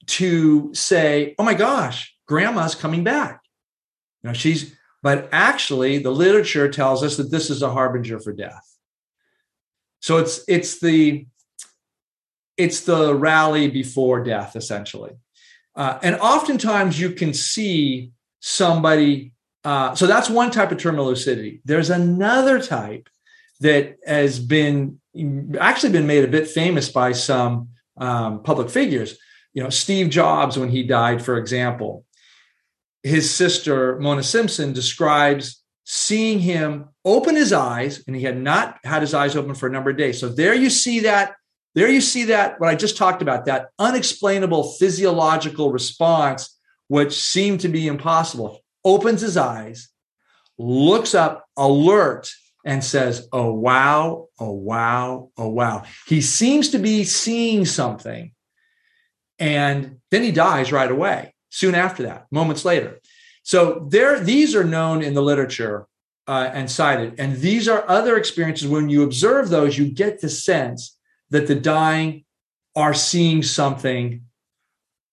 to 0.08 0.74
say, 0.74 1.36
oh 1.38 1.43
my 1.43 1.54
gosh, 1.54 2.12
grandma's 2.28 2.74
coming 2.74 3.04
back. 3.04 3.41
You 4.24 4.30
know, 4.30 4.34
she's, 4.34 4.76
but 5.04 5.30
actually 5.32 6.00
the 6.00 6.10
literature 6.10 6.67
tells 6.69 7.04
us 7.04 7.17
that 7.17 7.30
this 7.30 7.52
is 7.52 7.62
a 7.62 7.69
harbinger 7.69 8.19
for 8.19 8.34
death. 8.34 8.65
So 10.00 10.17
it's 10.17 10.43
it's 10.48 10.80
the 10.80 11.28
it's 12.58 12.82
the 12.82 13.13
rally 13.13 13.69
before 13.69 14.24
death, 14.24 14.56
essentially. 14.56 15.12
Uh, 15.76 16.00
and 16.02 16.15
oftentimes 16.15 17.00
you 17.00 17.12
can 17.12 17.32
see 17.32 18.10
somebody. 18.39 19.34
Uh, 19.65 19.95
so 19.95 20.06
that's 20.06 20.30
one 20.30 20.51
type 20.51 20.71
of 20.71 20.78
terminal 20.78 21.08
lucidity. 21.08 21.60
There's 21.65 21.89
another 21.89 22.62
type 22.62 23.10
that 23.62 23.97
has 24.06 24.39
been 24.39 24.99
actually 25.60 25.91
been 25.91 26.06
made 26.06 26.23
a 26.23 26.28
bit 26.28 26.47
famous 26.47 26.89
by 26.89 27.13
some 27.13 27.69
um, 27.97 28.43
public 28.43 28.69
figures. 28.69 29.17
You 29.54 29.63
know, 29.63 29.69
Steve 29.69 30.10
Jobs, 30.10 30.58
when 30.58 30.69
he 30.69 30.84
died, 30.84 31.23
for 31.23 31.38
example, 31.38 32.06
his 33.01 33.34
sister 33.34 33.97
Mona 33.99 34.23
Simpson 34.23 34.73
describes 34.73 35.63
seeing 35.86 36.39
him 36.39 36.89
open 37.04 37.36
his 37.36 37.54
eyes, 37.54 38.04
and 38.06 38.15
he 38.15 38.23
had 38.23 38.38
not 38.38 38.78
had 38.84 39.01
his 39.01 39.13
eyes 39.13 39.36
open 39.36 39.56
for 39.56 39.67
a 39.67 39.71
number 39.71 39.89
of 39.89 39.97
days. 39.97 40.19
So 40.19 40.30
there 40.30 40.54
you 40.54 40.69
see 40.69 41.01
that. 41.01 41.36
There 41.73 41.89
you 41.89 42.01
see 42.01 42.25
that 42.25 42.60
what 42.60 42.69
I 42.69 42.75
just 42.75 42.97
talked 42.97 43.21
about 43.21 43.45
that 43.45 43.69
unexplainable 43.80 44.73
physiological 44.73 45.71
response, 45.71 46.58
which 46.88 47.13
seemed 47.13 47.62
to 47.62 47.67
be 47.67 47.88
impossible. 47.88 48.62
Opens 48.86 49.21
his 49.21 49.36
eyes, 49.36 49.89
looks 50.58 51.13
up, 51.13 51.45
alert, 51.58 52.32
and 52.63 52.84
says, 52.84 53.28
Oh, 53.32 53.52
wow, 53.52 54.28
oh, 54.39 54.52
wow, 54.52 55.32
oh, 55.38 55.50
wow. 55.50 55.84
He 56.08 56.21
seems 56.21 56.69
to 56.69 56.80
be 56.80 57.04
seeing 57.04 57.65
something. 57.65 58.32
And 59.38 59.98
then 60.12 60.24
he 60.24 60.32
dies 60.32 60.71
right 60.71 60.89
away, 60.89 61.34
soon 61.50 61.76
after 61.76 62.04
that, 62.04 62.28
moments 62.32 62.63
later. 62.63 63.00
So 63.43 63.88
there, 63.89 64.19
these 64.19 64.56
are 64.56 64.63
known 64.63 65.04
in 65.04 65.13
the 65.13 65.21
literature 65.21 65.88
uh, 66.28 66.50
and 66.52 66.71
cited. 66.71 67.19
And 67.19 67.38
these 67.38 67.67
are 67.67 67.88
other 67.88 68.17
experiences. 68.17 68.67
When 68.67 68.89
you 68.89 69.04
observe 69.04 69.50
those, 69.50 69.78
you 69.78 69.91
get 69.91 70.21
the 70.21 70.30
sense 70.30 70.98
that 71.30 71.48
the 71.48 71.56
dying 71.56 72.24
are 72.76 72.93
seeing 72.93 73.43
something 73.43 74.24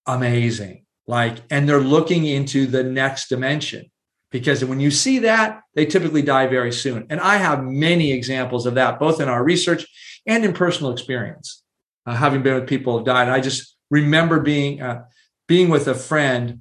amazing. 0.06 0.82
Like, 1.06 1.38
and 1.50 1.68
they're 1.68 1.80
looking 1.80 2.26
into 2.26 2.66
the 2.66 2.84
next 2.84 3.28
dimension 3.28 3.90
because 4.30 4.64
when 4.64 4.80
you 4.80 4.90
see 4.90 5.20
that, 5.20 5.60
they 5.74 5.84
typically 5.86 6.22
die 6.22 6.46
very 6.46 6.72
soon. 6.72 7.06
And 7.10 7.20
I 7.20 7.36
have 7.36 7.62
many 7.62 8.12
examples 8.12 8.66
of 8.66 8.74
that, 8.74 8.98
both 8.98 9.20
in 9.20 9.28
our 9.28 9.44
research 9.44 9.86
and 10.26 10.44
in 10.44 10.52
personal 10.52 10.92
experience, 10.92 11.62
uh, 12.06 12.14
having 12.14 12.42
been 12.42 12.54
with 12.54 12.68
people 12.68 12.98
who 12.98 13.04
died. 13.04 13.28
I 13.28 13.40
just 13.40 13.76
remember 13.90 14.40
being, 14.40 14.80
uh, 14.80 15.04
being 15.46 15.68
with 15.68 15.86
a 15.86 15.94
friend, 15.94 16.60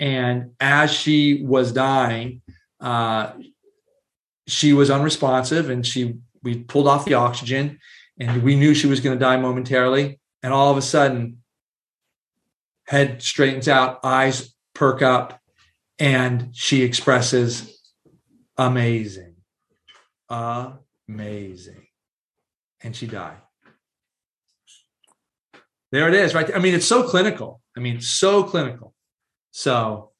and 0.00 0.52
as 0.58 0.90
she 0.92 1.42
was 1.44 1.72
dying, 1.72 2.40
uh, 2.80 3.32
she 4.46 4.72
was 4.72 4.90
unresponsive, 4.90 5.70
and 5.70 5.86
she 5.86 6.14
we 6.42 6.58
pulled 6.58 6.86
off 6.88 7.04
the 7.04 7.14
oxygen, 7.14 7.78
and 8.18 8.42
we 8.42 8.56
knew 8.56 8.74
she 8.74 8.86
was 8.86 9.00
going 9.00 9.18
to 9.18 9.22
die 9.22 9.36
momentarily. 9.36 10.18
And 10.42 10.52
all 10.52 10.70
of 10.70 10.76
a 10.76 10.82
sudden, 10.82 11.42
head 12.86 13.22
straightens 13.22 13.68
out, 13.68 14.00
eyes 14.04 14.54
perk 14.74 15.02
up, 15.02 15.40
and 15.98 16.50
she 16.52 16.82
expresses, 16.82 17.80
"Amazing, 18.56 19.36
amazing," 20.28 21.86
and 22.82 22.94
she 22.94 23.06
died. 23.06 23.38
There 25.92 26.08
it 26.08 26.14
is, 26.14 26.34
right? 26.34 26.54
I 26.54 26.58
mean, 26.58 26.74
it's 26.74 26.86
so 26.86 27.04
clinical. 27.04 27.60
I 27.76 27.80
mean, 27.80 28.00
so 28.00 28.42
clinical. 28.42 28.94
So, 29.52 30.10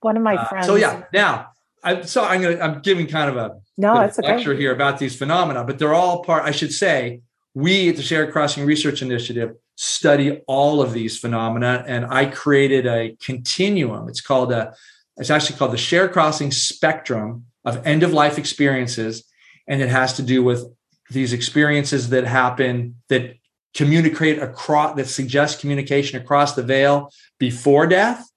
one 0.00 0.16
of 0.16 0.22
my 0.22 0.34
uh, 0.34 0.48
friends. 0.48 0.66
so 0.66 0.74
yeah. 0.74 1.04
Now, 1.12 1.50
I, 1.84 2.02
so 2.02 2.24
I'm 2.24 2.42
gonna 2.42 2.58
I'm 2.58 2.80
giving 2.80 3.06
kind 3.06 3.30
of 3.30 3.36
a 3.36 3.60
no, 3.76 4.00
it's 4.00 4.18
okay. 4.18 4.34
lecture 4.34 4.54
here 4.54 4.72
about 4.72 4.98
these 4.98 5.16
phenomena, 5.16 5.64
but 5.64 5.78
they're 5.78 5.94
all 5.94 6.24
part. 6.24 6.44
I 6.44 6.50
should 6.50 6.72
say, 6.72 7.20
we 7.54 7.88
at 7.88 7.96
the 7.96 8.02
Shared 8.02 8.32
Crossing 8.32 8.64
Research 8.64 9.02
Initiative 9.02 9.54
study 9.76 10.42
all 10.46 10.80
of 10.80 10.92
these 10.92 11.18
phenomena, 11.18 11.84
and 11.86 12.06
I 12.06 12.26
created 12.26 12.86
a 12.86 13.16
continuum. 13.20 14.08
It's 14.08 14.20
called 14.20 14.52
a. 14.52 14.74
It's 15.16 15.30
actually 15.30 15.58
called 15.58 15.72
the 15.72 15.78
Shared 15.78 16.12
Crossing 16.12 16.50
Spectrum 16.50 17.46
of 17.64 17.86
End 17.86 18.02
of 18.02 18.12
Life 18.12 18.36
Experiences, 18.36 19.24
and 19.68 19.80
it 19.80 19.88
has 19.88 20.14
to 20.14 20.22
do 20.22 20.42
with 20.42 20.64
these 21.10 21.32
experiences 21.32 22.10
that 22.10 22.24
happen 22.24 22.96
that 23.08 23.36
communicate 23.74 24.40
across 24.40 24.96
that 24.96 25.06
suggest 25.06 25.60
communication 25.60 26.20
across 26.20 26.54
the 26.54 26.62
veil 26.62 27.10
before 27.38 27.86
death 27.86 28.28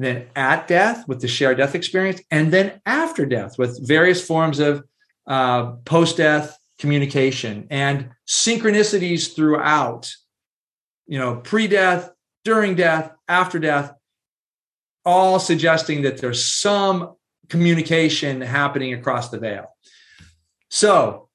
then 0.00 0.26
at 0.34 0.66
death 0.66 1.06
with 1.06 1.20
the 1.20 1.28
shared 1.28 1.58
death 1.58 1.74
experience 1.74 2.20
and 2.30 2.52
then 2.52 2.80
after 2.86 3.24
death 3.24 3.58
with 3.58 3.86
various 3.86 4.24
forms 4.24 4.58
of 4.58 4.82
uh, 5.26 5.72
post-death 5.84 6.58
communication 6.78 7.66
and 7.70 8.10
synchronicities 8.26 9.34
throughout 9.34 10.12
you 11.10 11.18
know 11.18 11.36
pre-death 11.36 12.10
during 12.44 12.74
death 12.74 13.12
after 13.28 13.58
death 13.58 13.92
all 15.04 15.38
suggesting 15.38 16.02
that 16.02 16.16
there's 16.18 16.42
some 16.42 17.14
communication 17.50 18.40
happening 18.40 18.94
across 18.94 19.28
the 19.28 19.38
veil 19.38 19.66
so 20.70 21.28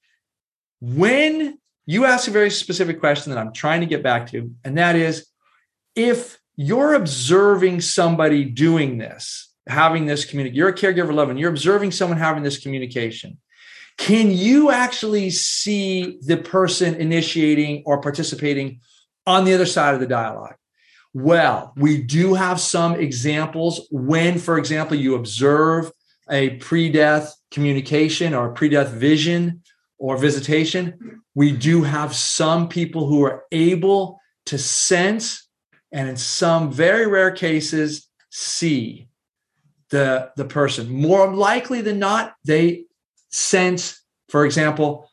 when 0.81 1.59
you 1.85 2.05
ask 2.05 2.27
a 2.27 2.31
very 2.31 2.49
specific 2.49 2.99
question 2.99 3.31
that 3.31 3.39
I'm 3.39 3.53
trying 3.53 3.81
to 3.81 3.85
get 3.85 4.01
back 4.01 4.31
to, 4.31 4.51
and 4.63 4.77
that 4.77 4.95
is 4.95 5.27
if 5.95 6.39
you're 6.55 6.93
observing 6.93 7.81
somebody 7.81 8.45
doing 8.45 8.97
this, 8.97 9.51
having 9.67 10.05
this 10.05 10.25
communication, 10.25 10.55
you're 10.55 10.69
a 10.69 10.73
caregiver 10.73 11.13
loving, 11.13 11.37
you're 11.37 11.49
observing 11.49 11.91
someone 11.91 12.17
having 12.17 12.43
this 12.43 12.57
communication. 12.57 13.37
Can 13.97 14.31
you 14.31 14.71
actually 14.71 15.29
see 15.29 16.17
the 16.21 16.37
person 16.37 16.95
initiating 16.95 17.83
or 17.85 18.01
participating 18.01 18.81
on 19.25 19.45
the 19.45 19.53
other 19.53 19.65
side 19.65 19.93
of 19.93 19.99
the 19.99 20.07
dialogue? 20.07 20.55
Well, 21.13 21.73
we 21.77 22.01
do 22.01 22.33
have 22.33 22.59
some 22.59 22.95
examples 22.95 23.87
when, 23.89 24.37
for 24.37 24.57
example, 24.57 24.97
you 24.97 25.15
observe 25.15 25.91
a 26.29 26.51
pre 26.57 26.91
death 26.91 27.35
communication 27.51 28.33
or 28.33 28.49
a 28.49 28.53
pre 28.53 28.69
death 28.69 28.89
vision 28.89 29.61
or 29.97 30.17
visitation, 30.17 31.21
we 31.33 31.51
do 31.51 31.83
have 31.83 32.15
some 32.15 32.67
people 32.67 33.07
who 33.07 33.23
are 33.23 33.45
able 33.51 34.19
to 34.45 34.57
sense 34.57 35.47
and 35.91 36.09
in 36.09 36.17
some 36.17 36.71
very 36.71 37.07
rare 37.07 37.31
cases 37.31 38.09
see 38.29 39.07
the, 39.89 40.31
the 40.35 40.45
person. 40.45 40.89
More 40.89 41.33
likely 41.33 41.81
than 41.81 41.99
not, 41.99 42.33
they 42.43 42.85
sense, 43.29 44.03
for 44.29 44.45
example, 44.45 45.09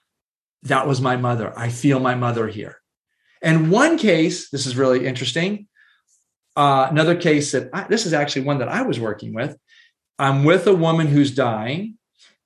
that 0.64 0.86
was 0.86 1.00
my 1.00 1.16
mother. 1.16 1.56
I 1.56 1.68
feel 1.68 2.00
my 2.00 2.14
mother 2.14 2.48
here. 2.48 2.81
And 3.42 3.70
one 3.70 3.98
case, 3.98 4.50
this 4.50 4.66
is 4.66 4.76
really 4.76 5.06
interesting. 5.06 5.66
Uh, 6.54 6.86
another 6.90 7.16
case 7.16 7.52
that 7.52 7.70
I, 7.72 7.84
this 7.88 8.06
is 8.06 8.12
actually 8.12 8.42
one 8.42 8.58
that 8.58 8.68
I 8.68 8.82
was 8.82 9.00
working 9.00 9.34
with. 9.34 9.56
I'm 10.18 10.44
with 10.44 10.66
a 10.66 10.74
woman 10.74 11.08
who's 11.08 11.34
dying, 11.34 11.98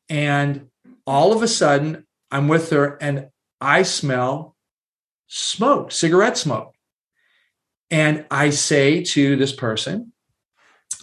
and 0.09 0.69
all 1.07 1.33
of 1.33 1.43
a 1.43 1.49
sudden, 1.49 2.07
I'm 2.31 2.49
with 2.49 2.71
her 2.71 2.97
and 3.01 3.29
I 3.61 3.83
smell 3.83 4.57
smoke, 5.29 5.93
cigarette 5.93 6.37
smoke. 6.37 6.75
And 7.91 8.27
I 8.31 8.51
say 8.51 9.03
to 9.05 9.37
this 9.37 9.53
person, 9.53 10.13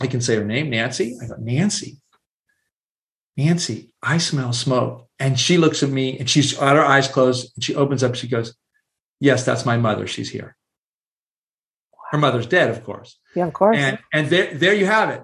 I 0.01 0.07
can 0.07 0.21
say 0.21 0.35
her 0.35 0.43
name, 0.43 0.69
Nancy. 0.69 1.17
I 1.21 1.27
go, 1.27 1.35
Nancy, 1.39 1.97
Nancy, 3.37 3.93
I 4.01 4.17
smell 4.17 4.53
smoke. 4.53 5.07
And 5.19 5.39
she 5.39 5.57
looks 5.57 5.83
at 5.83 5.89
me 5.89 6.19
and 6.19 6.29
she's 6.29 6.53
got 6.53 6.75
her 6.75 6.83
eyes 6.83 7.07
closed 7.07 7.53
and 7.55 7.63
she 7.63 7.75
opens 7.75 8.03
up. 8.03 8.15
She 8.15 8.27
goes, 8.27 8.55
Yes, 9.23 9.45
that's 9.45 9.65
my 9.65 9.77
mother. 9.77 10.05
She's 10.05 10.29
here. 10.29 10.57
Her 12.11 12.17
mother's 12.17 12.45
dead, 12.45 12.69
of 12.69 12.83
course. 12.83 13.17
Yeah, 13.33 13.47
of 13.47 13.53
course. 13.53 13.77
And 13.77 13.97
and 14.11 14.27
there, 14.27 14.53
there 14.53 14.73
you 14.73 14.85
have 14.85 15.11
it. 15.11 15.23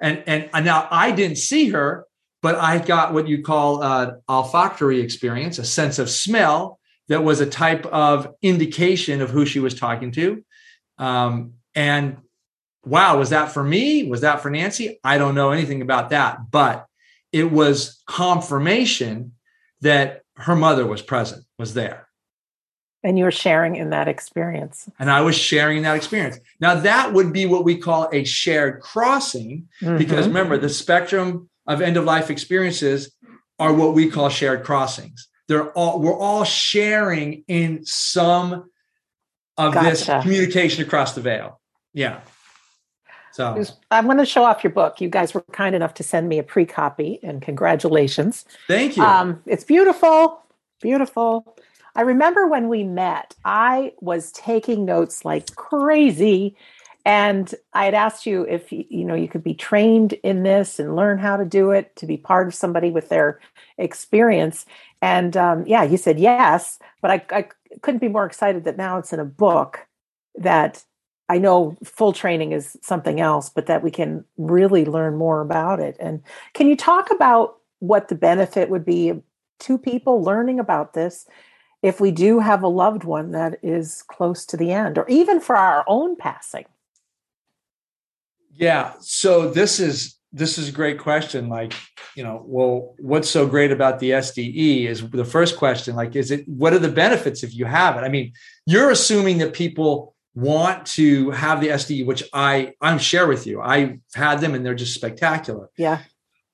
And 0.00 0.22
and 0.28 0.64
now 0.64 0.86
I 0.88 1.10
didn't 1.10 1.38
see 1.38 1.70
her, 1.70 2.06
but 2.42 2.54
I 2.54 2.78
got 2.78 3.12
what 3.12 3.26
you 3.26 3.42
call 3.42 3.82
an 3.82 4.22
olfactory 4.28 5.00
experience, 5.00 5.58
a 5.58 5.64
sense 5.64 5.98
of 5.98 6.08
smell 6.08 6.78
that 7.08 7.24
was 7.24 7.40
a 7.40 7.46
type 7.46 7.84
of 7.86 8.32
indication 8.40 9.20
of 9.20 9.30
who 9.30 9.44
she 9.46 9.58
was 9.58 9.74
talking 9.74 10.12
to. 10.12 10.44
Um, 10.98 11.54
and 11.74 12.18
wow, 12.84 13.18
was 13.18 13.30
that 13.30 13.50
for 13.50 13.64
me? 13.64 14.04
Was 14.04 14.20
that 14.20 14.42
for 14.42 14.50
Nancy? 14.50 15.00
I 15.02 15.18
don't 15.18 15.34
know 15.34 15.50
anything 15.50 15.82
about 15.82 16.10
that, 16.10 16.52
but 16.52 16.86
it 17.32 17.50
was 17.50 18.00
confirmation 18.06 19.32
that 19.80 20.22
her 20.36 20.54
mother 20.54 20.86
was 20.86 21.02
present, 21.02 21.44
was 21.58 21.74
there. 21.74 22.06
And 23.04 23.18
you 23.18 23.24
were 23.24 23.30
sharing 23.30 23.76
in 23.76 23.90
that 23.90 24.08
experience. 24.08 24.88
And 24.98 25.10
I 25.10 25.20
was 25.20 25.36
sharing 25.36 25.82
that 25.82 25.94
experience. 25.94 26.40
Now, 26.58 26.74
that 26.74 27.12
would 27.12 27.32
be 27.32 27.46
what 27.46 27.64
we 27.64 27.76
call 27.76 28.08
a 28.12 28.24
shared 28.24 28.80
crossing, 28.80 29.68
mm-hmm. 29.80 29.98
because 29.98 30.26
remember, 30.26 30.58
the 30.58 30.70
spectrum 30.70 31.48
of 31.66 31.80
end 31.80 31.96
of 31.96 32.04
life 32.04 32.30
experiences 32.30 33.14
are 33.58 33.72
what 33.72 33.94
we 33.94 34.10
call 34.10 34.28
shared 34.30 34.64
crossings. 34.64 35.28
They're 35.48 35.70
all 35.72 36.00
we're 36.00 36.18
all 36.18 36.44
sharing 36.44 37.44
in 37.46 37.84
some 37.84 38.70
of 39.56 39.74
gotcha. 39.74 39.90
this 39.90 40.04
communication 40.22 40.82
across 40.82 41.14
the 41.14 41.20
veil. 41.20 41.60
Yeah. 41.92 42.20
So 43.32 43.64
I'm 43.90 44.04
going 44.04 44.18
to 44.18 44.26
show 44.26 44.44
off 44.44 44.62
your 44.62 44.72
book. 44.72 45.00
You 45.00 45.08
guys 45.08 45.34
were 45.34 45.42
kind 45.50 45.74
enough 45.74 45.94
to 45.94 46.04
send 46.04 46.28
me 46.28 46.38
a 46.38 46.44
pre 46.44 46.64
copy, 46.64 47.18
and 47.22 47.42
congratulations. 47.42 48.44
Thank 48.68 48.96
you. 48.96 49.02
Um, 49.02 49.42
it's 49.44 49.64
beautiful, 49.64 50.40
beautiful. 50.80 51.56
I 51.94 52.02
remember 52.02 52.46
when 52.46 52.68
we 52.68 52.84
met, 52.84 53.34
I 53.44 53.92
was 54.00 54.32
taking 54.32 54.84
notes 54.84 55.24
like 55.24 55.54
crazy. 55.54 56.56
And 57.06 57.54
I 57.74 57.84
had 57.84 57.94
asked 57.94 58.24
you 58.24 58.46
if 58.48 58.72
you 58.72 59.04
know 59.04 59.14
you 59.14 59.28
could 59.28 59.44
be 59.44 59.54
trained 59.54 60.14
in 60.14 60.42
this 60.42 60.78
and 60.78 60.96
learn 60.96 61.18
how 61.18 61.36
to 61.36 61.44
do 61.44 61.70
it 61.70 61.94
to 61.96 62.06
be 62.06 62.16
part 62.16 62.46
of 62.46 62.54
somebody 62.54 62.90
with 62.90 63.10
their 63.10 63.40
experience. 63.76 64.64
And 65.02 65.36
um, 65.36 65.66
yeah, 65.66 65.82
you 65.82 65.98
said 65.98 66.18
yes, 66.18 66.78
but 67.02 67.10
I, 67.10 67.24
I 67.30 67.48
couldn't 67.82 68.00
be 68.00 68.08
more 68.08 68.24
excited 68.24 68.64
that 68.64 68.78
now 68.78 68.98
it's 68.98 69.12
in 69.12 69.20
a 69.20 69.24
book 69.24 69.86
that 70.36 70.82
I 71.28 71.38
know 71.38 71.76
full 71.84 72.12
training 72.12 72.52
is 72.52 72.76
something 72.82 73.20
else, 73.20 73.50
but 73.50 73.66
that 73.66 73.82
we 73.82 73.90
can 73.90 74.24
really 74.38 74.84
learn 74.84 75.16
more 75.16 75.42
about 75.42 75.80
it. 75.80 75.96
And 76.00 76.22
can 76.54 76.68
you 76.68 76.76
talk 76.76 77.10
about 77.10 77.56
what 77.80 78.08
the 78.08 78.14
benefit 78.14 78.70
would 78.70 78.84
be 78.84 79.22
to 79.60 79.78
people 79.78 80.22
learning 80.22 80.58
about 80.58 80.94
this 80.94 81.26
if 81.84 82.00
we 82.00 82.10
do 82.10 82.38
have 82.38 82.62
a 82.62 82.68
loved 82.68 83.04
one 83.04 83.32
that 83.32 83.58
is 83.62 84.02
close 84.08 84.46
to 84.46 84.56
the 84.56 84.72
end, 84.72 84.96
or 84.96 85.06
even 85.06 85.38
for 85.38 85.54
our 85.54 85.84
own 85.86 86.16
passing? 86.16 86.64
Yeah. 88.54 88.94
So 89.00 89.50
this 89.50 89.78
is 89.78 90.16
this 90.32 90.56
is 90.56 90.70
a 90.70 90.72
great 90.72 90.98
question. 90.98 91.50
Like, 91.50 91.74
you 92.16 92.24
know, 92.24 92.42
well, 92.46 92.94
what's 92.98 93.28
so 93.28 93.46
great 93.46 93.70
about 93.70 93.98
the 93.98 94.12
SDE 94.12 94.86
is 94.86 95.06
the 95.10 95.26
first 95.26 95.58
question. 95.58 95.94
Like, 95.94 96.16
is 96.16 96.30
it 96.30 96.48
what 96.48 96.72
are 96.72 96.78
the 96.78 96.88
benefits 96.88 97.42
if 97.42 97.54
you 97.54 97.66
have 97.66 97.98
it? 97.98 98.00
I 98.00 98.08
mean, 98.08 98.32
you're 98.64 98.90
assuming 98.90 99.36
that 99.38 99.52
people 99.52 100.14
want 100.34 100.86
to 100.86 101.32
have 101.32 101.60
the 101.60 101.68
SDE, 101.68 102.06
which 102.06 102.24
I 102.32 102.72
I'm 102.80 102.98
share 102.98 103.26
with 103.26 103.46
you. 103.46 103.60
I 103.60 103.98
had 104.14 104.40
them 104.40 104.54
and 104.54 104.64
they're 104.64 104.74
just 104.74 104.94
spectacular. 104.94 105.68
Yeah. 105.76 105.98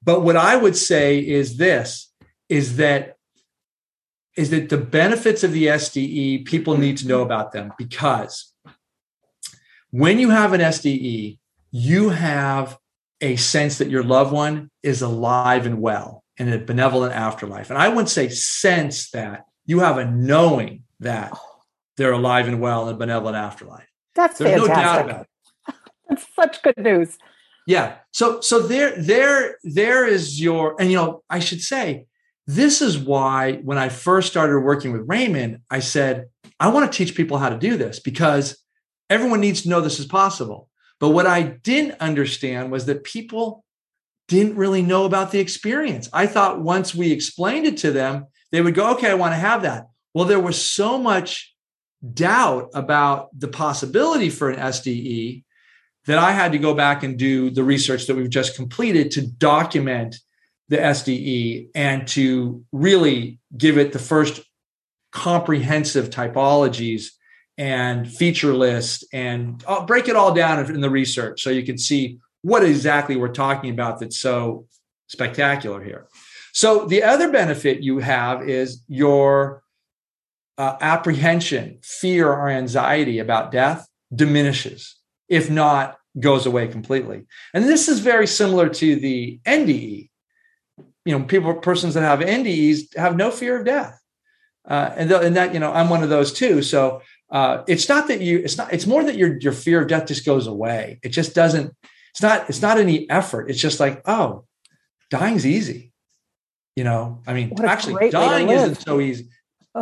But 0.02 0.22
what 0.22 0.36
I 0.36 0.56
would 0.56 0.76
say 0.76 1.20
is 1.20 1.56
this 1.56 2.12
is 2.48 2.78
that 2.78 3.16
is 4.36 4.50
that 4.50 4.68
the 4.68 4.78
benefits 4.78 5.42
of 5.42 5.52
the 5.52 5.66
SDE, 5.66 6.44
people 6.44 6.76
need 6.76 6.96
to 6.98 7.08
know 7.08 7.22
about 7.22 7.52
them 7.52 7.72
because 7.76 8.52
when 9.90 10.18
you 10.18 10.30
have 10.30 10.52
an 10.52 10.60
SDE, 10.60 11.38
you 11.72 12.10
have 12.10 12.78
a 13.20 13.36
sense 13.36 13.78
that 13.78 13.90
your 13.90 14.02
loved 14.02 14.32
one 14.32 14.70
is 14.82 15.02
alive 15.02 15.66
and 15.66 15.80
well 15.80 16.24
in 16.38 16.52
a 16.52 16.58
benevolent 16.58 17.14
afterlife. 17.14 17.70
And 17.70 17.78
I 17.78 17.88
wouldn't 17.88 18.08
say 18.08 18.28
sense 18.28 19.10
that, 19.10 19.44
you 19.66 19.80
have 19.80 19.98
a 19.98 20.04
knowing 20.04 20.82
that 20.98 21.38
they're 21.96 22.12
alive 22.12 22.48
and 22.48 22.60
well 22.60 22.88
in 22.88 22.94
a 22.94 22.98
benevolent 22.98 23.36
afterlife. 23.36 23.86
That's 24.14 24.38
There's 24.38 24.60
fantastic. 24.66 24.76
no 24.76 24.82
doubt 24.82 25.04
about 25.04 25.20
it. 25.20 25.74
That's 26.08 26.26
such 26.34 26.62
good 26.62 26.78
news. 26.78 27.18
Yeah. 27.66 27.96
So 28.10 28.40
so 28.40 28.60
there 28.60 28.96
there 28.96 29.58
there 29.62 30.06
is 30.06 30.40
your 30.40 30.74
and 30.80 30.90
you 30.90 30.96
know 30.96 31.22
I 31.30 31.38
should 31.38 31.60
say 31.60 32.06
this 32.56 32.82
is 32.82 32.98
why 32.98 33.54
when 33.62 33.78
I 33.78 33.88
first 33.88 34.28
started 34.28 34.58
working 34.60 34.92
with 34.92 35.08
Raymond, 35.08 35.60
I 35.70 35.78
said 35.78 36.26
I 36.58 36.68
want 36.68 36.90
to 36.90 36.96
teach 36.96 37.16
people 37.16 37.38
how 37.38 37.48
to 37.48 37.56
do 37.56 37.76
this 37.76 38.00
because 38.00 38.60
everyone 39.08 39.40
needs 39.40 39.62
to 39.62 39.68
know 39.68 39.80
this 39.80 40.00
is 40.00 40.06
possible. 40.06 40.68
But 40.98 41.10
what 41.10 41.26
I 41.26 41.42
didn't 41.42 42.00
understand 42.00 42.72
was 42.72 42.86
that 42.86 43.04
people 43.04 43.64
didn't 44.26 44.56
really 44.56 44.82
know 44.82 45.04
about 45.04 45.30
the 45.30 45.38
experience. 45.38 46.08
I 46.12 46.26
thought 46.26 46.60
once 46.60 46.94
we 46.94 47.12
explained 47.12 47.66
it 47.66 47.76
to 47.78 47.92
them, 47.92 48.26
they 48.50 48.60
would 48.60 48.74
go, 48.74 48.94
okay, 48.94 49.10
I 49.10 49.14
want 49.14 49.32
to 49.32 49.38
have 49.38 49.62
that. 49.62 49.86
Well, 50.12 50.24
there 50.24 50.40
was 50.40 50.60
so 50.60 50.98
much 50.98 51.54
doubt 52.14 52.70
about 52.74 53.28
the 53.38 53.48
possibility 53.48 54.28
for 54.28 54.50
an 54.50 54.58
SDE 54.58 55.44
that 56.06 56.18
I 56.18 56.32
had 56.32 56.52
to 56.52 56.58
go 56.58 56.74
back 56.74 57.04
and 57.04 57.16
do 57.16 57.50
the 57.50 57.62
research 57.62 58.06
that 58.06 58.16
we've 58.16 58.28
just 58.28 58.56
completed 58.56 59.12
to 59.12 59.26
document 59.26 60.16
the 60.70 60.78
SDE 60.78 61.68
and 61.74 62.06
to 62.08 62.64
really 62.72 63.38
give 63.56 63.76
it 63.76 63.92
the 63.92 63.98
first 63.98 64.40
comprehensive 65.12 66.10
typologies 66.10 67.08
and 67.58 68.10
feature 68.10 68.54
list 68.54 69.04
and 69.12 69.62
I'll 69.68 69.84
break 69.84 70.08
it 70.08 70.16
all 70.16 70.32
down 70.32 70.64
in 70.72 70.80
the 70.80 70.88
research 70.88 71.42
so 71.42 71.50
you 71.50 71.64
can 71.64 71.76
see 71.76 72.18
what 72.42 72.64
exactly 72.64 73.16
we're 73.16 73.28
talking 73.28 73.70
about 73.70 74.00
that's 74.00 74.18
so 74.18 74.66
spectacular 75.08 75.82
here. 75.82 76.06
So 76.52 76.86
the 76.86 77.02
other 77.02 77.30
benefit 77.30 77.82
you 77.82 77.98
have 77.98 78.48
is 78.48 78.82
your 78.88 79.62
uh, 80.56 80.76
apprehension, 80.80 81.80
fear, 81.82 82.28
or 82.28 82.48
anxiety 82.48 83.18
about 83.18 83.50
death 83.50 83.88
diminishes, 84.14 84.96
if 85.28 85.50
not 85.50 85.98
goes 86.18 86.46
away 86.46 86.68
completely. 86.68 87.26
And 87.54 87.64
this 87.64 87.88
is 87.88 88.00
very 88.00 88.26
similar 88.26 88.68
to 88.68 88.96
the 88.96 89.40
NDE. 89.46 90.09
You 91.10 91.18
know, 91.18 91.24
people, 91.24 91.54
persons 91.54 91.94
that 91.94 92.02
have 92.02 92.20
NDEs 92.20 92.96
have 92.96 93.16
no 93.16 93.30
fear 93.30 93.58
of 93.58 93.66
death. 93.66 94.00
Uh, 94.64 94.92
and, 94.96 95.10
and 95.10 95.36
that, 95.36 95.52
you 95.52 95.60
know, 95.60 95.72
I'm 95.72 95.88
one 95.90 96.02
of 96.02 96.08
those 96.08 96.32
too. 96.32 96.62
So 96.62 97.02
uh, 97.30 97.64
it's 97.66 97.88
not 97.88 98.08
that 98.08 98.20
you, 98.20 98.38
it's 98.38 98.56
not, 98.56 98.72
it's 98.72 98.86
more 98.86 99.02
that 99.02 99.16
your, 99.16 99.38
your 99.38 99.52
fear 99.52 99.82
of 99.82 99.88
death 99.88 100.06
just 100.06 100.24
goes 100.24 100.46
away. 100.46 101.00
It 101.02 101.08
just 101.08 101.34
doesn't, 101.34 101.74
it's 102.12 102.22
not, 102.22 102.48
it's 102.48 102.62
not 102.62 102.78
any 102.78 103.08
effort. 103.10 103.50
It's 103.50 103.60
just 103.60 103.80
like, 103.80 104.02
oh, 104.06 104.44
dying's 105.10 105.46
easy. 105.46 105.92
You 106.76 106.84
know, 106.84 107.22
I 107.26 107.34
mean, 107.34 107.52
actually 107.64 108.10
dying 108.10 108.48
isn't 108.48 108.76
so 108.76 109.00
easy 109.00 109.28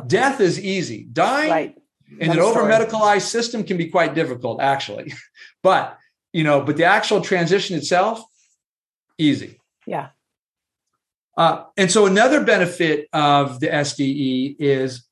Death 0.07 0.41
is 0.41 0.61
easy. 0.61 1.07
Dying 1.12 1.51
right. 1.51 1.79
in 2.19 2.31
an 2.31 2.38
over 2.38 2.62
medicalized 2.62 3.23
system 3.23 3.64
can 3.64 3.77
be 3.77 3.88
quite 3.88 4.14
difficult, 4.14 4.61
actually. 4.61 5.12
but 5.62 5.99
you 6.33 6.45
know, 6.45 6.61
but 6.61 6.77
the 6.77 6.85
actual 6.85 7.21
transition 7.21 7.77
itself, 7.77 8.23
easy. 9.17 9.59
Yeah. 9.87 10.09
Uh, 11.38 11.62
and 11.77 11.90
so 11.90 12.05
another 12.05 12.42
benefit 12.42 13.09
of 13.12 13.61
the 13.61 13.68
SDE 13.68 14.57
is 14.59 15.07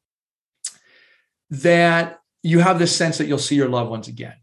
that 1.50 2.18
you 2.42 2.58
have 2.58 2.80
this 2.80 2.94
sense 2.94 3.18
that 3.18 3.28
you'll 3.28 3.38
see 3.38 3.54
your 3.54 3.68
loved 3.68 3.90
ones 3.90 4.08
again. 4.08 4.34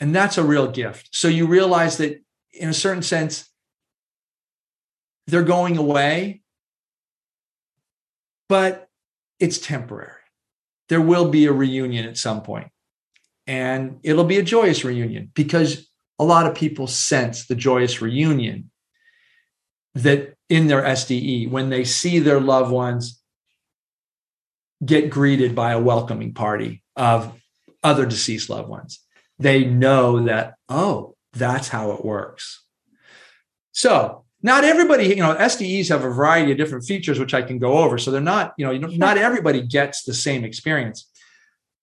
And 0.00 0.16
that's 0.16 0.38
a 0.38 0.42
real 0.42 0.68
gift. 0.68 1.10
So 1.12 1.28
you 1.28 1.46
realize 1.46 1.98
that 1.98 2.22
in 2.54 2.70
a 2.70 2.74
certain 2.74 3.02
sense, 3.02 3.46
they're 5.26 5.42
going 5.42 5.76
away, 5.76 6.40
but 8.48 8.88
it's 9.38 9.58
temporary. 9.58 10.12
There 10.88 11.02
will 11.02 11.30
be 11.30 11.44
a 11.44 11.52
reunion 11.52 12.06
at 12.06 12.16
some 12.16 12.40
point, 12.40 12.68
and 13.46 13.98
it'll 14.02 14.24
be 14.24 14.38
a 14.38 14.42
joyous 14.42 14.82
reunion 14.82 15.30
because 15.34 15.90
a 16.18 16.24
lot 16.24 16.46
of 16.46 16.54
people 16.54 16.86
sense 16.86 17.46
the 17.46 17.54
joyous 17.54 18.00
reunion 18.00 18.70
that 20.02 20.34
in 20.48 20.66
their 20.66 20.82
SDE 20.82 21.50
when 21.50 21.70
they 21.70 21.84
see 21.84 22.18
their 22.18 22.40
loved 22.40 22.70
ones 22.70 23.20
get 24.84 25.10
greeted 25.10 25.54
by 25.54 25.72
a 25.72 25.80
welcoming 25.80 26.32
party 26.32 26.82
of 26.96 27.32
other 27.82 28.06
deceased 28.06 28.50
loved 28.50 28.68
ones. 28.68 29.00
They 29.38 29.64
know 29.64 30.24
that, 30.24 30.54
oh, 30.68 31.14
that's 31.32 31.68
how 31.68 31.92
it 31.92 32.04
works. 32.04 32.64
So 33.72 34.24
not 34.42 34.64
everybody, 34.64 35.06
you 35.06 35.16
know, 35.16 35.34
SDEs 35.34 35.88
have 35.88 36.04
a 36.04 36.10
variety 36.10 36.52
of 36.52 36.58
different 36.58 36.84
features, 36.84 37.18
which 37.18 37.34
I 37.34 37.42
can 37.42 37.58
go 37.58 37.78
over. 37.78 37.98
So 37.98 38.10
they're 38.10 38.20
not, 38.20 38.54
you 38.56 38.66
know, 38.66 38.72
not 38.72 39.18
everybody 39.18 39.62
gets 39.62 40.02
the 40.04 40.14
same 40.14 40.44
experience, 40.44 41.08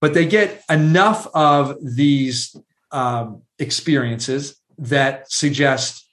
but 0.02 0.14
they 0.14 0.26
get 0.26 0.64
enough 0.70 1.28
of 1.34 1.78
these 1.82 2.56
um, 2.92 3.44
experiences 3.60 4.60
that 4.80 5.32
suggest 5.32 6.07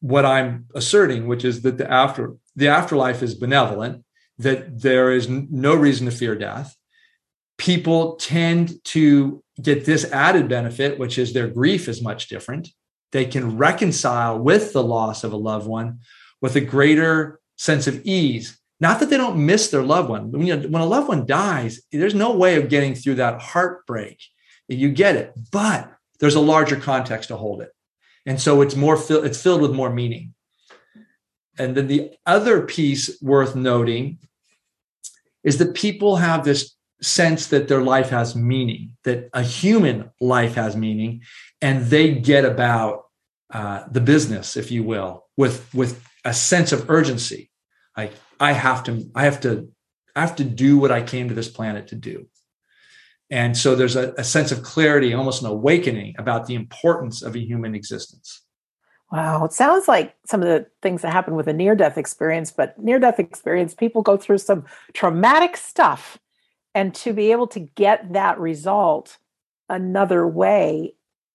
what 0.00 0.24
I'm 0.24 0.66
asserting, 0.74 1.26
which 1.26 1.44
is 1.44 1.62
that 1.62 1.78
the 1.78 1.90
after 1.90 2.34
the 2.56 2.68
afterlife 2.68 3.22
is 3.22 3.34
benevolent, 3.34 4.04
that 4.38 4.80
there 4.80 5.12
is 5.12 5.28
no 5.28 5.74
reason 5.74 6.06
to 6.06 6.12
fear 6.12 6.34
death. 6.34 6.76
People 7.58 8.16
tend 8.16 8.82
to 8.84 9.42
get 9.60 9.84
this 9.84 10.10
added 10.10 10.48
benefit, 10.48 10.98
which 10.98 11.18
is 11.18 11.32
their 11.32 11.48
grief 11.48 11.88
is 11.88 12.02
much 12.02 12.28
different 12.28 12.68
they 13.12 13.24
can 13.24 13.56
reconcile 13.56 14.38
with 14.38 14.72
the 14.72 14.82
loss 14.82 15.24
of 15.24 15.32
a 15.32 15.36
loved 15.36 15.66
one 15.66 16.00
with 16.40 16.56
a 16.56 16.60
greater 16.60 17.40
sense 17.56 17.86
of 17.86 18.04
ease. 18.04 18.58
Not 18.78 19.00
that 19.00 19.10
they 19.10 19.16
don't 19.16 19.44
miss 19.44 19.70
their 19.70 19.82
loved 19.82 20.08
one. 20.08 20.30
When, 20.30 20.46
when 20.46 20.82
a 20.82 20.86
loved 20.86 21.08
one 21.08 21.26
dies, 21.26 21.82
there's 21.92 22.14
no 22.14 22.34
way 22.34 22.56
of 22.56 22.70
getting 22.70 22.94
through 22.94 23.16
that 23.16 23.42
heartbreak. 23.42 24.22
You 24.68 24.90
get 24.90 25.16
it, 25.16 25.32
but 25.50 25.92
there's 26.20 26.36
a 26.36 26.40
larger 26.40 26.76
context 26.76 27.28
to 27.28 27.36
hold 27.36 27.60
it. 27.62 27.70
And 28.26 28.40
so 28.40 28.60
it's 28.60 28.76
more 28.76 28.98
it's 29.08 29.42
filled 29.42 29.62
with 29.62 29.72
more 29.72 29.92
meaning. 29.92 30.34
And 31.58 31.76
then 31.76 31.88
the 31.88 32.12
other 32.26 32.62
piece 32.62 33.20
worth 33.20 33.54
noting 33.54 34.18
is 35.42 35.58
that 35.58 35.74
people 35.74 36.16
have 36.16 36.44
this 36.44 36.74
sense 37.02 37.46
that 37.48 37.68
their 37.68 37.82
life 37.82 38.10
has 38.10 38.36
meaning, 38.36 38.96
that 39.04 39.30
a 39.32 39.42
human 39.42 40.10
life 40.20 40.54
has 40.54 40.76
meaning, 40.76 41.22
and 41.60 41.86
they 41.86 42.14
get 42.14 42.44
about 42.44 43.06
uh, 43.52 43.84
the 43.90 44.00
business, 44.00 44.56
if 44.56 44.70
you 44.70 44.82
will, 44.82 45.26
with 45.36 45.72
with 45.74 46.02
a 46.24 46.34
sense 46.34 46.72
of 46.72 46.90
urgency. 46.90 47.50
Like 47.96 48.12
I 48.38 48.52
have 48.52 48.84
to, 48.84 49.10
I 49.14 49.24
have 49.24 49.40
to, 49.40 49.70
I 50.14 50.20
have 50.20 50.36
to 50.36 50.44
do 50.44 50.78
what 50.78 50.92
I 50.92 51.02
came 51.02 51.28
to 51.28 51.34
this 51.34 51.48
planet 51.48 51.88
to 51.88 51.94
do. 51.94 52.26
And 53.30 53.56
so 53.56 53.74
there's 53.74 53.96
a, 53.96 54.12
a 54.18 54.24
sense 54.24 54.50
of 54.50 54.62
clarity, 54.62 55.14
almost 55.14 55.42
an 55.42 55.48
awakening 55.48 56.14
about 56.18 56.46
the 56.46 56.54
importance 56.54 57.22
of 57.22 57.36
a 57.36 57.40
human 57.40 57.74
existence. 57.74 58.42
Wow, 59.12 59.44
it 59.44 59.52
sounds 59.52 59.88
like 59.88 60.14
some 60.26 60.42
of 60.42 60.48
the 60.48 60.66
things 60.82 61.02
that 61.02 61.12
happen 61.12 61.34
with 61.34 61.48
a 61.48 61.52
near 61.52 61.74
death 61.74 61.98
experience, 61.98 62.52
but 62.52 62.78
near 62.78 62.98
death 62.98 63.18
experience, 63.18 63.74
people 63.74 64.02
go 64.02 64.16
through 64.16 64.38
some 64.38 64.64
traumatic 64.92 65.56
stuff. 65.56 66.18
And 66.72 66.94
to 66.96 67.12
be 67.12 67.32
able 67.32 67.48
to 67.48 67.58
get 67.58 68.12
that 68.12 68.38
result 68.38 69.18
another 69.68 70.24
way 70.26 70.94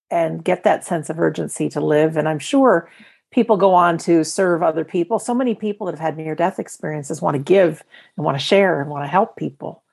and 0.09 0.43
get 0.43 0.63
that 0.63 0.85
sense 0.85 1.09
of 1.09 1.19
urgency 1.19 1.67
to 1.69 1.81
live. 1.81 2.15
And 2.15 2.29
I'm 2.29 2.39
sure 2.39 2.89
people 3.31 3.57
go 3.57 3.73
on 3.73 3.97
to 3.97 4.23
serve 4.23 4.63
other 4.63 4.85
people. 4.85 5.19
So 5.19 5.33
many 5.33 5.53
people 5.53 5.87
that 5.87 5.93
have 5.93 5.99
had 5.99 6.17
near 6.17 6.35
death 6.35 6.57
experiences 6.57 7.21
want 7.21 7.35
to 7.35 7.43
give 7.43 7.83
and 8.15 8.25
want 8.25 8.39
to 8.39 8.43
share 8.43 8.79
and 8.79 8.89
want 8.89 9.03
to 9.03 9.09
help 9.09 9.35
people. 9.35 9.83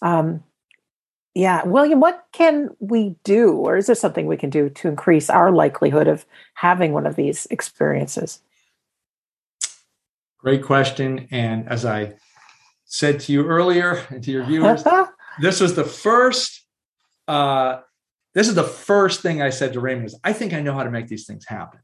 Um, 0.00 0.42
yeah, 1.38 1.62
William, 1.64 2.00
what 2.00 2.24
can 2.32 2.70
we 2.80 3.14
do, 3.22 3.52
or 3.52 3.76
is 3.76 3.86
there 3.86 3.94
something 3.94 4.26
we 4.26 4.36
can 4.36 4.50
do 4.50 4.68
to 4.70 4.88
increase 4.88 5.30
our 5.30 5.52
likelihood 5.52 6.08
of 6.08 6.26
having 6.54 6.92
one 6.92 7.06
of 7.06 7.14
these 7.14 7.46
experiences? 7.46 8.40
Great 10.38 10.64
question. 10.64 11.28
And 11.30 11.68
as 11.68 11.84
I 11.84 12.14
said 12.86 13.20
to 13.20 13.32
you 13.32 13.46
earlier 13.46 14.04
and 14.10 14.20
to 14.24 14.32
your 14.32 14.42
viewers, 14.46 14.82
this 15.40 15.60
was 15.60 15.76
the 15.76 15.84
first 15.84 16.66
uh, 17.28 17.82
this 18.34 18.48
is 18.48 18.56
the 18.56 18.64
first 18.64 19.20
thing 19.20 19.40
I 19.40 19.50
said 19.50 19.74
to 19.74 19.80
Raymond 19.80 20.06
is 20.06 20.18
I 20.24 20.32
think 20.32 20.52
I 20.52 20.60
know 20.60 20.74
how 20.74 20.82
to 20.82 20.90
make 20.90 21.06
these 21.06 21.24
things 21.24 21.44
happen. 21.46 21.78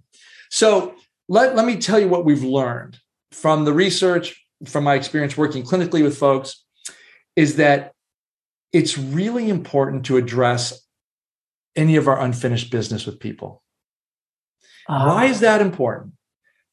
So 0.50 0.96
let, 1.28 1.54
let 1.54 1.64
me 1.64 1.76
tell 1.76 2.00
you 2.00 2.08
what 2.08 2.24
we've 2.24 2.42
learned 2.42 2.98
from 3.30 3.64
the 3.64 3.72
research, 3.72 4.34
from 4.66 4.82
my 4.82 4.94
experience 4.94 5.36
working 5.36 5.62
clinically 5.62 6.02
with 6.02 6.18
folks, 6.18 6.64
is 7.36 7.54
that 7.56 7.93
it's 8.74 8.98
really 8.98 9.48
important 9.48 10.04
to 10.06 10.16
address 10.16 10.84
any 11.76 11.94
of 11.94 12.08
our 12.08 12.20
unfinished 12.20 12.70
business 12.70 13.06
with 13.06 13.20
people. 13.20 13.62
Uh, 14.88 15.04
Why 15.06 15.24
is 15.26 15.40
that 15.40 15.60
important? 15.60 16.14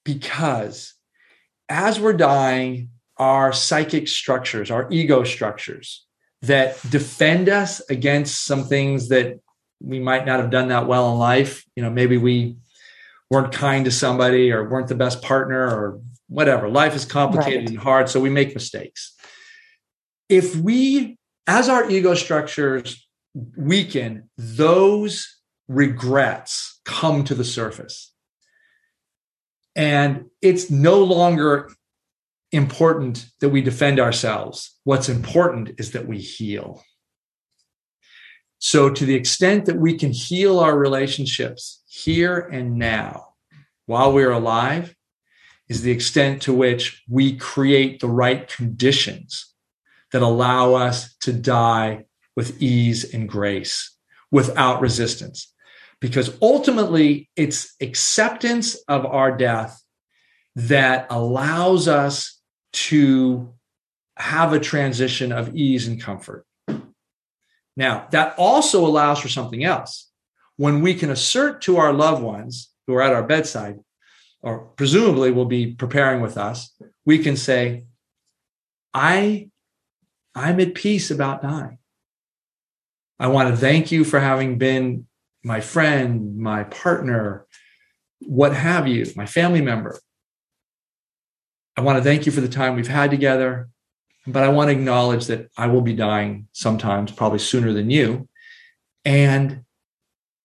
Because 0.04 0.96
as 1.70 2.00
we're 2.00 2.14
dying, 2.14 2.90
our 3.18 3.54
psychic 3.54 4.08
structures, 4.08 4.72
our 4.72 4.88
ego 4.92 5.24
structures 5.24 6.06
that 6.42 6.78
defend 6.90 7.48
us 7.50 7.82
against 7.88 8.46
some 8.46 8.64
things 8.64 9.10
that 9.10 9.40
we 9.80 10.00
might 10.00 10.26
not 10.26 10.40
have 10.40 10.50
done 10.50 10.70
that 10.70 10.88
well 10.88 11.12
in 11.14 11.20
life. 11.20 11.64
You 11.76 11.84
know, 11.84 11.92
maybe 11.92 12.18
we 12.18 12.58
weren't 13.30 13.54
kind 13.54 13.86
to 13.86 13.92
somebody 13.92 14.52
or 14.52 14.68
weren't 14.68 14.88
the 14.88 14.96
best 14.96 15.22
partner 15.22 15.64
or 15.64 16.02
whatever. 16.28 16.68
Life 16.68 16.96
is 16.96 17.06
complicated 17.06 17.60
right. 17.60 17.70
and 17.70 17.78
hard, 17.78 18.10
so 18.10 18.20
we 18.20 18.32
make 18.32 18.56
mistakes. 18.56 19.16
If 20.30 20.56
we, 20.56 21.20
as 21.48 21.70
our 21.70 21.90
ego 21.90 22.14
structures 22.14 23.08
weaken, 23.56 24.30
those 24.38 25.38
regrets 25.68 26.80
come 26.86 27.24
to 27.24 27.36
the 27.36 27.46
surface. 27.46 28.14
And 29.76 30.26
it's 30.42 30.70
no 30.70 31.04
longer 31.04 31.70
important 32.52 33.28
that 33.40 33.50
we 33.50 33.62
defend 33.62 34.00
ourselves. 34.00 34.78
What's 34.84 35.08
important 35.08 35.72
is 35.78 35.92
that 35.92 36.08
we 36.08 36.20
heal. 36.20 36.84
So, 38.60 38.90
to 38.90 39.06
the 39.06 39.16
extent 39.16 39.66
that 39.66 39.78
we 39.78 39.98
can 39.98 40.12
heal 40.12 40.60
our 40.60 40.78
relationships 40.78 41.82
here 41.88 42.38
and 42.38 42.78
now 42.78 43.30
while 43.86 44.14
we're 44.14 44.32
alive, 44.32 44.96
is 45.68 45.82
the 45.82 45.92
extent 45.92 46.42
to 46.42 46.54
which 46.54 47.02
we 47.10 47.36
create 47.38 48.02
the 48.02 48.10
right 48.10 48.48
conditions 48.48 49.51
that 50.12 50.22
allow 50.22 50.74
us 50.74 51.16
to 51.22 51.34
die 51.34 52.06
with 52.36 52.62
ease 52.62 53.14
and 53.14 53.28
grace 53.28 53.96
without 54.32 54.82
resistance. 54.82 55.54
Because 56.00 56.36
ultimately, 56.42 57.30
it's 57.36 57.76
acceptance 57.80 58.76
of 58.88 59.06
our 59.06 59.36
death 59.38 59.82
that 60.56 61.08
allows 61.10 61.88
us 61.88 62.40
to 62.74 63.54
have 64.18 64.54
a 64.54 64.60
transition 64.60 65.32
of 65.32 65.56
ease 65.56 65.88
and 65.88 66.02
comfort. 66.02 66.46
Now, 67.78 68.08
that 68.12 68.36
also 68.38 68.86
allows 68.86 69.20
for 69.20 69.30
something 69.30 69.64
else. 69.64 70.10
When 70.58 70.82
we 70.82 70.94
can 70.94 71.10
assert 71.10 71.62
to 71.64 71.78
our 71.78 71.94
loved 71.94 72.22
ones 72.22 72.70
who 72.86 72.94
are 72.96 73.02
at 73.02 73.14
our 73.14 73.24
bedside, 73.24 73.80
or 74.42 74.60
presumably 74.76 75.32
will 75.32 75.46
be 75.46 75.74
preparing 75.74 76.22
with 76.22 76.38
us, 76.38 76.76
we 77.06 77.20
can 77.20 77.38
say, 77.38 77.86
I, 78.94 79.51
I'm 80.36 80.60
at 80.60 80.76
peace 80.76 81.12
about 81.12 81.42
dying. 81.42 81.78
I 83.20 83.28
want 83.28 83.50
to 83.50 83.58
thank 83.58 83.92
you 83.92 84.04
for 84.04 84.20
having 84.20 84.58
been 84.58 85.08
my 85.44 85.62
friend, 85.62 86.38
my 86.38 86.64
partner, 86.64 87.46
what 88.20 88.54
have 88.56 88.88
you, 88.88 89.06
my 89.16 89.26
family 89.26 89.62
member. 89.62 90.00
I 91.76 91.82
want 91.82 91.98
to 91.98 92.04
thank 92.04 92.26
you 92.26 92.32
for 92.32 92.42
the 92.42 92.48
time 92.48 92.76
we've 92.76 92.88
had 92.88 93.12
together, 93.12 93.70
but 94.28 94.44
I 94.44 94.50
want 94.50 94.70
to 94.70 94.74
acknowledge 94.74 95.28
that 95.28 95.50
I 95.58 95.68
will 95.68 95.82
be 95.82 95.94
dying 95.94 96.48
sometimes, 96.52 97.12
probably 97.12 97.40
sooner 97.40 97.74
than 97.74 97.90
you. 97.90 98.28
And 99.06 99.64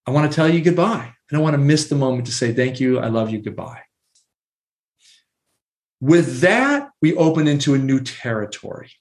I 0.07 0.11
want 0.13 0.31
to 0.31 0.35
tell 0.35 0.49
you 0.49 0.63
goodbye. 0.63 1.13
I 1.13 1.35
don't 1.35 1.43
want 1.43 1.55
to 1.55 1.59
miss 1.59 1.89
the 1.89 1.97
moment 1.97 2.27
to 2.27 2.33
say 2.33 2.53
thank 2.53 2.81
you, 2.81 2.99
I 2.99 3.09
love 3.09 3.31
you, 3.31 3.41
goodbye. 3.41 3.83
With 6.01 6.41
that, 6.41 6.91
we 7.03 7.15
open 7.17 7.49
into 7.49 7.75
a 7.75 7.79
new 7.79 8.01
territory. 8.01 8.93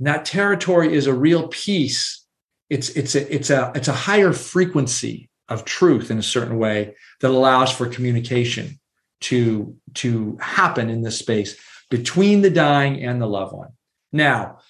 And 0.00 0.06
that 0.06 0.24
territory 0.24 0.94
is 0.94 1.06
a 1.06 1.14
real 1.14 1.48
peace. 1.48 2.24
It's, 2.70 2.88
it's, 2.90 3.14
a, 3.14 3.32
it's, 3.32 3.50
a, 3.50 3.70
it's 3.74 3.88
a 3.88 3.92
higher 3.92 4.32
frequency 4.32 5.28
of 5.48 5.66
truth 5.66 6.10
in 6.10 6.18
a 6.18 6.22
certain 6.22 6.58
way 6.58 6.96
that 7.20 7.30
allows 7.30 7.70
for 7.70 7.86
communication 7.86 8.80
to, 9.20 9.76
to 9.94 10.38
happen 10.40 10.88
in 10.88 11.02
this 11.02 11.18
space 11.18 11.60
between 11.90 12.40
the 12.40 12.48
dying 12.48 13.04
and 13.04 13.20
the 13.20 13.26
loved 13.26 13.52
one. 13.52 13.72
Now, 14.10 14.60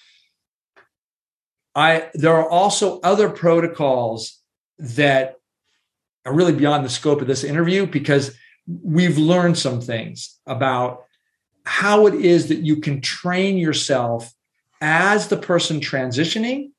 I 1.73 2.09
there 2.13 2.33
are 2.33 2.49
also 2.49 2.99
other 2.99 3.29
protocols 3.29 4.39
that 4.77 5.35
are 6.25 6.33
really 6.33 6.51
beyond 6.51 6.83
the 6.83 6.89
scope 6.89 7.21
of 7.21 7.27
this 7.27 7.45
interview 7.45 7.85
because 7.85 8.35
we've 8.67 9.17
learned 9.17 9.57
some 9.57 9.79
things 9.79 10.37
about 10.45 11.05
how 11.63 12.07
it 12.07 12.15
is 12.15 12.49
that 12.49 12.59
you 12.59 12.81
can 12.81 12.99
train 12.99 13.57
yourself 13.57 14.33
as 14.81 15.27
the 15.27 15.37
person 15.37 15.79
transitioning 15.79 16.71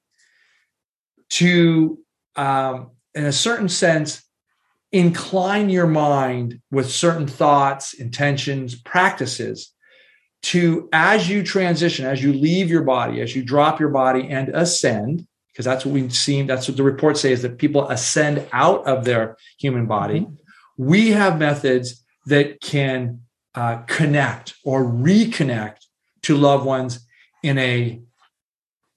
to, 1.30 1.98
um, 2.36 2.90
in 3.14 3.24
a 3.24 3.32
certain 3.32 3.68
sense, 3.68 4.22
incline 4.90 5.70
your 5.70 5.86
mind 5.86 6.60
with 6.70 6.90
certain 6.90 7.26
thoughts, 7.26 7.94
intentions, 7.94 8.74
practices 8.74 9.72
to, 10.42 10.88
as 10.92 11.30
you 11.30 11.42
transition, 11.42 12.04
as 12.04 12.22
you 12.22 12.32
leave 12.32 12.68
your 12.68 12.82
body, 12.82 13.20
as 13.20 13.34
you 13.34 13.42
drop 13.42 13.80
your 13.80 13.88
body 13.88 14.28
and 14.28 14.48
ascend, 14.50 15.26
because 15.52 15.64
that's 15.64 15.86
what 15.86 15.94
we've 15.94 16.14
seen, 16.14 16.46
that's 16.46 16.66
what 16.68 16.76
the 16.76 16.82
report 16.82 17.16
says 17.16 17.40
that 17.42 17.58
people 17.58 17.88
ascend 17.88 18.44
out 18.52 18.86
of 18.86 19.04
their 19.04 19.36
human 19.58 19.86
body. 19.86 20.20
Mm-hmm 20.20 20.34
we 20.76 21.10
have 21.10 21.38
methods 21.38 22.04
that 22.26 22.60
can 22.60 23.20
uh, 23.54 23.78
connect 23.86 24.54
or 24.64 24.84
reconnect 24.84 25.78
to 26.22 26.36
loved 26.36 26.64
ones 26.64 27.06
in 27.42 27.58
a 27.58 28.00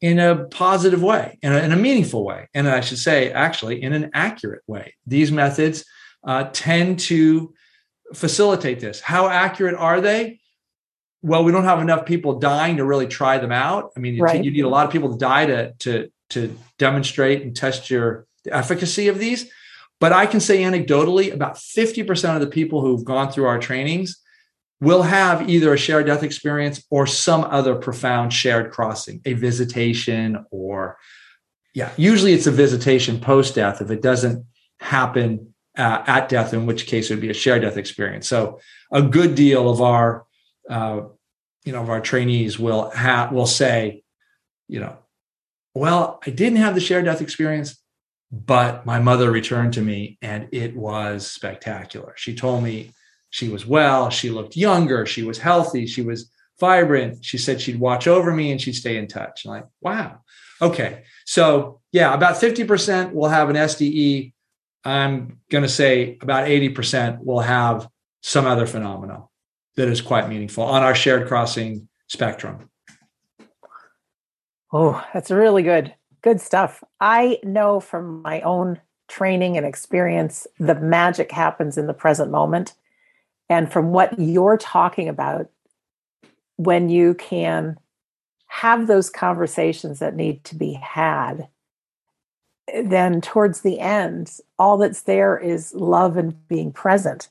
in 0.02 0.20
a 0.20 0.46
positive 0.46 1.02
way 1.02 1.40
in 1.42 1.52
a, 1.54 1.58
in 1.58 1.72
a 1.72 1.76
meaningful 1.76 2.24
way. 2.24 2.48
And 2.54 2.68
i 2.68 2.82
should 2.82 3.00
say 3.00 3.32
actually 3.32 3.82
in 3.82 3.94
an 3.94 4.12
accurate 4.14 4.62
way. 4.68 4.94
These 5.08 5.32
methods 5.32 5.86
uh, 6.24 6.50
tend 6.54 7.00
to 7.00 7.54
facilitate 8.14 8.80
this. 8.80 9.00
How 9.00 9.28
accurate 9.28 9.76
are 9.76 10.02
they? 10.02 10.40
Well 11.22 11.44
we 11.44 11.52
don't 11.52 11.64
have 11.64 11.82
enough 11.82 12.06
people 12.06 12.40
dying 12.40 12.78
to 12.78 12.86
really 12.86 13.08
try 13.08 13.38
them 13.38 13.52
out. 13.52 13.92
I 13.96 14.00
mean 14.00 14.20
right. 14.20 14.44
you 14.44 14.52
need 14.52 14.66
a 14.66 14.70
lot 14.70 14.86
of 14.86 14.92
people 14.92 15.12
to 15.12 15.18
die 15.18 15.46
to 15.46 15.74
to 15.74 16.12
to 16.32 16.58
demonstrate 16.78 17.42
and 17.44 17.56
test 17.56 17.90
your 17.90 18.26
the 18.44 18.56
efficacy 18.56 19.08
of 19.08 19.20
these. 19.20 19.50
But 20.00 20.14
I 20.14 20.26
can 20.26 20.40
say 20.40 20.60
anecdotally, 20.60 21.34
about 21.34 21.56
50% 21.56 22.36
of 22.36 22.42
the 22.42 22.48
people 22.48 22.82
who've 22.82 23.04
gone 23.04 23.32
through 23.32 23.46
our 23.46 23.60
trainings 23.60 24.22
will 24.82 25.04
have 25.04 25.50
either 25.50 25.74
a 25.74 25.78
shared 25.78 26.06
death 26.06 26.24
experience 26.24 26.84
or 26.90 27.08
some 27.08 27.44
other 27.46 27.76
profound 27.76 28.34
shared 28.34 28.72
crossing, 28.72 29.22
a 29.26 29.34
visitation, 29.34 30.46
or 30.52 30.98
yeah, 31.74 31.92
usually 31.98 32.34
it's 32.34 32.48
a 32.48 32.52
visitation 32.52 33.20
post 33.20 33.56
death 33.56 33.82
if 33.82 33.90
it 33.90 34.02
doesn't 34.02 34.46
happen 34.80 35.54
uh, 35.78 36.04
at 36.08 36.30
death, 36.30 36.54
in 36.54 36.66
which 36.66 36.88
case 36.88 37.10
it 37.10 37.14
would 37.14 37.22
be 37.22 37.30
a 37.30 37.34
shared 37.34 37.62
death 37.62 37.78
experience. 37.78 38.28
So 38.28 38.60
a 38.92 39.02
good 39.02 39.36
deal 39.36 39.70
of 39.70 39.82
our, 39.82 40.26
uh, 40.70 41.02
you 41.64 41.72
know, 41.72 41.82
of 41.82 41.90
our 41.90 42.02
trainees 42.02 42.58
will 42.60 42.90
have 42.92 43.32
will 43.32 43.48
say, 43.48 44.04
you 44.68 44.80
know, 44.80 44.98
well, 45.74 46.20
I 46.26 46.30
didn't 46.30 46.60
have 46.60 46.76
the 46.76 46.82
shared 46.82 47.06
death 47.06 47.22
experience, 47.22 47.82
but 48.32 48.86
my 48.86 49.00
mother 49.00 49.30
returned 49.32 49.74
to 49.74 49.82
me 49.82 50.18
and 50.22 50.48
it 50.52 50.76
was 50.76 51.30
spectacular. 51.30 52.14
She 52.16 52.36
told 52.36 52.64
me 52.64 52.92
she 53.36 53.50
was 53.50 53.66
well, 53.66 54.10
she 54.10 54.30
looked 54.30 54.56
younger, 54.56 55.06
she 55.06 55.22
was 55.22 55.38
healthy, 55.38 55.86
she 55.88 56.02
was 56.02 56.32
vibrant. 56.58 57.26
She 57.26 57.38
said 57.38 57.60
she'd 57.60 57.82
watch 57.82 58.08
over 58.08 58.34
me 58.34 58.50
and 58.50 58.62
she'd 58.62 58.76
stay 58.76 58.96
in 58.96 59.10
touch. 59.10 59.44
I'm 59.44 59.52
like, 59.52 59.66
wow. 59.82 60.20
Okay. 60.62 61.04
So, 61.26 61.82
yeah, 61.92 62.14
about 62.14 62.36
50% 62.36 63.12
will 63.12 63.28
have 63.28 63.50
an 63.50 63.58
SDE. 63.58 64.32
I'm 64.86 65.42
going 65.52 65.64
to 65.64 65.70
say 65.70 66.18
about 66.22 66.48
80% 66.48 67.26
will 67.26 67.42
have 67.42 67.90
some 68.22 68.46
other 68.46 68.66
phenomenon 68.66 69.26
that 69.76 69.90
is 69.90 70.00
quite 70.00 70.30
meaningful 70.30 70.64
on 70.64 70.84
our 70.84 70.96
shared 70.96 71.28
crossing 71.28 71.90
spectrum. 72.08 72.70
Oh, 74.72 75.06
that's 75.14 75.30
really 75.30 75.64
good. 75.64 75.94
Good 76.22 76.40
stuff. 76.40 76.86
I 77.02 77.40
know 77.44 77.82
from 77.82 78.22
my 78.22 78.40
own 78.44 78.80
training 79.10 79.58
and 79.58 79.66
experience, 79.66 80.48
the 80.58 80.76
magic 80.76 81.34
happens 81.34 81.78
in 81.78 81.88
the 81.88 81.94
present 81.94 82.32
moment. 82.32 82.76
And 83.50 83.72
from 83.72 83.92
what 83.92 84.20
you're 84.20 84.58
talking 84.58 85.08
about, 85.08 85.50
when 86.58 86.90
you 86.90 87.14
can 87.14 87.78
have 88.48 88.88
those 88.88 89.10
conversations 89.10 90.00
that 90.00 90.16
need 90.16 90.44
to 90.46 90.56
be 90.56 90.74
had, 90.74 91.48
then 92.84 93.22
towards 93.22 93.62
the 93.62 93.80
end, 93.80 94.40
all 94.58 94.78
that's 94.78 95.02
there 95.02 95.38
is 95.38 95.74
love 95.76 96.18
and 96.18 96.48
being 96.48 96.72
present. 96.72 97.30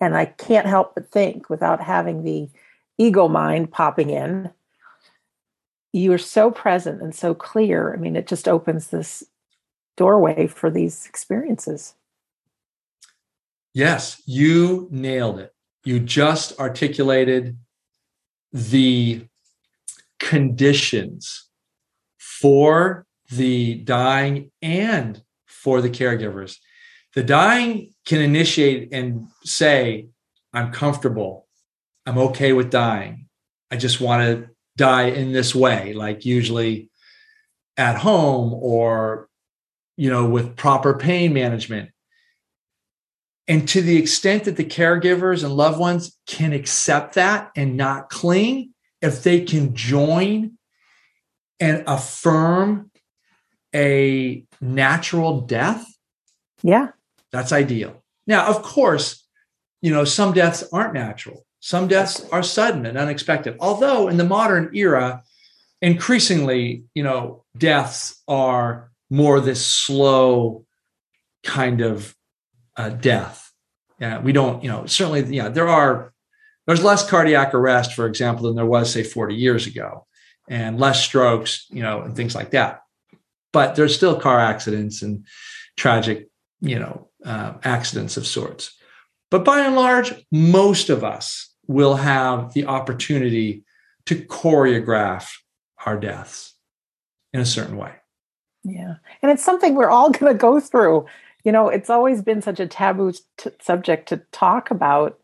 And 0.00 0.16
I 0.16 0.26
can't 0.26 0.66
help 0.66 0.94
but 0.94 1.10
think 1.10 1.48
without 1.48 1.80
having 1.80 2.22
the 2.22 2.48
ego 2.98 3.28
mind 3.28 3.70
popping 3.70 4.10
in 4.10 4.50
you 5.92 6.12
are 6.12 6.18
so 6.18 6.50
present 6.50 7.02
and 7.02 7.14
so 7.14 7.34
clear. 7.34 7.92
I 7.92 7.96
mean, 7.96 8.16
it 8.16 8.26
just 8.26 8.48
opens 8.48 8.88
this 8.88 9.24
doorway 9.96 10.46
for 10.46 10.70
these 10.70 11.06
experiences. 11.06 11.94
Yes, 13.72 14.20
you 14.26 14.88
nailed 14.90 15.38
it. 15.38 15.52
You 15.84 16.00
just 16.00 16.58
articulated 16.58 17.56
the 18.52 19.26
conditions 20.18 21.48
for 22.18 23.06
the 23.30 23.76
dying 23.76 24.50
and 24.60 25.22
for 25.46 25.80
the 25.80 25.90
caregivers. 25.90 26.56
The 27.14 27.22
dying 27.22 27.92
can 28.04 28.20
initiate 28.20 28.92
and 28.92 29.28
say, 29.44 30.08
I'm 30.52 30.72
comfortable. 30.72 31.46
I'm 32.06 32.18
okay 32.18 32.52
with 32.52 32.70
dying. 32.70 33.28
I 33.70 33.76
just 33.76 34.00
want 34.00 34.22
to 34.22 34.48
die 34.76 35.04
in 35.04 35.32
this 35.32 35.54
way, 35.54 35.92
like 35.92 36.24
usually 36.24 36.90
at 37.76 37.96
home 37.96 38.52
or, 38.54 39.28
you 39.96 40.10
know, 40.10 40.26
with 40.28 40.56
proper 40.56 40.94
pain 40.94 41.32
management. 41.32 41.90
And 43.50 43.68
to 43.70 43.82
the 43.82 43.96
extent 43.96 44.44
that 44.44 44.56
the 44.56 44.64
caregivers 44.64 45.42
and 45.42 45.52
loved 45.52 45.80
ones 45.80 46.16
can 46.28 46.52
accept 46.52 47.14
that 47.14 47.50
and 47.56 47.76
not 47.76 48.08
cling, 48.08 48.74
if 49.02 49.24
they 49.24 49.40
can 49.40 49.74
join 49.74 50.52
and 51.58 51.82
affirm 51.88 52.92
a 53.74 54.44
natural 54.60 55.40
death 55.40 55.84
Yeah. 56.62 56.88
That's 57.32 57.50
ideal. 57.52 58.04
Now, 58.26 58.46
of 58.46 58.62
course, 58.62 59.26
you 59.82 59.90
know, 59.90 60.04
some 60.04 60.32
deaths 60.32 60.62
aren't 60.72 60.94
natural. 60.94 61.44
Some 61.58 61.88
deaths 61.88 62.24
are 62.30 62.42
sudden 62.42 62.86
and 62.86 62.96
unexpected. 62.96 63.56
Although 63.58 64.08
in 64.08 64.16
the 64.16 64.24
modern 64.24 64.70
era, 64.74 65.22
increasingly, 65.82 66.84
you 66.94 67.02
know, 67.02 67.44
deaths 67.56 68.22
are 68.28 68.90
more 69.10 69.40
this 69.40 69.66
slow 69.66 70.66
kind 71.42 71.80
of 71.80 72.14
uh, 72.80 72.88
death. 72.90 73.52
We 74.22 74.32
don't, 74.32 74.62
you 74.62 74.70
know, 74.70 74.86
certainly, 74.86 75.22
yeah, 75.36 75.50
there 75.50 75.68
are, 75.68 76.14
there's 76.66 76.82
less 76.82 77.08
cardiac 77.08 77.54
arrest, 77.54 77.92
for 77.92 78.06
example, 78.06 78.46
than 78.46 78.56
there 78.56 78.64
was, 78.64 78.90
say, 78.90 79.02
40 79.02 79.34
years 79.34 79.66
ago, 79.66 80.06
and 80.48 80.80
less 80.80 81.02
strokes, 81.02 81.66
you 81.70 81.82
know, 81.82 82.00
and 82.00 82.16
things 82.16 82.34
like 82.34 82.50
that. 82.52 82.82
But 83.52 83.74
there's 83.74 83.94
still 83.94 84.18
car 84.18 84.38
accidents 84.38 85.02
and 85.02 85.26
tragic, 85.76 86.30
you 86.60 86.78
know, 86.78 87.08
uh, 87.24 87.54
accidents 87.62 88.16
of 88.16 88.26
sorts. 88.26 88.74
But 89.30 89.44
by 89.44 89.60
and 89.60 89.76
large, 89.76 90.14
most 90.32 90.88
of 90.88 91.04
us 91.04 91.54
will 91.66 91.96
have 91.96 92.54
the 92.54 92.66
opportunity 92.66 93.64
to 94.06 94.16
choreograph 94.16 95.28
our 95.84 95.98
deaths 95.98 96.54
in 97.32 97.40
a 97.40 97.46
certain 97.46 97.76
way. 97.76 97.92
Yeah. 98.64 98.94
And 99.22 99.30
it's 99.30 99.44
something 99.44 99.74
we're 99.74 99.90
all 99.90 100.10
going 100.10 100.32
to 100.32 100.38
go 100.38 100.58
through. 100.60 101.06
You 101.44 101.52
know, 101.52 101.68
it's 101.68 101.90
always 101.90 102.22
been 102.22 102.42
such 102.42 102.60
a 102.60 102.66
taboo 102.66 103.12
t- 103.38 103.50
subject 103.60 104.08
to 104.08 104.18
talk 104.32 104.70
about. 104.70 105.18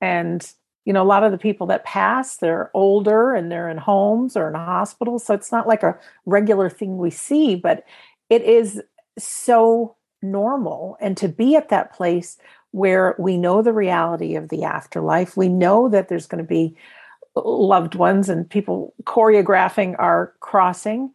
And, 0.00 0.46
you 0.84 0.92
know, 0.92 1.02
a 1.02 1.04
lot 1.04 1.24
of 1.24 1.32
the 1.32 1.38
people 1.38 1.66
that 1.68 1.84
pass, 1.84 2.36
they're 2.36 2.70
older 2.74 3.34
and 3.34 3.50
they're 3.50 3.68
in 3.68 3.78
homes 3.78 4.36
or 4.36 4.48
in 4.48 4.54
hospitals. 4.54 5.24
So 5.24 5.34
it's 5.34 5.52
not 5.52 5.66
like 5.66 5.82
a 5.82 5.98
regular 6.26 6.68
thing 6.68 6.98
we 6.98 7.10
see, 7.10 7.54
but 7.54 7.84
it 8.28 8.42
is 8.42 8.82
so 9.18 9.96
normal. 10.22 10.96
And 11.00 11.16
to 11.16 11.28
be 11.28 11.56
at 11.56 11.70
that 11.70 11.92
place 11.92 12.38
where 12.72 13.14
we 13.18 13.38
know 13.38 13.62
the 13.62 13.72
reality 13.72 14.34
of 14.34 14.48
the 14.48 14.64
afterlife, 14.64 15.36
we 15.36 15.48
know 15.48 15.88
that 15.88 16.08
there's 16.08 16.26
going 16.26 16.44
to 16.44 16.48
be 16.48 16.76
loved 17.34 17.94
ones 17.94 18.28
and 18.28 18.48
people 18.48 18.94
choreographing 19.04 19.94
our 19.98 20.34
crossing. 20.40 21.12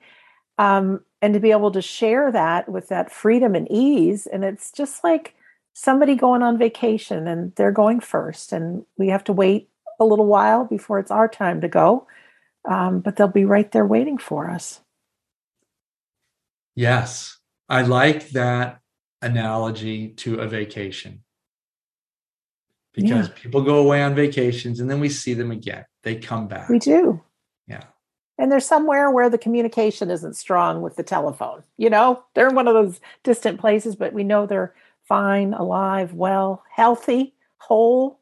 Um, 0.62 1.02
and 1.22 1.34
to 1.34 1.40
be 1.40 1.52
able 1.52 1.72
to 1.72 1.82
share 1.82 2.32
that 2.32 2.70
with 2.70 2.88
that 2.90 3.12
freedom 3.12 3.56
and 3.56 3.68
ease. 3.72 4.28
And 4.28 4.44
it's 4.44 4.72
just 4.72 5.04
like 5.04 5.36
somebody 5.74 6.16
going 6.16 6.42
on 6.44 6.58
vacation 6.58 7.28
and 7.28 7.54
they're 7.56 7.72
going 7.72 8.00
first, 8.00 8.52
and 8.52 8.86
we 8.98 9.10
have 9.10 9.24
to 9.26 9.34
wait 9.34 9.70
a 10.00 10.06
little 10.06 10.28
while 10.28 10.66
before 10.66 11.00
it's 11.00 11.12
our 11.12 11.28
time 11.28 11.62
to 11.62 11.68
go. 11.68 12.08
Um, 12.70 13.00
but 13.00 13.16
they'll 13.16 13.28
be 13.28 13.46
right 13.46 13.72
there 13.72 13.86
waiting 13.86 14.20
for 14.20 14.50
us. 14.50 14.82
Yes, 16.76 17.40
I 17.68 17.82
like 17.82 18.30
that 18.30 18.82
analogy 19.22 20.10
to 20.10 20.40
a 20.40 20.48
vacation 20.48 21.24
because 22.94 23.28
yeah. 23.30 23.34
people 23.36 23.62
go 23.62 23.78
away 23.78 24.04
on 24.04 24.14
vacations 24.14 24.80
and 24.80 24.90
then 24.90 25.00
we 25.00 25.10
see 25.10 25.34
them 25.34 25.52
again. 25.52 25.86
They 26.04 26.16
come 26.16 26.48
back. 26.48 26.70
We 26.70 26.80
do. 26.80 27.22
Yeah. 27.68 27.84
And 28.38 28.52
they're 28.52 28.60
somewhere 28.60 29.12
where 29.12 29.30
the 29.30 29.38
communication 29.38 30.10
isn't 30.10 30.36
strong 30.36 30.82
with 30.82 30.96
the 30.96 31.04
telephone. 31.04 31.64
You 31.78 31.90
know, 31.90 32.24
they're 32.34 32.50
in 32.50 32.56
one 32.56 32.68
of 32.68 32.74
those 32.74 33.00
distant 33.24 33.60
places, 33.60 33.96
but 33.96 34.14
we 34.14 34.24
know 34.24 34.46
they're 34.46 34.74
fine, 35.04 35.54
alive, 35.54 36.14
well, 36.14 36.64
healthy, 36.74 37.34
whole. 37.58 38.20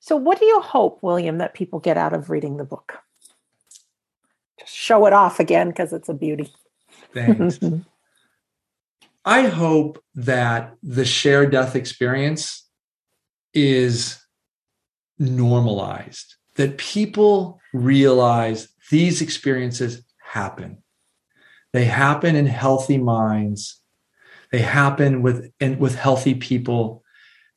So, 0.00 0.16
what 0.16 0.40
do 0.40 0.46
you 0.46 0.60
hope, 0.60 1.02
William, 1.02 1.38
that 1.38 1.54
people 1.54 1.78
get 1.78 1.96
out 1.96 2.12
of 2.12 2.30
reading 2.30 2.56
the 2.56 2.64
book? 2.64 2.94
Just 4.58 4.74
show 4.74 5.06
it 5.06 5.12
off 5.12 5.38
again 5.38 5.68
because 5.68 5.92
it's 5.92 6.08
a 6.08 6.14
beauty. 6.14 6.52
Thanks. 7.12 7.60
I 9.24 9.42
hope 9.42 10.02
that 10.14 10.74
the 10.82 11.04
shared 11.04 11.52
death 11.52 11.76
experience 11.76 12.66
is 13.52 14.18
normalized, 15.18 16.36
that 16.54 16.78
people 16.78 17.60
realize 17.74 18.68
these 18.90 19.22
experiences 19.22 20.02
happen. 20.18 20.82
They 21.72 21.84
happen 21.84 22.36
in 22.36 22.46
healthy 22.46 22.98
minds. 22.98 23.80
They 24.50 24.60
happen 24.60 25.22
with, 25.22 25.52
in, 25.60 25.78
with 25.78 25.94
healthy 25.94 26.34
people. 26.34 27.02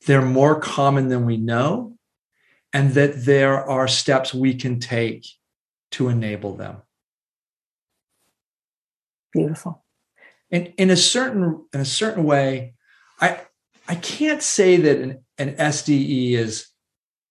They're 0.06 0.22
more 0.22 0.60
common 0.60 1.08
than 1.08 1.24
we 1.24 1.36
know, 1.36 1.96
and 2.72 2.92
that 2.94 3.24
there 3.24 3.64
are 3.64 3.88
steps 3.88 4.34
we 4.34 4.54
can 4.54 4.80
take 4.80 5.26
to 5.92 6.08
enable 6.08 6.56
them. 6.56 6.82
Beautiful. 9.32 9.84
And 10.50 10.74
in 10.76 10.90
a 10.90 10.96
certain 10.96 11.64
in 11.72 11.80
a 11.80 11.86
certain 11.86 12.24
way, 12.24 12.74
I 13.20 13.40
I 13.88 13.94
can't 13.94 14.42
say 14.42 14.76
that 14.76 14.98
an, 14.98 15.24
an 15.38 15.54
SDE 15.54 16.32
is 16.32 16.71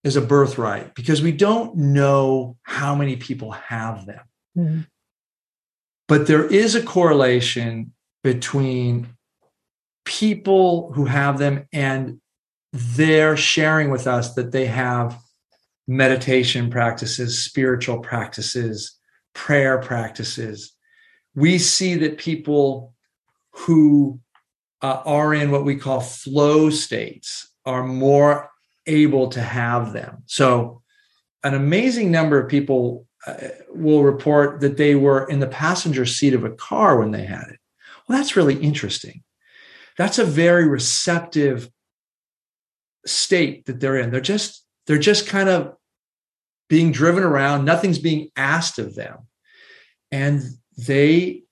is 0.04 0.16
a 0.16 0.22
birthright 0.22 0.96
because 0.96 1.22
we 1.22 1.32
don't 1.32 1.76
know 1.76 2.58
how 2.64 2.96
many 2.96 3.16
people 3.16 3.52
have 3.52 4.06
them. 4.06 4.22
Mm-hmm. 4.58 4.80
But 6.08 6.28
there 6.28 6.46
is 6.46 6.76
a 6.76 6.84
correlation 6.84 7.94
between 8.24 9.08
people 10.06 10.92
who 10.94 11.06
have 11.06 11.38
them 11.38 11.68
and 11.72 12.20
they're 12.74 13.38
sharing 13.38 13.90
with 13.90 14.08
us 14.08 14.34
that 14.34 14.52
they 14.52 14.66
have 14.66 15.18
meditation 15.88 16.70
practices, 16.70 17.44
spiritual 17.44 18.00
practices, 18.00 18.98
prayer 19.34 19.80
practices. 19.80 20.74
We 21.36 21.58
see 21.58 21.96
that 21.96 22.18
people 22.18 22.94
who 23.52 24.20
uh, 24.82 25.02
are 25.06 25.34
in 25.34 25.52
what 25.52 25.66
we 25.66 25.76
call 25.76 26.02
flow 26.02 26.70
states 26.70 27.50
are 27.66 27.84
more 27.84 28.51
able 28.86 29.30
to 29.30 29.42
have 29.42 29.94
them. 29.94 30.24
So, 30.26 30.82
an 31.44 31.54
amazing 31.54 32.12
number 32.12 32.40
of 32.40 32.50
people 32.50 33.08
uh, 33.26 33.36
will 33.70 34.04
report 34.04 34.62
that 34.62 34.78
they 34.78 34.96
were 34.96 35.28
in 35.28 35.40
the 35.40 35.48
passenger 35.48 36.06
seat 36.06 36.34
of 36.34 36.44
a 36.44 36.52
car 36.52 37.00
when 37.00 37.12
they 37.12 37.24
had 37.24 37.48
it. 37.50 37.60
Well, 38.08 38.18
that's 38.18 38.36
really 38.36 38.56
interesting. 38.56 39.24
That's 39.98 40.20
a 40.20 40.26
very 40.26 40.68
receptive 40.68 41.70
state 43.06 43.66
that 43.66 43.80
they're 43.80 43.98
in. 43.98 44.12
They're 44.12 44.22
just 44.22 44.66
they're 44.88 44.98
just 44.98 45.28
kind 45.28 45.50
of 45.50 45.76
being 46.72 46.94
driven 46.94 47.22
around, 47.22 47.66
nothing's 47.66 48.00
being 48.00 48.30
asked 48.38 48.80
of 48.80 48.96
them. 48.96 49.28
And 50.10 50.42
they 50.78 51.44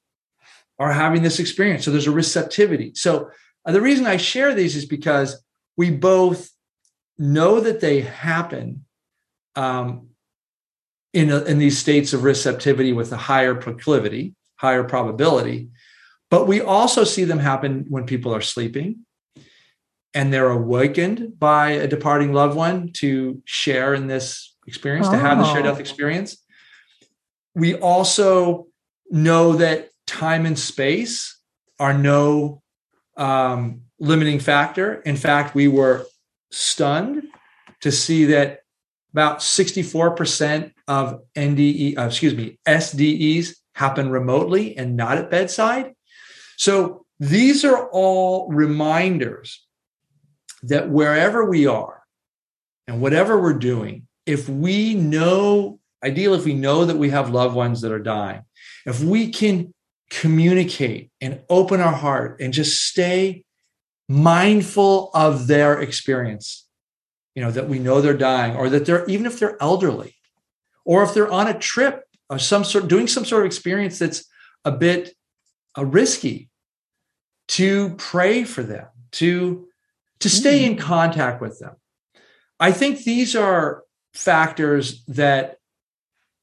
are 0.79 0.93
having 0.93 1.23
this 1.23 1.39
experience. 1.39 1.83
So 1.83 1.91
there's 1.91 2.07
a 2.07 2.11
receptivity. 2.11 2.93
So 2.95 3.29
uh, 3.65 3.73
the 3.73 3.81
reason 3.81 4.07
I 4.07 4.15
share 4.15 4.53
these 4.53 4.77
is 4.77 4.85
because 4.85 5.43
we 5.75 5.91
both 5.91 6.49
know 7.19 7.59
that 7.59 7.81
they 7.81 8.01
happen 8.01 8.85
um, 9.55 10.07
in, 11.13 11.29
a, 11.29 11.43
in 11.43 11.59
these 11.59 11.77
states 11.77 12.13
of 12.13 12.23
receptivity 12.23 12.93
with 12.93 13.11
a 13.11 13.17
higher 13.17 13.53
proclivity, 13.53 14.35
higher 14.55 14.83
probability. 14.83 15.69
But 16.31 16.47
we 16.47 16.61
also 16.61 17.03
see 17.03 17.25
them 17.25 17.39
happen 17.39 17.85
when 17.89 18.05
people 18.05 18.33
are 18.33 18.41
sleeping 18.41 19.05
and 20.13 20.33
they're 20.33 20.49
awakened 20.49 21.37
by 21.37 21.71
a 21.71 21.87
departing 21.87 22.33
loved 22.33 22.55
one 22.55 22.91
to 22.93 23.41
share 23.45 23.93
in 23.93 24.07
this 24.07 24.55
experience, 24.65 25.07
oh. 25.07 25.11
to 25.11 25.17
have 25.17 25.37
the 25.39 25.51
shared 25.51 25.65
death 25.65 25.77
oh. 25.77 25.81
experience. 25.81 26.37
We 27.53 27.75
also 27.75 28.67
know 29.09 29.53
that 29.53 29.89
time 30.07 30.45
and 30.45 30.57
space 30.57 31.39
are 31.79 31.93
no 31.93 32.61
um, 33.17 33.81
limiting 33.99 34.39
factor. 34.39 34.95
In 35.01 35.17
fact, 35.17 35.55
we 35.55 35.67
were 35.67 36.05
stunned 36.51 37.23
to 37.81 37.91
see 37.91 38.25
that 38.25 38.61
about 39.13 39.39
64% 39.39 40.71
of 40.87 41.21
NDE, 41.35 41.97
uh, 41.97 42.05
excuse 42.05 42.35
me, 42.35 42.59
SDEs 42.67 43.55
happen 43.73 44.09
remotely 44.09 44.77
and 44.77 44.95
not 44.95 45.17
at 45.17 45.31
bedside. 45.31 45.93
So 46.57 47.05
these 47.19 47.65
are 47.65 47.89
all 47.89 48.49
reminders 48.49 49.65
that 50.63 50.89
wherever 50.89 51.45
we 51.45 51.65
are 51.65 52.03
and 52.87 53.01
whatever 53.01 53.41
we're 53.41 53.53
doing, 53.53 54.07
if 54.25 54.47
we 54.49 54.93
know, 54.93 55.79
ideal 56.03 56.33
if 56.33 56.45
we 56.45 56.53
know 56.53 56.85
that 56.85 56.97
we 56.97 57.09
have 57.09 57.29
loved 57.29 57.55
ones 57.55 57.81
that 57.81 57.91
are 57.91 57.99
dying, 57.99 58.41
if 58.85 59.01
we 59.01 59.31
can 59.31 59.73
communicate 60.09 61.11
and 61.21 61.41
open 61.49 61.81
our 61.81 61.93
heart 61.93 62.41
and 62.41 62.53
just 62.53 62.83
stay 62.85 63.43
mindful 64.09 65.11
of 65.13 65.47
their 65.47 65.79
experience 65.79 66.67
you 67.35 67.43
know 67.43 67.51
that 67.51 67.69
we 67.69 67.79
know 67.79 68.01
they're 68.01 68.13
dying 68.13 68.55
or 68.55 68.67
that 68.67 68.85
they're 68.85 69.05
even 69.05 69.25
if 69.25 69.39
they're 69.39 69.61
elderly 69.61 70.15
or 70.83 71.03
if 71.03 71.13
they're 71.13 71.31
on 71.31 71.47
a 71.47 71.57
trip 71.57 72.03
or 72.29 72.39
some 72.39 72.63
sort 72.63 72.87
doing 72.87 73.07
some 73.07 73.23
sort 73.23 73.43
of 73.43 73.45
experience 73.45 73.99
that's 73.99 74.25
a 74.65 74.71
bit 74.71 75.13
uh, 75.77 75.85
risky 75.85 76.49
to 77.47 77.91
pray 77.97 78.43
for 78.43 78.63
them 78.63 78.87
to 79.11 79.67
to 80.19 80.29
stay 80.29 80.65
in 80.65 80.75
mm. 80.75 80.79
contact 80.79 81.39
with 81.39 81.59
them 81.59 81.75
i 82.59 82.71
think 82.71 83.03
these 83.03 83.35
are 83.35 83.83
factors 84.13 85.03
that 85.05 85.59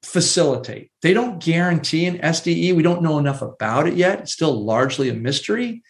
facilitate. 0.06 0.90
They 1.02 1.12
don't 1.12 1.42
guarantee 1.42 2.06
an 2.06 2.18
SDE. 2.18 2.74
We 2.74 2.82
don't 2.82 3.02
know 3.02 3.18
enough 3.18 3.42
about 3.42 3.88
it 3.88 3.94
yet. 3.94 4.20
It's 4.20 4.32
still 4.32 4.64
largely 4.64 5.08
a 5.08 5.14
mystery. 5.14 5.82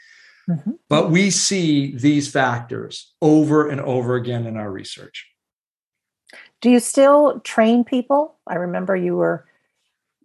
Mm-hmm. 0.48 0.72
But 0.88 1.10
we 1.10 1.30
see 1.30 1.96
these 1.96 2.30
factors 2.30 3.14
over 3.20 3.68
and 3.68 3.80
over 3.80 4.14
again 4.14 4.46
in 4.46 4.56
our 4.56 4.70
research. 4.70 5.26
Do 6.60 6.70
you 6.70 6.80
still 6.80 7.40
train 7.40 7.84
people? 7.84 8.36
I 8.46 8.54
remember 8.54 8.96
you 8.96 9.16
were 9.16 9.44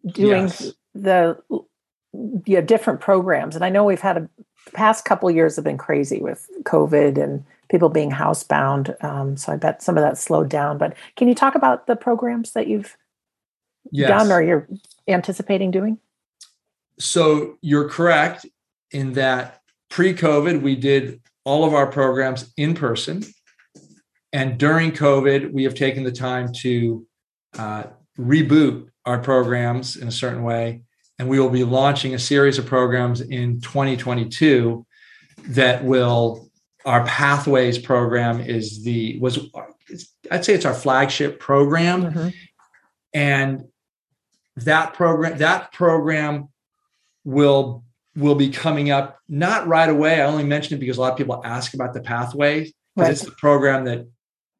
doing 0.05 0.43
yes. 0.43 0.71
the 0.93 1.37
you 2.45 2.55
have 2.57 2.67
different 2.67 2.99
programs, 2.99 3.55
and 3.55 3.63
I 3.63 3.69
know 3.69 3.83
we've 3.83 4.01
had 4.01 4.17
a 4.17 4.29
past 4.73 5.05
couple 5.05 5.31
years 5.31 5.55
have 5.55 5.65
been 5.65 5.77
crazy 5.77 6.19
with 6.19 6.47
COVID 6.63 7.21
and 7.21 7.43
people 7.69 7.89
being 7.89 8.11
housebound. 8.11 9.01
Um, 9.03 9.37
so 9.37 9.53
I 9.53 9.55
bet 9.55 9.81
some 9.81 9.97
of 9.97 10.03
that 10.03 10.17
slowed 10.17 10.49
down. 10.49 10.77
But 10.77 10.95
can 11.15 11.27
you 11.27 11.35
talk 11.35 11.55
about 11.55 11.87
the 11.87 11.95
programs 11.95 12.51
that 12.51 12.67
you've 12.67 12.97
yes. 13.91 14.09
done 14.09 14.31
or 14.31 14.41
you're 14.41 14.67
anticipating 15.07 15.71
doing? 15.71 15.97
So 16.99 17.57
you're 17.61 17.89
correct 17.89 18.45
in 18.91 19.13
that 19.13 19.60
pre-COVID 19.91 20.61
we 20.61 20.75
did 20.75 21.21
all 21.43 21.63
of 21.63 21.73
our 21.75 21.85
programs 21.85 22.51
in 22.57 22.73
person, 22.73 23.23
and 24.33 24.57
during 24.57 24.91
COVID 24.91 25.51
we 25.51 25.63
have 25.65 25.75
taken 25.75 26.03
the 26.03 26.11
time 26.11 26.51
to 26.61 27.05
uh, 27.57 27.83
reboot 28.17 28.87
our 29.05 29.19
programs 29.19 29.97
in 29.97 30.07
a 30.07 30.11
certain 30.11 30.43
way. 30.43 30.81
And 31.19 31.29
we 31.29 31.39
will 31.39 31.49
be 31.49 31.63
launching 31.63 32.15
a 32.15 32.19
series 32.19 32.57
of 32.57 32.65
programs 32.65 33.21
in 33.21 33.61
2022 33.61 34.85
that 35.49 35.83
will 35.83 36.49
our 36.85 37.05
pathways 37.05 37.77
program 37.77 38.39
is 38.39 38.83
the 38.83 39.19
was 39.19 39.39
i'd 40.31 40.43
say 40.43 40.53
it's 40.53 40.65
our 40.65 40.73
flagship 40.73 41.39
program. 41.39 42.03
Mm-hmm. 42.03 42.29
and 43.13 43.65
that 44.55 44.93
program 44.93 45.37
that 45.37 45.71
program 45.71 46.49
will 47.23 47.83
will 48.15 48.35
be 48.35 48.49
coming 48.49 48.91
up 48.91 49.19
not 49.29 49.67
right 49.67 49.89
away 49.89 50.21
i 50.21 50.25
only 50.25 50.43
mention 50.43 50.75
it 50.75 50.79
because 50.79 50.97
a 50.97 51.01
lot 51.01 51.11
of 51.11 51.17
people 51.17 51.41
ask 51.45 51.73
about 51.73 51.93
the 51.93 52.01
pathways 52.01 52.73
because 52.95 53.07
right. 53.07 53.11
it's 53.11 53.25
the 53.25 53.31
program 53.31 53.85
that 53.85 54.05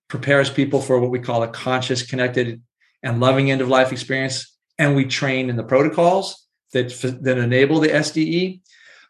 prepares 0.08 0.50
people 0.50 0.82
for 0.82 1.00
what 1.00 1.10
we 1.10 1.20
call 1.20 1.44
a 1.44 1.48
conscious 1.48 2.04
connected 2.04 2.62
and 3.04 3.20
loving 3.20 3.52
end 3.52 3.62
of 3.62 3.70
life 3.70 3.92
experience 3.92 4.58
and 4.78 4.96
we 4.96 5.06
train 5.06 5.50
in 5.50 5.56
the 5.56 5.64
protocols 5.64 6.48
that, 6.74 6.90
that 7.22 7.38
enable 7.38 7.80
the 7.80 7.90
SDE. 7.90 8.62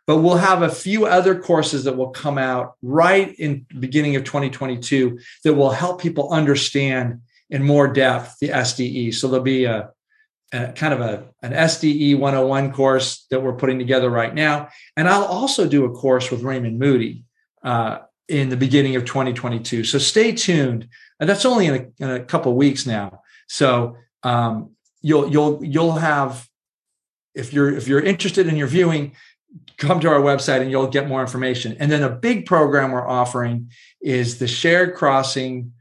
But 0.08 0.18
we'll 0.18 0.38
have 0.38 0.64
a 0.64 0.70
few 0.70 1.06
other 1.06 1.40
courses 1.40 1.84
that 1.86 1.96
will 1.96 2.10
come 2.10 2.38
out 2.38 2.74
right 2.82 3.34
in 3.40 3.66
the 3.70 3.80
beginning 3.80 4.16
of 4.16 4.24
2022 4.24 5.20
that 5.44 5.54
will 5.54 5.70
help 5.70 6.02
people 6.02 6.32
understand 6.32 7.22
in 7.50 7.64
more 7.64 7.88
depth 7.88 8.38
the 8.40 8.50
SDE. 8.50 9.14
So 9.14 9.28
there'll 9.28 9.44
be 9.44 9.66
a, 9.66 9.92
a 10.52 10.72
kind 10.74 10.94
of 10.94 11.02
a, 11.02 11.24
an 11.42 11.54
SDE 11.54 12.18
101 12.18 12.74
course 12.74 13.26
that 13.32 13.42
we're 13.42 13.56
putting 13.56 13.80
together 13.80 14.10
right 14.10 14.34
now. 14.34 14.70
And 14.98 15.08
I'll 15.08 15.26
also 15.26 15.68
do 15.68 15.86
a 15.86 15.92
course 15.92 16.30
with 16.30 16.42
Raymond 16.42 16.78
Moody 16.78 17.24
uh, 17.64 18.00
in 18.28 18.50
the 18.50 18.58
beginning 18.58 18.96
of 18.96 19.06
2022. 19.06 19.84
So 19.84 19.98
stay 19.98 20.32
tuned. 20.32 20.88
And 21.20 21.30
that's 21.30 21.46
only 21.46 21.68
in 21.68 21.76
a, 21.76 22.04
in 22.04 22.10
a 22.10 22.24
couple 22.24 22.56
weeks 22.56 22.86
now. 22.86 23.22
So 23.48 23.96
um, 24.24 24.72
you'll 25.02 25.30
you'll 25.30 25.64
you'll 25.64 25.94
have 25.94 26.48
if 27.34 27.54
you're 27.54 27.74
if 27.74 27.88
you're 27.88 28.02
interested 28.02 28.48
in 28.48 28.56
your 28.56 28.68
viewing 28.68 29.14
come 29.78 30.00
to 30.00 30.08
our 30.08 30.22
website 30.22 30.62
and 30.62 30.72
you'll 30.72 30.88
get 30.88 31.08
more 31.08 31.22
information 31.22 31.76
and 31.80 31.92
then 31.92 32.04
a 32.04 32.10
big 32.10 32.46
program 32.46 32.92
we're 32.92 33.08
offering 33.08 33.70
is 34.02 34.38
the 34.38 34.48
shared 34.48 34.96
crossing 34.96 35.74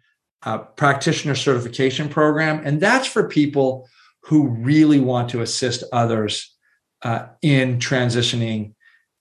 uh, 0.43 0.59
practitioner 0.59 1.35
certification 1.35 2.09
program 2.09 2.61
and 2.65 2.81
that's 2.81 3.07
for 3.07 3.29
people 3.29 3.89
who 4.31 4.49
really 4.49 5.01
want 5.01 5.31
to 5.31 5.43
assist 5.43 5.85
others 5.93 6.57
uh, 7.03 7.27
in 7.43 7.79
transitioning 7.79 8.75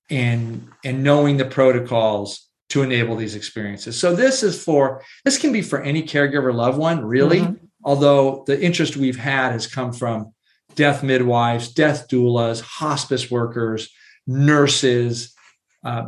and 0.09 0.67
and 0.83 1.03
knowing 1.03 1.37
the 1.37 1.45
protocols 1.45 2.47
to 2.69 2.81
enable 2.81 3.15
these 3.15 3.35
experiences 3.35 3.99
so 3.99 4.15
this 4.15 4.43
is 4.43 4.63
for 4.63 5.03
this 5.25 5.37
can 5.37 5.51
be 5.51 5.61
for 5.61 5.81
any 5.81 6.01
caregiver 6.01 6.53
loved 6.53 6.77
one 6.77 7.03
really 7.03 7.41
mm-hmm. 7.41 7.65
although 7.83 8.43
the 8.47 8.59
interest 8.61 8.97
we've 8.97 9.19
had 9.19 9.51
has 9.51 9.67
come 9.67 9.91
from 9.91 10.31
death 10.75 11.03
midwives, 11.03 11.73
death 11.73 12.07
doulas, 12.07 12.61
hospice 12.61 13.29
workers, 13.29 13.89
nurses, 14.25 15.33
uh, 15.83 16.07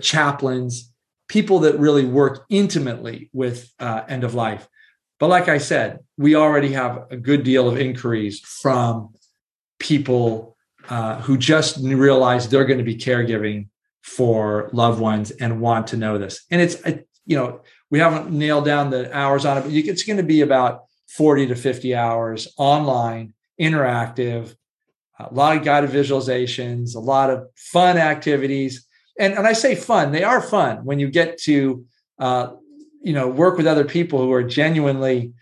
chaplains, 0.00 0.92
people 1.28 1.60
that 1.60 1.78
really 1.78 2.04
work 2.04 2.44
intimately 2.48 3.30
with 3.32 3.68
uh, 3.80 4.02
end 4.08 4.24
of 4.24 4.34
life. 4.34 4.68
But 5.22 5.28
like 5.28 5.48
I 5.48 5.58
said, 5.58 6.00
we 6.18 6.34
already 6.34 6.72
have 6.72 7.06
a 7.12 7.16
good 7.16 7.44
deal 7.44 7.68
of 7.68 7.78
inquiries 7.78 8.40
from 8.40 9.14
people 9.78 10.56
uh, 10.88 11.20
who 11.20 11.38
just 11.38 11.78
realize 11.80 12.48
they're 12.48 12.64
going 12.64 12.80
to 12.80 12.84
be 12.84 12.96
caregiving 12.96 13.68
for 14.02 14.68
loved 14.72 14.98
ones 14.98 15.30
and 15.30 15.60
want 15.60 15.86
to 15.86 15.96
know 15.96 16.18
this. 16.18 16.44
And 16.50 16.60
it's, 16.60 16.74
you 17.24 17.36
know, 17.36 17.60
we 17.88 18.00
haven't 18.00 18.32
nailed 18.32 18.64
down 18.64 18.90
the 18.90 19.16
hours 19.16 19.44
on 19.44 19.58
it, 19.58 19.60
but 19.60 19.72
it's 19.72 20.02
going 20.02 20.16
to 20.16 20.24
be 20.24 20.40
about 20.40 20.86
40 21.06 21.46
to 21.46 21.54
50 21.54 21.94
hours 21.94 22.52
online 22.56 23.32
interactive, 23.60 24.56
a 25.20 25.32
lot 25.32 25.56
of 25.56 25.62
guided 25.62 25.90
visualizations, 25.90 26.96
a 26.96 26.98
lot 26.98 27.30
of 27.30 27.46
fun 27.54 27.96
activities. 27.96 28.88
And, 29.20 29.34
and 29.34 29.46
I 29.46 29.52
say 29.52 29.76
fun, 29.76 30.10
they 30.10 30.24
are 30.24 30.42
fun 30.42 30.84
when 30.84 30.98
you 30.98 31.08
get 31.08 31.38
to, 31.42 31.86
uh, 32.18 32.54
you 33.02 33.12
know, 33.12 33.28
work 33.28 33.56
with 33.56 33.66
other 33.66 33.84
people 33.84 34.20
who 34.20 34.32
are 34.32 34.42
genuinely 34.42 35.32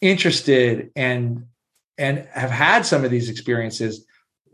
interested 0.00 0.90
and 0.96 1.46
and 1.98 2.26
have 2.32 2.50
had 2.50 2.86
some 2.86 3.04
of 3.04 3.10
these 3.10 3.28
experiences. 3.28 4.04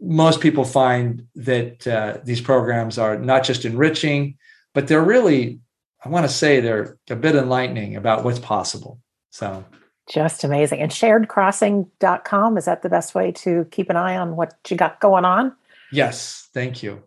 Most 0.00 0.40
people 0.40 0.64
find 0.64 1.26
that 1.36 1.86
uh, 1.86 2.18
these 2.24 2.40
programs 2.40 2.98
are 2.98 3.16
not 3.16 3.44
just 3.44 3.64
enriching, 3.64 4.36
but 4.74 4.88
they're 4.88 5.02
really, 5.02 5.60
I 6.04 6.08
want 6.08 6.26
to 6.26 6.32
say, 6.32 6.60
they're 6.60 6.98
a 7.08 7.16
bit 7.16 7.36
enlightening 7.36 7.94
about 7.94 8.24
what's 8.24 8.40
possible. 8.40 8.98
So 9.30 9.64
just 10.08 10.44
amazing. 10.44 10.80
And 10.80 10.90
sharedcrossing.com, 10.90 12.58
is 12.58 12.64
that 12.64 12.82
the 12.82 12.88
best 12.88 13.14
way 13.14 13.32
to 13.32 13.66
keep 13.70 13.90
an 13.90 13.96
eye 13.96 14.16
on 14.16 14.36
what 14.36 14.54
you 14.68 14.76
got 14.76 15.00
going 15.00 15.24
on? 15.24 15.54
Yes, 15.92 16.48
thank 16.52 16.82
you. 16.82 17.02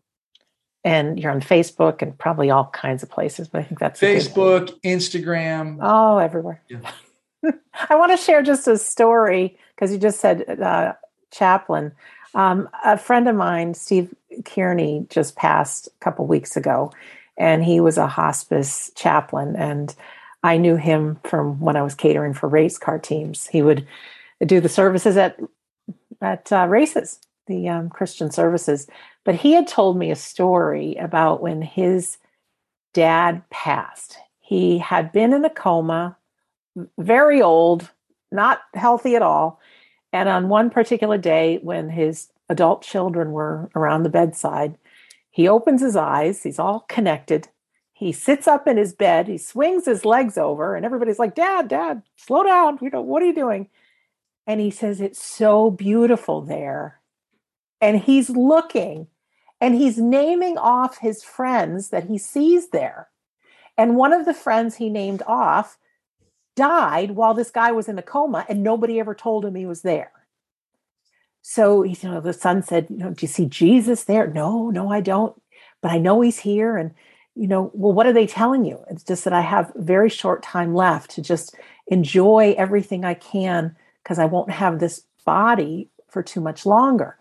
And 0.84 1.19
you're 1.19 1.32
on 1.32 1.41
Facebook 1.41 2.01
and 2.01 2.17
probably 2.17 2.49
all 2.49 2.67
kinds 2.67 3.03
of 3.03 3.09
places, 3.09 3.49
but 3.49 3.59
I 3.59 3.63
think 3.63 3.80
that's 3.80 3.99
Facebook, 3.99 4.80
Instagram. 4.82 5.80
Oh, 5.82 6.19
everywhere. 6.19 6.61
Yeah. 6.69 6.89
I 7.89 7.95
want 7.95 8.11
to 8.11 8.17
share 8.17 8.41
just 8.41 8.67
a 8.67 8.77
story 8.77 9.57
because 9.75 9.91
you 9.91 9.97
just 9.97 10.19
said 10.19 10.49
uh, 10.61 10.93
chaplain. 11.32 11.91
Um, 12.36 12.69
a 12.84 12.97
friend 12.97 13.27
of 13.27 13.36
mine, 13.36 13.73
Steve 13.73 14.13
Kearney, 14.45 15.05
just 15.09 15.36
passed 15.36 15.88
a 15.88 16.03
couple 16.03 16.25
weeks 16.27 16.55
ago, 16.55 16.91
and 17.38 17.63
he 17.63 17.80
was 17.80 17.97
a 17.97 18.07
hospice 18.07 18.91
chaplain. 18.95 19.55
And 19.55 19.93
I 20.43 20.57
knew 20.57 20.75
him 20.75 21.19
from 21.23 21.59
when 21.59 21.75
I 21.75 21.82
was 21.82 21.95
catering 21.95 22.34
for 22.34 22.47
race 22.47 22.77
car 22.77 22.99
teams. 22.99 23.47
He 23.47 23.61
would 23.61 23.88
do 24.45 24.61
the 24.61 24.69
services 24.69 25.17
at 25.17 25.39
at 26.21 26.51
uh, 26.51 26.67
races, 26.67 27.19
the 27.47 27.69
um, 27.69 27.89
Christian 27.89 28.32
services. 28.32 28.88
But 29.26 29.36
he 29.36 29.53
had 29.53 29.67
told 29.67 29.97
me 29.97 30.11
a 30.11 30.15
story 30.15 30.95
about 30.95 31.41
when 31.41 31.61
his 31.61 32.17
dad 32.93 33.43
passed. 33.49 34.17
He 34.39 34.78
had 34.80 35.11
been 35.11 35.34
in 35.34 35.45
a 35.45 35.49
coma, 35.49 36.17
very 36.97 37.41
old, 37.41 37.89
not 38.32 38.61
healthy 38.74 39.15
at 39.15 39.22
all. 39.22 39.59
And 40.11 40.28
on 40.28 40.49
one 40.49 40.70
particular 40.70 41.17
day, 41.17 41.59
when 41.61 41.89
his 41.89 42.30
adult 42.49 42.82
children 42.82 43.32
were 43.32 43.70
around 43.76 44.03
the 44.03 44.09
bedside, 44.09 44.76
he 45.30 45.47
opens 45.47 45.82
his 45.82 45.95
eyes. 45.95 46.41
He's 46.41 46.57
all 46.57 46.86
connected 46.89 47.49
he 47.99 48.13
sits 48.13 48.47
up 48.47 48.65
in 48.65 48.78
his 48.78 48.93
bed, 48.93 49.28
he 49.28 49.38
swings 49.38 49.84
his 49.84 50.05
legs 50.05 50.38
over, 50.38 50.74
and 50.74 50.86
everybody's 50.86 51.20
like, 51.20 51.36
Dad, 51.36 51.67
Dad, 51.67 52.01
slow 52.15 52.43
down. 52.43 52.80
You 52.82 52.89
know, 52.89 53.01
what 53.01 53.22
are 53.22 53.26
you 53.26 53.36
doing? 53.36 53.67
And 54.47 54.61
he 54.61 54.72
says, 54.72 55.01
It's 55.01 55.22
so 55.22 55.70
beautiful 55.70 56.39
there. 56.39 56.98
And 57.82 57.99
he's 57.99 58.30
looking 58.30 59.07
and 59.61 59.75
he's 59.75 59.97
naming 59.97 60.57
off 60.57 60.99
his 60.99 61.23
friends 61.23 61.89
that 61.89 62.05
he 62.05 62.17
sees 62.17 62.69
there. 62.69 63.09
And 63.77 63.95
one 63.95 64.13
of 64.13 64.25
the 64.25 64.34
friends 64.34 64.75
he 64.75 64.89
named 64.89 65.23
off 65.27 65.77
died 66.55 67.11
while 67.11 67.34
this 67.34 67.51
guy 67.51 67.71
was 67.71 67.88
in 67.88 67.97
a 67.97 68.01
coma, 68.03 68.45
and 68.49 68.61
nobody 68.63 68.99
ever 68.99 69.15
told 69.15 69.45
him 69.45 69.55
he 69.55 69.65
was 69.65 69.82
there. 69.82 70.11
So, 71.41 71.84
you 71.84 71.95
know, 72.03 72.19
the 72.19 72.34
son 72.34 72.63
said, 72.63 72.88
you 72.89 72.97
know, 72.97 73.11
do 73.11 73.21
you 73.21 73.27
see 73.27 73.45
Jesus 73.45 74.03
there? 74.03 74.27
No, 74.27 74.69
no, 74.69 74.91
I 74.91 74.99
don't. 74.99 75.41
But 75.82 75.91
I 75.91 75.97
know 75.97 76.19
he's 76.21 76.39
here. 76.39 76.75
And 76.75 76.91
you 77.36 77.47
know, 77.47 77.71
well, 77.73 77.93
what 77.93 78.05
are 78.05 78.11
they 78.11 78.27
telling 78.27 78.65
you? 78.65 78.84
It's 78.89 79.03
just 79.03 79.23
that 79.23 79.32
I 79.32 79.39
have 79.39 79.71
very 79.77 80.09
short 80.09 80.43
time 80.43 80.75
left 80.75 81.11
to 81.11 81.21
just 81.21 81.55
enjoy 81.88 82.53
everything 82.57 83.05
I 83.05 83.13
can 83.13 83.77
because 84.03 84.19
I 84.19 84.25
won't 84.25 84.51
have 84.51 84.80
this 84.80 85.05
body 85.25 85.89
for 86.09 86.21
too 86.21 86.41
much 86.41 86.65
longer. 86.65 87.17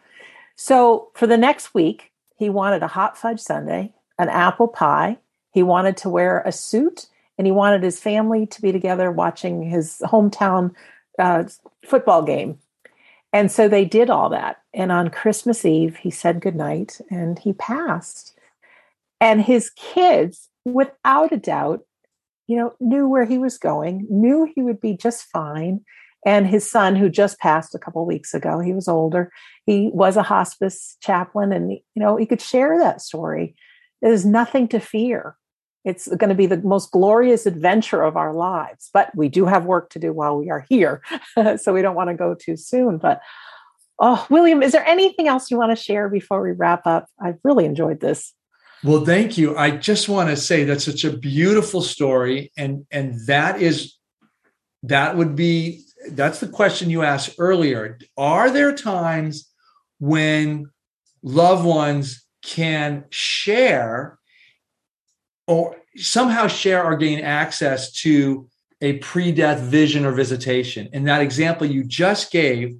So 0.60 1.10
for 1.14 1.28
the 1.28 1.38
next 1.38 1.72
week, 1.72 2.10
he 2.36 2.50
wanted 2.50 2.82
a 2.82 2.88
hot 2.88 3.16
fudge 3.16 3.38
sundae, 3.38 3.92
an 4.18 4.28
apple 4.28 4.66
pie. 4.66 5.18
He 5.52 5.62
wanted 5.62 5.96
to 5.98 6.08
wear 6.08 6.42
a 6.44 6.50
suit 6.50 7.06
and 7.38 7.46
he 7.46 7.52
wanted 7.52 7.84
his 7.84 8.00
family 8.00 8.44
to 8.48 8.60
be 8.60 8.72
together 8.72 9.12
watching 9.12 9.62
his 9.62 10.02
hometown 10.04 10.74
uh, 11.16 11.44
football 11.86 12.22
game. 12.22 12.58
And 13.32 13.52
so 13.52 13.68
they 13.68 13.84
did 13.84 14.10
all 14.10 14.30
that. 14.30 14.56
And 14.74 14.90
on 14.90 15.10
Christmas 15.10 15.64
Eve, 15.64 15.96
he 15.96 16.10
said 16.10 16.40
goodnight 16.40 17.00
and 17.08 17.38
he 17.38 17.52
passed. 17.52 18.36
And 19.20 19.40
his 19.40 19.70
kids, 19.70 20.48
without 20.64 21.30
a 21.30 21.36
doubt, 21.36 21.84
you 22.48 22.56
know, 22.56 22.74
knew 22.80 23.06
where 23.06 23.26
he 23.26 23.38
was 23.38 23.58
going, 23.58 24.08
knew 24.10 24.50
he 24.56 24.62
would 24.62 24.80
be 24.80 24.96
just 24.96 25.24
fine. 25.24 25.84
And 26.26 26.46
his 26.46 26.68
son, 26.68 26.96
who 26.96 27.08
just 27.08 27.38
passed 27.38 27.74
a 27.74 27.78
couple 27.78 28.04
weeks 28.04 28.34
ago, 28.34 28.58
he 28.58 28.72
was 28.72 28.88
older. 28.88 29.30
He 29.66 29.90
was 29.92 30.16
a 30.16 30.22
hospice 30.22 30.96
chaplain, 31.00 31.52
and 31.52 31.72
you 31.72 31.80
know, 31.96 32.16
he 32.16 32.26
could 32.26 32.40
share 32.40 32.78
that 32.78 33.00
story. 33.00 33.54
There's 34.02 34.26
nothing 34.26 34.68
to 34.68 34.80
fear. 34.80 35.36
It's 35.84 36.08
going 36.08 36.28
to 36.28 36.34
be 36.34 36.46
the 36.46 36.58
most 36.58 36.90
glorious 36.90 37.46
adventure 37.46 38.02
of 38.02 38.16
our 38.16 38.34
lives. 38.34 38.90
But 38.92 39.14
we 39.14 39.28
do 39.28 39.46
have 39.46 39.64
work 39.64 39.90
to 39.90 39.98
do 39.98 40.12
while 40.12 40.36
we 40.36 40.50
are 40.50 40.66
here. 40.68 41.02
so 41.56 41.72
we 41.72 41.82
don't 41.82 41.94
want 41.94 42.10
to 42.10 42.14
go 42.14 42.34
too 42.34 42.56
soon. 42.56 42.98
But 42.98 43.20
oh, 43.98 44.26
William, 44.28 44.62
is 44.62 44.72
there 44.72 44.86
anything 44.86 45.28
else 45.28 45.50
you 45.50 45.56
want 45.56 45.76
to 45.76 45.82
share 45.82 46.08
before 46.08 46.42
we 46.42 46.52
wrap 46.52 46.86
up? 46.86 47.06
I've 47.20 47.38
really 47.42 47.64
enjoyed 47.64 48.00
this. 48.00 48.34
Well, 48.84 49.04
thank 49.04 49.38
you. 49.38 49.56
I 49.56 49.70
just 49.72 50.08
want 50.08 50.28
to 50.30 50.36
say 50.36 50.64
that's 50.64 50.84
such 50.84 51.04
a 51.04 51.16
beautiful 51.16 51.82
story. 51.82 52.52
And 52.56 52.86
and 52.90 53.14
that 53.26 53.60
is 53.60 53.96
that 54.84 55.16
would 55.16 55.34
be 55.34 55.84
that's 56.10 56.40
the 56.40 56.48
question 56.48 56.90
you 56.90 57.02
asked 57.02 57.34
earlier. 57.38 57.98
Are 58.16 58.50
there 58.50 58.74
times 58.74 59.50
when 59.98 60.70
loved 61.22 61.64
ones 61.64 62.24
can 62.42 63.04
share 63.10 64.18
or 65.46 65.76
somehow 65.96 66.46
share 66.46 66.84
or 66.84 66.96
gain 66.96 67.20
access 67.20 67.92
to 68.02 68.48
a 68.80 68.98
pre-death 68.98 69.60
vision 69.60 70.04
or 70.04 70.12
visitation? 70.12 70.88
In 70.92 71.04
that 71.04 71.20
example 71.20 71.66
you 71.66 71.84
just 71.84 72.30
gave, 72.30 72.76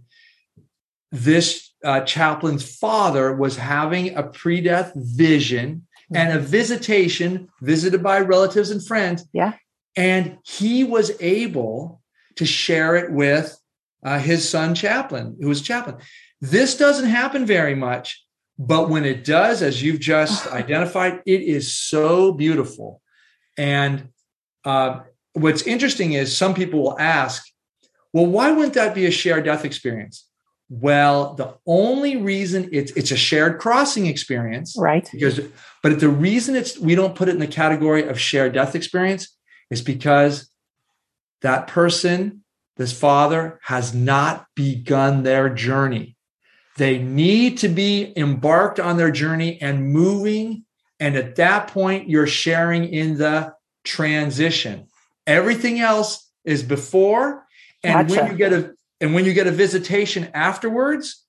this 1.11 1.73
uh, 1.85 2.01
chaplain's 2.03 2.77
father 2.79 3.35
was 3.35 3.57
having 3.57 4.15
a 4.17 4.23
pre-death 4.23 4.93
vision 4.95 5.87
and 6.15 6.37
a 6.37 6.41
visitation 6.41 7.49
visited 7.61 8.03
by 8.03 8.21
relatives 8.21 8.71
and 8.71 8.85
friends. 8.85 9.27
Yeah. 9.33 9.55
And 9.97 10.39
he 10.45 10.85
was 10.85 11.13
able 11.21 12.01
to 12.39 12.47
share 12.47 12.97
it 12.97 13.13
with 13.13 13.57
uh, 14.05 14.19
his 14.19 14.49
son, 14.49 14.75
chaplain, 14.75 15.37
who 15.41 15.49
was 15.49 15.61
chaplain. 15.61 15.97
This 16.41 16.77
doesn't 16.77 17.09
happen 17.09 17.45
very 17.47 17.75
much, 17.75 18.25
but 18.59 18.89
when 18.89 19.05
it 19.05 19.25
does, 19.25 19.61
as 19.63 19.83
you've 19.83 20.01
just 20.01 20.47
identified, 20.53 21.21
it 21.27 21.43
is 21.43 21.75
so 21.75 22.33
beautiful. 22.33 23.03
And 23.57 24.09
uh, 24.65 25.01
what's 25.33 25.63
interesting 25.63 26.13
is 26.13 26.37
some 26.37 26.55
people 26.55 26.81
will 26.81 26.99
ask, 26.99 27.45
well, 28.13 28.27
why 28.27 28.53
wouldn't 28.53 28.75
that 28.75 28.95
be 28.95 29.07
a 29.07 29.11
shared 29.11 29.45
death 29.45 29.65
experience? 29.65 30.25
Well, 30.71 31.35
the 31.35 31.57
only 31.67 32.17
reason 32.17 32.69
it's 32.73 32.93
it's 32.93 33.11
a 33.11 33.17
shared 33.17 33.59
crossing 33.59 34.07
experience, 34.07 34.77
right? 34.79 35.09
Because, 35.11 35.41
but 35.83 35.99
the 35.99 36.11
reason 36.11 36.57
it's 36.57 36.79
we 36.79 36.95
don't 36.95 37.15
put 37.15 37.29
it 37.29 37.33
in 37.33 37.39
the 37.39 37.47
category 37.47 38.07
of 38.07 38.21
shared 38.21 38.53
death 38.53 38.75
experience 38.75 39.35
is 39.71 39.81
because 39.81 40.51
that 41.43 41.67
person, 41.67 42.45
this 42.77 42.99
father, 42.99 43.59
has 43.63 43.95
not 43.95 44.47
begun 44.55 45.23
their 45.23 45.49
journey. 45.49 46.17
They 46.77 46.99
need 46.99 47.59
to 47.59 47.69
be 47.69 48.13
embarked 48.17 48.79
on 48.79 48.97
their 48.97 49.11
journey 49.11 49.61
and 49.61 49.93
moving, 49.93 50.65
and 51.01 51.17
at 51.17 51.37
that 51.37 51.69
point, 51.69 52.09
you're 52.09 52.27
sharing 52.27 52.85
in 52.85 53.19
the 53.19 53.55
transition. 53.85 54.87
Everything 55.27 55.81
else 55.81 56.31
is 56.45 56.63
before, 56.63 57.45
and 57.83 58.09
gotcha. 58.09 58.21
when 58.21 58.31
you 58.33 58.39
get 58.39 58.53
a 58.53 58.75
and 59.01 59.15
when 59.15 59.25
you 59.25 59.33
get 59.33 59.47
a 59.47 59.53
visitation 59.53 60.29
afterwards, 60.35 61.25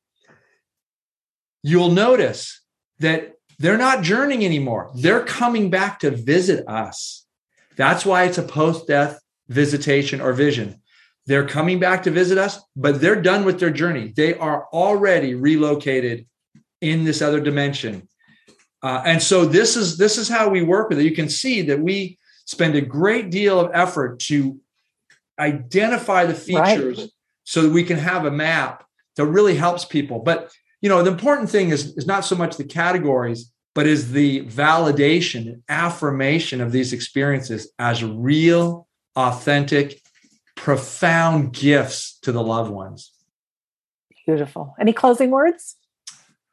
you'll 1.61 1.91
notice 1.91 2.61
that 2.99 3.33
they're 3.59 3.77
not 3.77 4.03
journeying 4.03 4.45
anymore. 4.45 4.91
They're 4.95 5.23
coming 5.23 5.69
back 5.69 5.99
to 5.99 6.11
visit 6.11 6.67
us. 6.67 7.25
That's 7.75 8.05
why 8.05 8.23
it's 8.23 8.37
a 8.37 8.43
post 8.43 8.87
death 8.87 9.19
visitation 9.49 10.21
or 10.21 10.33
vision. 10.33 10.81
They're 11.25 11.47
coming 11.47 11.79
back 11.79 12.03
to 12.03 12.11
visit 12.11 12.37
us, 12.37 12.59
but 12.75 13.01
they're 13.01 13.21
done 13.21 13.45
with 13.45 13.59
their 13.59 13.69
journey. 13.69 14.13
They 14.15 14.33
are 14.35 14.67
already 14.71 15.35
relocated 15.35 16.25
in 16.81 17.03
this 17.03 17.21
other 17.21 17.39
dimension. 17.39 18.07
Uh, 18.81 19.01
and 19.05 19.21
so 19.21 19.45
this 19.45 19.75
is 19.75 19.97
this 19.97 20.17
is 20.17 20.29
how 20.29 20.49
we 20.49 20.63
work 20.63 20.89
with 20.89 20.99
it. 20.99 21.03
You 21.03 21.13
can 21.13 21.29
see 21.29 21.63
that 21.63 21.79
we 21.79 22.17
spend 22.45 22.75
a 22.75 22.81
great 22.81 23.29
deal 23.29 23.59
of 23.59 23.71
effort 23.73 24.19
to 24.19 24.59
identify 25.37 26.25
the 26.25 26.33
features 26.33 26.99
right 26.99 27.09
so 27.43 27.63
that 27.63 27.71
we 27.71 27.83
can 27.83 27.97
have 27.97 28.25
a 28.25 28.31
map 28.31 28.85
that 29.15 29.25
really 29.25 29.55
helps 29.55 29.83
people. 29.83 30.19
But 30.19 30.51
you 30.81 30.89
know, 30.89 31.03
the 31.03 31.11
important 31.11 31.49
thing 31.49 31.69
is, 31.69 31.97
is 31.97 32.07
not 32.07 32.23
so 32.23 32.35
much 32.35 32.57
the 32.57 32.63
categories, 32.63 33.51
but 33.75 33.87
is 33.87 34.11
the 34.11 34.45
validation 34.45 35.47
and 35.47 35.63
affirmation 35.67 36.61
of 36.61 36.71
these 36.71 36.93
experiences 36.93 37.71
as 37.79 38.03
real, 38.03 38.87
authentic, 39.15 40.01
profound 40.55 41.53
gifts 41.53 42.17
to 42.21 42.31
the 42.31 42.43
loved 42.43 42.71
ones. 42.71 43.11
Beautiful. 44.25 44.75
Any 44.79 44.93
closing 44.93 45.31
words? 45.31 45.75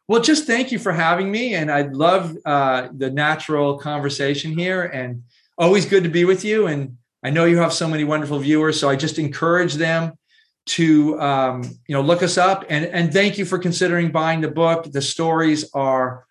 Well, 0.09 0.23
just 0.23 0.47
thank 0.47 0.71
you 0.71 0.79
for 0.79 0.93
having 0.93 1.31
me. 1.31 1.55
And 1.55 1.71
I 1.71 1.83
love 1.83 2.37
uh, 2.45 2.89
the 2.97 3.11
natural 3.11 3.79
conversation 3.79 4.57
here 4.57 4.85
and 4.85 5.25
always 5.59 5.85
good 5.85 6.05
to 6.05 6.11
be 6.11 6.25
with 6.25 6.45
you. 6.45 6.69
And 6.69 6.97
I 7.25 7.31
know 7.31 7.45
you 7.45 7.59
have 7.59 7.73
so 7.73 7.89
many 7.89 8.05
wonderful 8.05 8.39
viewers. 8.39 8.79
So 8.79 8.89
I 8.89 8.97
just 8.97 9.19
encourage 9.19 9.75
them 9.75 10.13
to 10.67 11.19
um, 11.21 11.63
you 11.87 11.95
know 11.95 12.01
look 12.01 12.23
us 12.23 12.37
up 12.37 12.65
and 12.69 12.85
and 12.87 13.13
thank 13.13 13.39
you 13.39 13.45
for 13.45 13.59
considering 13.59 14.11
buying 14.11 14.41
the 14.41 14.51
book 14.51 14.91
the 14.91 15.03
stories 15.03 15.71
are 15.73 16.27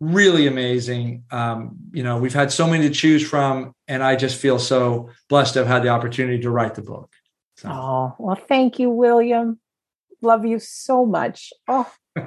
really 0.00 0.46
amazing. 0.46 1.24
Um, 1.30 1.76
you 1.92 2.02
know 2.02 2.18
we've 2.18 2.34
had 2.34 2.52
so 2.52 2.66
many 2.66 2.88
to 2.88 2.94
choose 2.94 3.26
from 3.26 3.74
and 3.86 4.02
i 4.02 4.16
just 4.16 4.40
feel 4.40 4.58
so 4.58 5.10
blessed 5.28 5.54
to 5.54 5.60
have 5.60 5.68
had 5.68 5.82
the 5.82 5.88
opportunity 5.88 6.40
to 6.40 6.50
write 6.50 6.74
the 6.74 6.82
book 6.82 7.10
so. 7.56 7.68
oh 7.70 8.14
well 8.18 8.36
thank 8.36 8.78
you 8.78 8.90
william. 8.90 9.58
Love 10.20 10.44
you 10.44 10.58
so 10.58 11.06
much. 11.06 11.52
Oh. 11.68 11.90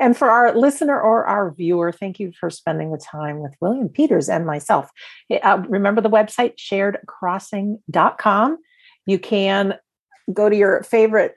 And 0.00 0.16
for 0.16 0.30
our 0.30 0.56
listener 0.56 0.98
or 1.00 1.26
our 1.26 1.52
viewer 1.52 1.92
thank 1.92 2.18
you 2.18 2.32
for 2.40 2.50
spending 2.50 2.90
the 2.90 2.98
time 2.98 3.38
with 3.38 3.54
william 3.60 3.88
peters 3.88 4.28
and 4.28 4.44
myself. 4.44 4.90
Uh, 5.30 5.62
remember 5.68 6.00
the 6.00 6.10
website 6.10 6.56
sharedcrossing.com 6.56 8.58
you 9.06 9.18
can 9.20 9.74
go 10.32 10.48
to 10.48 10.56
your 10.56 10.82
favorite 10.82 11.36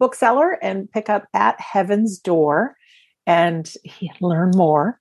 bookseller 0.00 0.58
and 0.62 0.90
pick 0.90 1.08
up 1.08 1.28
At 1.32 1.60
Heaven's 1.60 2.18
Door 2.18 2.74
and 3.26 3.72
learn 4.20 4.52
more. 4.54 5.00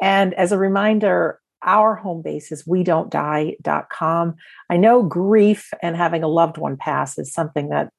And 0.00 0.34
as 0.34 0.52
a 0.52 0.58
reminder, 0.58 1.40
our 1.62 1.96
home 1.96 2.22
base 2.22 2.52
is 2.52 2.66
we 2.66 2.84
don't 2.84 3.10
die.com. 3.10 4.36
I 4.70 4.76
know 4.76 5.02
grief 5.02 5.70
and 5.82 5.96
having 5.96 6.22
a 6.22 6.28
loved 6.28 6.58
one 6.58 6.76
pass 6.76 7.18
is 7.18 7.32
something 7.32 7.70
that 7.70 7.90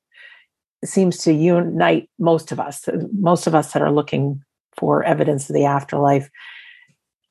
seems 0.86 1.18
to 1.24 1.34
unite 1.34 2.10
most 2.20 2.52
of 2.52 2.60
us, 2.60 2.88
most 3.14 3.48
of 3.48 3.56
us 3.56 3.74
that 3.74 3.82
are 3.82 3.92
looking 3.92 4.42
for 4.78 5.04
evidence 5.04 5.50
of 5.50 5.56
the 5.56 5.66
afterlife 5.66 6.30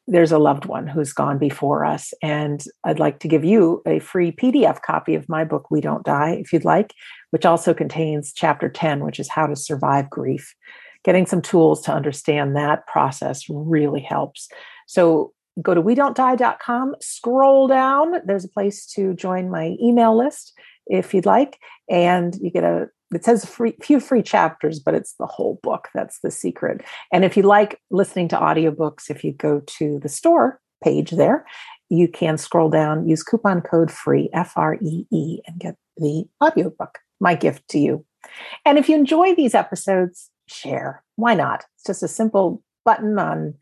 there's 0.09 0.33
a 0.33 0.39
loved 0.39 0.67
one 0.67 0.87
who's 0.87 1.13
gone 1.13 1.39
before 1.39 1.85
us. 1.85 2.15
And 2.23 2.63
I'd 2.85 3.01
like 3.01 3.19
to 3.21 3.29
give 3.29 3.45
you 3.45 3.83
a 3.87 3.99
free 3.99 4.31
PDF 4.31 4.83
copy 4.83 5.15
of 5.15 5.29
my 5.29 5.45
book, 5.45 5.71
We 5.71 5.81
Don't 5.81 6.05
Die, 6.05 6.39
if 6.41 6.53
you'd 6.53 6.65
like, 6.65 6.95
which 7.31 7.45
also 7.45 7.75
contains 7.75 8.33
chapter 8.33 8.69
10, 8.69 9.05
which 9.05 9.19
is 9.19 9.29
how 9.29 9.47
to 9.47 9.57
survive 9.57 10.09
grief. 10.09 10.55
Getting 11.07 11.25
some 11.25 11.41
tools 11.41 11.81
to 11.83 11.93
understand 11.93 12.55
that 12.57 12.87
process 12.87 13.45
really 13.49 14.01
helps. 14.01 14.49
So 14.87 15.33
go 15.63 15.73
to 15.73 15.81
we 15.81 15.95
don't 15.95 16.17
die.com, 16.17 16.97
scroll 17.01 17.69
down. 17.69 18.17
There's 18.27 18.45
a 18.45 18.49
place 18.49 18.85
to 18.95 19.15
join 19.15 19.51
my 19.51 19.77
email 19.81 20.17
list 20.19 20.53
if 20.87 21.15
you'd 21.15 21.25
like, 21.25 21.59
and 21.89 22.37
you 22.43 22.51
get 22.51 22.65
a 22.65 22.89
it 23.15 23.25
says 23.25 23.45
free, 23.45 23.75
few 23.81 24.01
free 24.01 24.23
chapters, 24.23 24.81
but 24.81 24.95
it's 24.95 25.15
the 25.15 25.27
whole 25.27 25.61
book. 25.63 25.89
That's 25.95 26.19
the 26.21 26.31
secret. 26.31 26.83
And 27.13 27.25
if 27.25 27.37
you 27.37 27.45
like 27.45 27.81
listening 27.91 28.27
to 28.29 28.37
audiobooks, 28.37 29.11
if 29.11 29.23
you 29.23 29.33
go 29.33 29.61
to 29.65 30.01
the 30.01 30.09
store 30.09 30.61
page 30.83 31.13
there, 31.13 31.47
you 31.89 32.09
can 32.09 32.37
scroll 32.37 32.69
down, 32.69 33.09
use 33.09 33.23
coupon 33.23 33.61
code 33.61 33.93
free, 33.93 34.29
F 34.33 34.55
R 34.57 34.75
E 34.83 35.07
E, 35.13 35.39
and 35.47 35.61
get 35.61 35.77
the 35.97 36.25
audiobook, 36.43 36.99
my 37.21 37.37
gift 37.37 37.69
to 37.69 37.79
you. 37.79 38.05
And 38.65 38.77
if 38.77 38.89
you 38.89 38.97
enjoy 38.97 39.37
these 39.37 39.55
episodes, 39.55 40.31
share. 40.49 41.03
Why 41.17 41.35
not? 41.35 41.65
It's 41.75 41.85
just 41.87 42.03
a 42.03 42.09
simple 42.09 42.63
button 42.85 43.19
on 43.19 43.55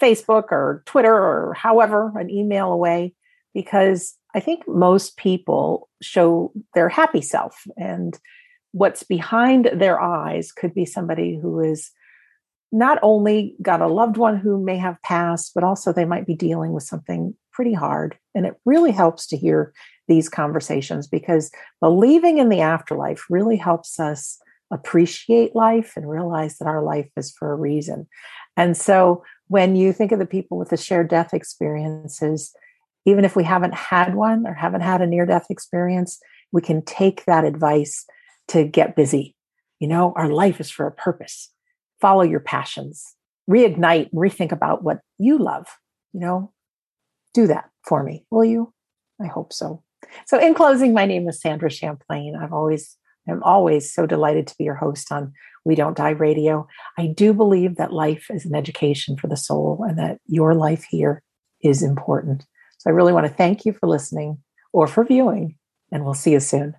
Facebook 0.00 0.50
or 0.50 0.82
Twitter 0.86 1.14
or 1.14 1.54
however, 1.54 2.12
an 2.18 2.30
email 2.30 2.72
away, 2.72 3.14
because 3.52 4.14
I 4.34 4.40
think 4.40 4.66
most 4.66 5.16
people 5.16 5.88
show 6.02 6.52
their 6.74 6.88
happy 6.88 7.20
self 7.20 7.62
and 7.76 8.18
what's 8.72 9.04
behind 9.04 9.70
their 9.72 10.00
eyes 10.00 10.50
could 10.50 10.74
be 10.74 10.84
somebody 10.84 11.38
who 11.40 11.60
is 11.60 11.92
not 12.72 12.98
only 13.02 13.54
got 13.62 13.80
a 13.80 13.86
loved 13.86 14.16
one 14.16 14.36
who 14.36 14.60
may 14.60 14.76
have 14.76 15.00
passed, 15.02 15.52
but 15.54 15.62
also 15.62 15.92
they 15.92 16.04
might 16.04 16.26
be 16.26 16.34
dealing 16.34 16.72
with 16.72 16.82
something 16.82 17.32
pretty 17.52 17.72
hard. 17.72 18.18
And 18.34 18.44
it 18.46 18.56
really 18.64 18.90
helps 18.90 19.28
to 19.28 19.36
hear 19.36 19.72
these 20.08 20.28
conversations 20.28 21.06
because 21.06 21.52
believing 21.80 22.38
in 22.38 22.48
the 22.48 22.60
afterlife 22.60 23.24
really 23.30 23.56
helps 23.56 24.00
us 24.00 24.38
appreciate 24.70 25.54
life 25.54 25.92
and 25.96 26.08
realize 26.08 26.58
that 26.58 26.68
our 26.68 26.82
life 26.82 27.08
is 27.16 27.32
for 27.32 27.52
a 27.52 27.56
reason. 27.56 28.06
And 28.56 28.76
so 28.76 29.22
when 29.48 29.76
you 29.76 29.92
think 29.92 30.12
of 30.12 30.18
the 30.18 30.26
people 30.26 30.58
with 30.58 30.70
the 30.70 30.76
shared 30.76 31.08
death 31.08 31.34
experiences, 31.34 32.54
even 33.04 33.24
if 33.24 33.36
we 33.36 33.44
haven't 33.44 33.74
had 33.74 34.14
one 34.14 34.46
or 34.46 34.54
haven't 34.54 34.80
had 34.80 35.02
a 35.02 35.06
near 35.06 35.26
death 35.26 35.46
experience, 35.50 36.18
we 36.52 36.62
can 36.62 36.82
take 36.82 37.24
that 37.24 37.44
advice 37.44 38.06
to 38.48 38.64
get 38.64 38.96
busy. 38.96 39.34
You 39.80 39.88
know, 39.88 40.12
our 40.16 40.28
life 40.28 40.60
is 40.60 40.70
for 40.70 40.86
a 40.86 40.92
purpose. 40.92 41.50
Follow 42.00 42.22
your 42.22 42.40
passions, 42.40 43.14
reignite, 43.50 44.10
and 44.12 44.20
rethink 44.20 44.52
about 44.52 44.82
what 44.82 45.00
you 45.18 45.38
love. 45.38 45.66
You 46.12 46.20
know, 46.20 46.52
do 47.34 47.46
that 47.48 47.70
for 47.82 48.02
me, 48.02 48.24
will 48.30 48.44
you? 48.44 48.72
I 49.20 49.26
hope 49.26 49.52
so. 49.52 49.82
So, 50.26 50.38
in 50.38 50.54
closing, 50.54 50.94
my 50.94 51.06
name 51.06 51.28
is 51.28 51.40
Sandra 51.40 51.70
Champlain. 51.70 52.36
I've 52.36 52.52
always, 52.52 52.96
I'm 53.28 53.42
always 53.42 53.92
so 53.92 54.06
delighted 54.06 54.46
to 54.46 54.54
be 54.56 54.64
your 54.64 54.74
host 54.74 55.10
on 55.10 55.32
We 55.64 55.74
Don't 55.74 55.96
Die 55.96 56.10
Radio. 56.10 56.66
I 56.98 57.06
do 57.06 57.32
believe 57.32 57.76
that 57.76 57.92
life 57.92 58.26
is 58.30 58.44
an 58.44 58.54
education 58.54 59.16
for 59.16 59.28
the 59.28 59.36
soul 59.36 59.84
and 59.88 59.98
that 59.98 60.18
your 60.26 60.54
life 60.54 60.84
here 60.88 61.22
is 61.62 61.82
important. 61.82 62.46
So, 62.78 62.90
I 62.90 62.92
really 62.92 63.12
want 63.12 63.26
to 63.26 63.32
thank 63.32 63.64
you 63.64 63.72
for 63.72 63.88
listening 63.88 64.38
or 64.72 64.86
for 64.86 65.04
viewing, 65.04 65.56
and 65.92 66.04
we'll 66.04 66.14
see 66.14 66.32
you 66.32 66.40
soon. 66.40 66.74